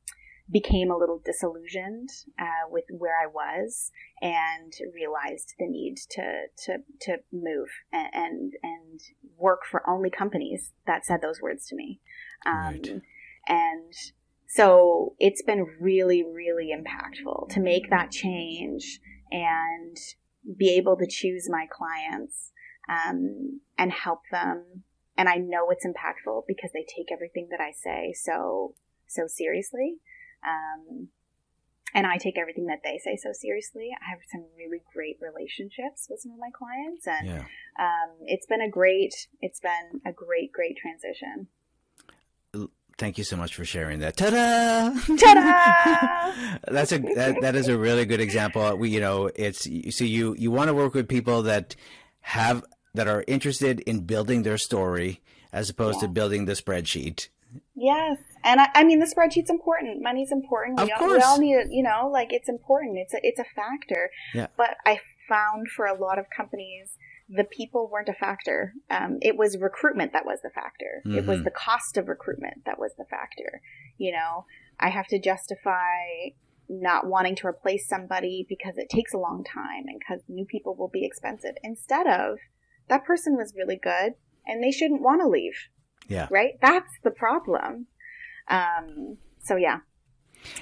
became 0.49 0.89
a 0.91 0.97
little 0.97 1.21
disillusioned 1.23 2.10
uh, 2.39 2.69
with 2.69 2.86
where 2.89 3.15
I 3.21 3.27
was 3.27 3.91
and 4.21 4.73
realized 4.93 5.53
the 5.60 5.67
need 5.67 5.97
to 6.12 6.43
to, 6.65 6.77
to 7.01 7.17
move 7.34 7.67
and, 7.91 8.10
and 8.13 8.53
and 8.63 9.01
work 9.38 9.62
for 9.69 9.88
only 9.89 10.10
companies 10.10 10.71
that 10.86 11.06
said 11.06 11.21
those 11.21 11.41
words 11.41 11.67
to 11.67 11.75
me. 11.75 11.99
Um, 12.45 12.56
Right. 12.56 13.01
And 13.47 13.93
so 14.47 15.15
it's 15.19 15.41
been 15.41 15.65
really, 15.79 16.23
really 16.23 16.71
impactful 16.73 17.49
to 17.49 17.60
make 17.60 17.89
that 17.89 18.12
change 18.12 18.99
and 19.31 19.97
be 20.57 20.75
able 20.77 20.97
to 20.97 21.07
choose 21.07 21.47
my 21.49 21.67
clients 21.69 22.51
um, 22.89 23.60
and 23.77 23.91
help 23.91 24.21
them. 24.31 24.83
And 25.17 25.27
I 25.27 25.36
know 25.36 25.69
it's 25.69 25.86
impactful 25.86 26.43
because 26.47 26.71
they 26.73 26.86
take 26.95 27.12
everything 27.12 27.49
that 27.51 27.60
I 27.60 27.71
say 27.71 28.13
so 28.13 28.75
so 29.07 29.25
seriously. 29.27 29.97
Um, 30.45 31.10
and 31.93 32.05
I 32.05 32.17
take 32.17 32.38
everything 32.38 32.67
that 32.67 32.81
they 32.83 32.99
say 33.03 33.17
so 33.17 33.31
seriously. 33.33 33.89
I 33.99 34.10
have 34.10 34.19
some 34.31 34.45
really 34.57 34.81
great 34.93 35.17
relationships 35.21 36.07
with 36.10 36.19
some 36.19 36.33
of 36.33 36.38
my 36.38 36.51
clients, 36.53 37.07
and 37.07 37.27
Yeah. 37.27 37.45
um, 37.79 38.17
it's 38.25 38.45
been 38.45 38.62
a 38.62 38.69
great, 38.69 39.27
it's 39.41 39.60
been 39.60 40.01
a 40.05 40.12
great, 40.12 40.51
great 40.51 40.77
transition. 40.77 41.47
Thank 42.97 43.19
you 43.19 43.23
so 43.23 43.38
much 43.38 43.53
for 43.53 43.63
sharing 43.63 43.99
that. 43.99 44.17
Ta-da! 44.17 44.89
Ta-da! 45.17 46.60
That's 46.67 46.91
a 46.91 46.97
that, 46.97 47.38
that 47.41 47.55
is 47.55 47.67
a 47.67 47.77
really 47.77 48.05
good 48.05 48.19
example. 48.19 48.75
We 48.75 48.89
you 48.89 48.99
know 48.99 49.29
it's 49.36 49.63
so 49.95 50.03
you 50.03 50.36
you 50.38 50.49
want 50.49 50.69
to 50.69 50.73
work 50.73 50.95
with 50.95 51.07
people 51.07 51.43
that 51.43 51.75
have 52.21 52.65
that 52.95 53.07
are 53.07 53.23
interested 53.27 53.81
in 53.81 54.01
building 54.01 54.41
their 54.41 54.57
story 54.57 55.21
as 55.53 55.69
opposed 55.69 55.99
to 55.99 56.07
building 56.07 56.45
the 56.45 56.53
spreadsheet. 56.53 57.29
Yes, 57.75 58.17
and 58.43 58.60
I, 58.60 58.69
I 58.73 58.83
mean 58.83 58.99
the 58.99 59.05
spreadsheet's 59.05 59.49
important. 59.49 60.01
Money's 60.01 60.31
important. 60.31 60.81
We 60.81 60.91
Of 60.91 61.01
all, 61.01 61.07
we 61.07 61.21
all 61.21 61.39
need 61.39 61.53
it. 61.53 61.67
You 61.69 61.83
know, 61.83 62.10
like 62.12 62.33
it's 62.33 62.49
important. 62.49 62.97
It's 62.97 63.13
a 63.13 63.19
it's 63.21 63.39
a 63.39 63.45
factor. 63.55 64.10
Yeah. 64.33 64.47
But 64.57 64.77
I 64.86 64.99
found 65.29 65.67
for 65.69 65.86
a 65.86 65.93
lot 65.93 66.17
of 66.17 66.25
companies, 66.36 66.97
the 67.29 67.43
people 67.43 67.89
weren't 67.89 68.09
a 68.09 68.13
factor. 68.13 68.73
Um, 68.89 69.17
it 69.21 69.35
was 69.37 69.57
recruitment 69.57 70.13
that 70.13 70.25
was 70.25 70.39
the 70.41 70.49
factor. 70.49 71.01
It 71.05 71.25
was 71.25 71.39
Mhm. 71.39 71.43
the 71.43 71.51
cost 71.51 71.97
of 71.97 72.07
recruitment 72.07 72.63
that 72.65 72.79
was 72.79 72.95
the 72.95 73.05
factor. 73.05 73.61
You 73.97 74.13
know, 74.13 74.45
I 74.79 74.89
have 74.89 75.07
to 75.07 75.19
justify 75.19 76.29
not 76.69 77.07
wanting 77.07 77.35
to 77.35 77.47
replace 77.47 77.87
somebody 77.87 78.45
because 78.47 78.77
it 78.77 78.89
takes 78.89 79.13
a 79.13 79.17
long 79.17 79.43
time 79.43 79.85
and 79.87 79.99
because 79.99 80.21
new 80.29 80.45
people 80.45 80.75
will 80.75 80.87
be 80.89 81.05
expensive. 81.05 81.55
Instead 81.63 82.07
of 82.07 82.39
that 82.87 83.03
person 83.05 83.35
was 83.35 83.53
really 83.55 83.77
good 83.77 84.15
and 84.45 84.63
they 84.63 84.71
shouldn't 84.71 85.01
want 85.01 85.21
to 85.21 85.27
leave 85.27 85.69
Yeah. 86.07 86.27
right? 86.31 86.57
That's 86.61 86.97
the 87.03 87.11
problem. 87.11 87.87
Um, 88.47 89.17
so 89.39 89.55
yeah, 89.57 89.79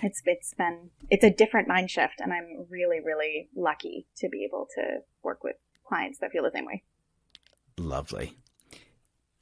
it's 0.02 0.22
it's 0.26 0.54
been 0.56 0.90
it's 1.10 1.24
a 1.24 1.30
different 1.30 1.68
mind 1.68 1.92
shift, 1.92 2.20
and 2.20 2.34
I'm 2.34 2.66
really 2.70 3.00
really 3.00 3.50
lucky 3.56 4.08
to 4.18 4.30
be 4.30 4.44
able 4.46 4.68
to 4.76 5.00
work 5.22 5.44
with 5.44 5.58
clients 5.88 6.20
that 6.20 6.32
feel 6.32 6.44
the 6.44 6.52
same 6.52 6.66
way. 6.66 6.84
Lovely. 7.78 8.38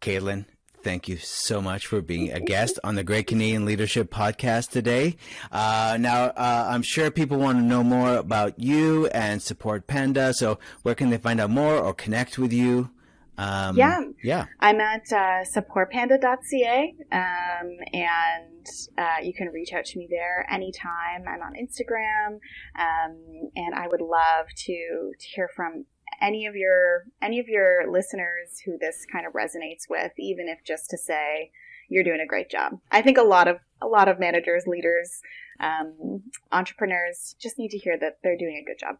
Kaitlin, 0.02 0.46
thank 0.82 1.08
you 1.08 1.18
so 1.18 1.62
much 1.62 1.88
for 1.88 2.02
being 2.02 2.32
a 2.32 2.40
guest 2.40 2.80
on 2.84 2.96
the 2.96 3.04
Great 3.04 3.28
Canadian 3.28 3.64
Leadership 3.66 4.12
Podcast 4.12 4.70
today. 4.70 5.16
Uh, 5.52 5.98
now, 6.00 6.26
uh, 6.26 6.68
I'm 6.70 6.82
sure 6.82 7.10
people 7.10 7.38
want 7.38 7.58
to 7.60 7.64
know 7.64 7.84
more 7.84 8.16
about 8.16 8.60
you 8.60 9.08
and 9.08 9.42
support 9.42 9.88
Panda. 9.88 10.34
So, 10.34 10.60
where 10.82 10.96
can 10.96 11.10
they 11.10 11.18
find 11.18 11.40
out 11.40 11.50
more 11.50 11.78
or 11.78 11.94
connect 11.94 12.38
with 12.38 12.52
you? 12.52 12.90
Um, 13.38 13.78
Yeah. 13.78 14.02
Yeah. 14.24 14.46
I'm 14.60 14.80
at 14.80 15.12
uh, 15.12 15.44
supportpanda.ca, 15.56 16.96
um, 17.12 17.78
and 17.94 18.66
uh, 18.98 19.22
you 19.24 19.34
can 19.34 19.48
reach 19.48 19.74
out 19.74 19.86
to 19.86 19.98
me 19.98 20.08
there 20.10 20.46
anytime. 20.52 21.28
I'm 21.28 21.42
on 21.42 21.54
Instagram, 21.54 22.40
um, 22.78 23.50
and 23.56 23.74
I 23.74 23.88
would 23.88 24.02
love 24.02 24.48
to, 24.56 25.14
to 25.18 25.28
hear 25.28 25.50
from 25.56 25.86
any 26.24 26.46
of 26.48 26.56
your 26.56 27.04
any 27.22 27.40
of 27.40 27.48
your 27.48 27.92
listeners 27.92 28.60
who 28.66 28.78
this 28.80 29.06
kind 29.12 29.28
of 29.28 29.34
resonates 29.34 29.84
with, 29.90 30.14
even 30.18 30.48
if 30.48 30.64
just 30.66 30.90
to 30.90 30.98
say 30.98 31.52
you're 31.90 32.04
doing 32.04 32.22
a 32.22 32.26
great 32.26 32.50
job. 32.50 32.80
I 32.92 33.02
think 33.04 33.18
a 33.18 33.24
lot 33.24 33.48
of 33.48 33.58
a 33.82 33.88
lot 33.88 34.08
of 34.08 34.20
managers, 34.20 34.64
leaders, 34.66 35.22
um, 35.60 36.24
entrepreneurs 36.52 37.36
just 37.40 37.60
need 37.60 37.70
to 37.72 37.78
hear 37.78 37.98
that 38.00 38.18
they're 38.24 38.38
doing 38.38 38.58
a 38.62 38.66
good 38.66 38.80
job, 38.80 38.96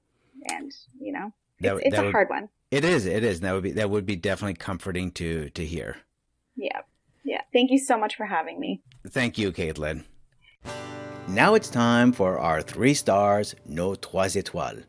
and 0.52 0.72
you 1.00 1.14
know, 1.14 1.32
That- 1.62 1.78
it's, 1.78 1.86
it's 1.86 1.96
that 1.96 2.02
a 2.02 2.06
would- 2.08 2.12
hard 2.14 2.30
one. 2.30 2.50
It 2.72 2.84
is. 2.84 3.06
It 3.06 3.24
is. 3.24 3.40
That 3.42 3.54
would 3.54 3.64
be 3.64 3.72
that 3.72 3.90
would 3.90 4.06
be 4.06 4.16
definitely 4.16 4.56
comforting 4.56 5.12
to 5.14 5.50
to 5.52 5.64
hear. 5.66 5.98
Yeah. 6.56 6.82
Yeah. 7.24 7.42
Thank 7.54 7.72
you 7.72 7.78
so 7.80 7.98
much 7.98 8.16
for 8.16 8.26
having 8.26 8.60
me. 8.60 8.82
Thank 9.08 9.38
you, 9.38 9.52
Kaitlin. 9.52 10.04
Now 11.28 11.54
it's 11.56 11.70
time 11.70 12.12
for 12.12 12.38
our 12.40 12.62
three 12.62 12.94
stars, 12.94 13.56
nos 13.66 13.98
trois 14.02 14.36
étoiles. 14.36 14.84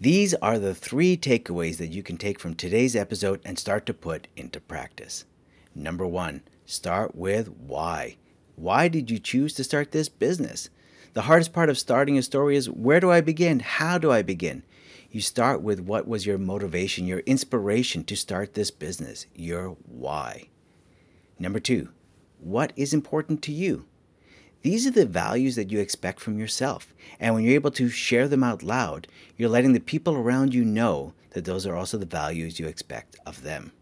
These 0.00 0.32
are 0.34 0.60
the 0.60 0.76
three 0.76 1.16
takeaways 1.16 1.78
that 1.78 1.88
you 1.88 2.04
can 2.04 2.18
take 2.18 2.38
from 2.38 2.54
today's 2.54 2.94
episode 2.94 3.40
and 3.44 3.58
start 3.58 3.84
to 3.86 3.94
put 3.94 4.28
into 4.36 4.60
practice. 4.60 5.24
Number 5.74 6.06
one, 6.06 6.42
start 6.66 7.16
with 7.16 7.48
why. 7.48 8.16
Why 8.54 8.86
did 8.86 9.10
you 9.10 9.18
choose 9.18 9.54
to 9.54 9.64
start 9.64 9.90
this 9.90 10.08
business? 10.08 10.70
The 11.14 11.22
hardest 11.22 11.52
part 11.52 11.68
of 11.68 11.78
starting 11.78 12.16
a 12.16 12.22
story 12.22 12.54
is 12.54 12.70
where 12.70 13.00
do 13.00 13.10
I 13.10 13.20
begin? 13.20 13.58
How 13.58 13.98
do 13.98 14.12
I 14.12 14.22
begin? 14.22 14.62
You 15.10 15.20
start 15.20 15.62
with 15.62 15.80
what 15.80 16.06
was 16.06 16.26
your 16.26 16.38
motivation, 16.38 17.08
your 17.08 17.20
inspiration 17.20 18.04
to 18.04 18.14
start 18.14 18.54
this 18.54 18.70
business, 18.70 19.26
your 19.34 19.70
why. 19.84 20.48
Number 21.40 21.58
two, 21.58 21.88
what 22.38 22.72
is 22.76 22.94
important 22.94 23.42
to 23.42 23.52
you? 23.52 23.87
These 24.62 24.86
are 24.86 24.90
the 24.90 25.06
values 25.06 25.56
that 25.56 25.70
you 25.70 25.78
expect 25.78 26.20
from 26.20 26.38
yourself. 26.38 26.92
And 27.20 27.34
when 27.34 27.44
you're 27.44 27.54
able 27.54 27.70
to 27.72 27.88
share 27.88 28.28
them 28.28 28.42
out 28.42 28.62
loud, 28.62 29.06
you're 29.36 29.48
letting 29.48 29.72
the 29.72 29.80
people 29.80 30.14
around 30.14 30.54
you 30.54 30.64
know 30.64 31.14
that 31.30 31.44
those 31.44 31.66
are 31.66 31.76
also 31.76 31.96
the 31.96 32.06
values 32.06 32.58
you 32.58 32.66
expect 32.66 33.16
of 33.24 33.42
them. 33.42 33.72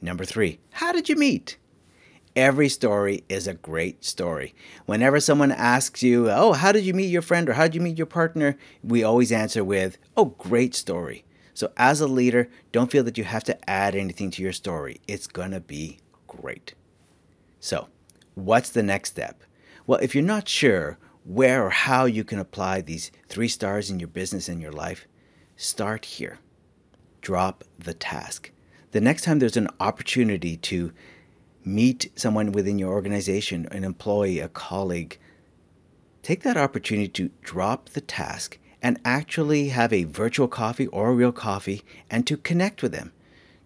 Number 0.00 0.24
three, 0.24 0.58
how 0.72 0.92
did 0.92 1.08
you 1.08 1.16
meet? 1.16 1.58
Every 2.36 2.68
story 2.68 3.24
is 3.28 3.46
a 3.46 3.54
great 3.54 4.04
story. 4.04 4.54
Whenever 4.86 5.20
someone 5.20 5.52
asks 5.52 6.02
you, 6.02 6.30
Oh, 6.30 6.52
how 6.52 6.72
did 6.72 6.84
you 6.84 6.92
meet 6.92 7.06
your 7.06 7.22
friend 7.22 7.48
or 7.48 7.52
how 7.52 7.64
did 7.64 7.76
you 7.76 7.80
meet 7.80 7.96
your 7.96 8.06
partner? 8.06 8.58
We 8.82 9.04
always 9.04 9.30
answer 9.30 9.62
with, 9.62 9.98
Oh, 10.16 10.24
great 10.24 10.74
story. 10.74 11.24
So, 11.52 11.72
as 11.76 12.00
a 12.00 12.08
leader, 12.08 12.48
don't 12.72 12.90
feel 12.90 13.04
that 13.04 13.16
you 13.16 13.22
have 13.22 13.44
to 13.44 13.70
add 13.70 13.94
anything 13.94 14.32
to 14.32 14.42
your 14.42 14.52
story. 14.52 15.00
It's 15.06 15.28
going 15.28 15.52
to 15.52 15.60
be 15.60 16.00
great. 16.26 16.74
So, 17.60 17.86
what's 18.34 18.70
the 18.70 18.82
next 18.82 19.10
step? 19.10 19.43
Well, 19.86 20.00
if 20.00 20.14
you're 20.14 20.24
not 20.24 20.48
sure 20.48 20.98
where 21.24 21.66
or 21.66 21.70
how 21.70 22.06
you 22.06 22.24
can 22.24 22.38
apply 22.38 22.80
these 22.80 23.10
three 23.28 23.48
stars 23.48 23.90
in 23.90 23.98
your 23.98 24.08
business 24.08 24.48
and 24.48 24.60
your 24.60 24.72
life, 24.72 25.06
start 25.56 26.04
here. 26.06 26.38
Drop 27.20 27.64
the 27.78 27.94
task. 27.94 28.50
The 28.92 29.00
next 29.00 29.24
time 29.24 29.38
there's 29.38 29.56
an 29.56 29.68
opportunity 29.80 30.56
to 30.56 30.92
meet 31.64 32.10
someone 32.14 32.52
within 32.52 32.78
your 32.78 32.92
organization, 32.92 33.66
an 33.70 33.84
employee, 33.84 34.38
a 34.38 34.48
colleague, 34.48 35.18
take 36.22 36.42
that 36.42 36.56
opportunity 36.56 37.08
to 37.08 37.30
drop 37.42 37.90
the 37.90 38.00
task 38.00 38.58
and 38.80 39.00
actually 39.04 39.68
have 39.68 39.92
a 39.92 40.04
virtual 40.04 40.48
coffee 40.48 40.86
or 40.88 41.10
a 41.10 41.14
real 41.14 41.32
coffee 41.32 41.82
and 42.10 42.26
to 42.26 42.36
connect 42.36 42.82
with 42.82 42.92
them 42.92 43.12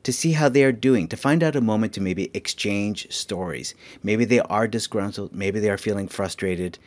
to 0.02 0.12
see 0.12 0.32
how 0.32 0.48
they 0.48 0.64
are 0.64 0.72
doing, 0.72 1.08
to 1.08 1.16
find 1.16 1.42
out 1.42 1.56
a 1.56 1.60
moment 1.60 1.92
to 1.94 2.00
maybe 2.00 2.30
exchange 2.34 3.10
stories. 3.10 3.74
Maybe 4.02 4.24
they 4.24 4.40
are 4.40 4.68
disgruntled, 4.68 5.34
maybe 5.34 5.60
they 5.60 5.70
are 5.70 5.78
feeling 5.78 6.08
frustrated. 6.08 6.78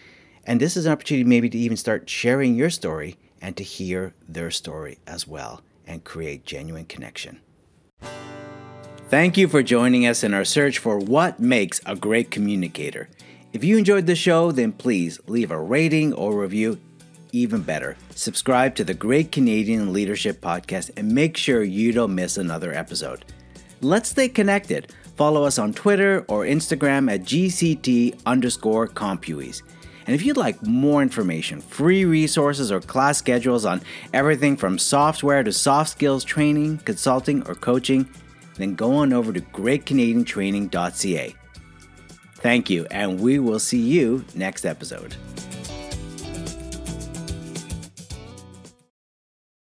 And 0.45 0.59
this 0.59 0.75
is 0.75 0.85
an 0.85 0.91
opportunity 0.91 1.27
maybe 1.27 1.49
to 1.49 1.57
even 1.57 1.77
start 1.77 2.09
sharing 2.09 2.55
your 2.55 2.69
story 2.69 3.17
and 3.41 3.55
to 3.57 3.63
hear 3.63 4.13
their 4.27 4.51
story 4.51 4.97
as 5.05 5.27
well 5.27 5.61
and 5.85 6.03
create 6.03 6.45
genuine 6.45 6.85
connection. 6.85 7.39
Thank 9.09 9.35
you 9.35 9.49
for 9.49 9.61
joining 9.61 10.07
us 10.07 10.23
in 10.23 10.33
our 10.33 10.45
search 10.45 10.77
for 10.77 10.97
what 10.97 11.39
makes 11.39 11.81
a 11.85 11.97
great 11.97 12.31
communicator. 12.31 13.09
If 13.51 13.63
you 13.63 13.77
enjoyed 13.77 14.07
the 14.07 14.15
show, 14.15 14.53
then 14.53 14.71
please 14.71 15.19
leave 15.27 15.51
a 15.51 15.59
rating 15.59 16.13
or 16.13 16.39
review 16.39 16.79
even 17.31 17.61
better, 17.61 17.97
subscribe 18.15 18.75
to 18.75 18.83
the 18.83 18.93
Great 18.93 19.31
Canadian 19.31 19.93
Leadership 19.93 20.41
Podcast 20.41 20.91
and 20.97 21.11
make 21.11 21.37
sure 21.37 21.63
you 21.63 21.91
don't 21.91 22.15
miss 22.15 22.37
another 22.37 22.73
episode. 22.73 23.25
Let's 23.81 24.09
stay 24.09 24.29
connected. 24.29 24.93
Follow 25.15 25.43
us 25.43 25.57
on 25.59 25.73
Twitter 25.73 26.25
or 26.27 26.43
Instagram 26.43 27.11
at 27.11 27.21
GCT 27.21 28.21
underscore 28.25 28.87
Compues. 28.87 29.61
And 30.07 30.15
if 30.15 30.25
you'd 30.25 30.37
like 30.37 30.65
more 30.65 31.01
information, 31.01 31.61
free 31.61 32.05
resources, 32.05 32.71
or 32.71 32.81
class 32.81 33.17
schedules 33.17 33.65
on 33.65 33.81
everything 34.13 34.57
from 34.57 34.79
software 34.79 35.43
to 35.43 35.53
soft 35.53 35.91
skills 35.91 36.23
training, 36.23 36.79
consulting, 36.79 37.47
or 37.47 37.55
coaching, 37.55 38.09
then 38.55 38.75
go 38.75 38.95
on 38.95 39.13
over 39.13 39.31
to 39.31 39.41
greatcanadiantraining.ca. 39.41 41.35
Thank 42.35 42.69
you, 42.69 42.87
and 42.89 43.19
we 43.19 43.39
will 43.39 43.59
see 43.59 43.79
you 43.79 44.25
next 44.33 44.65
episode. 44.65 45.15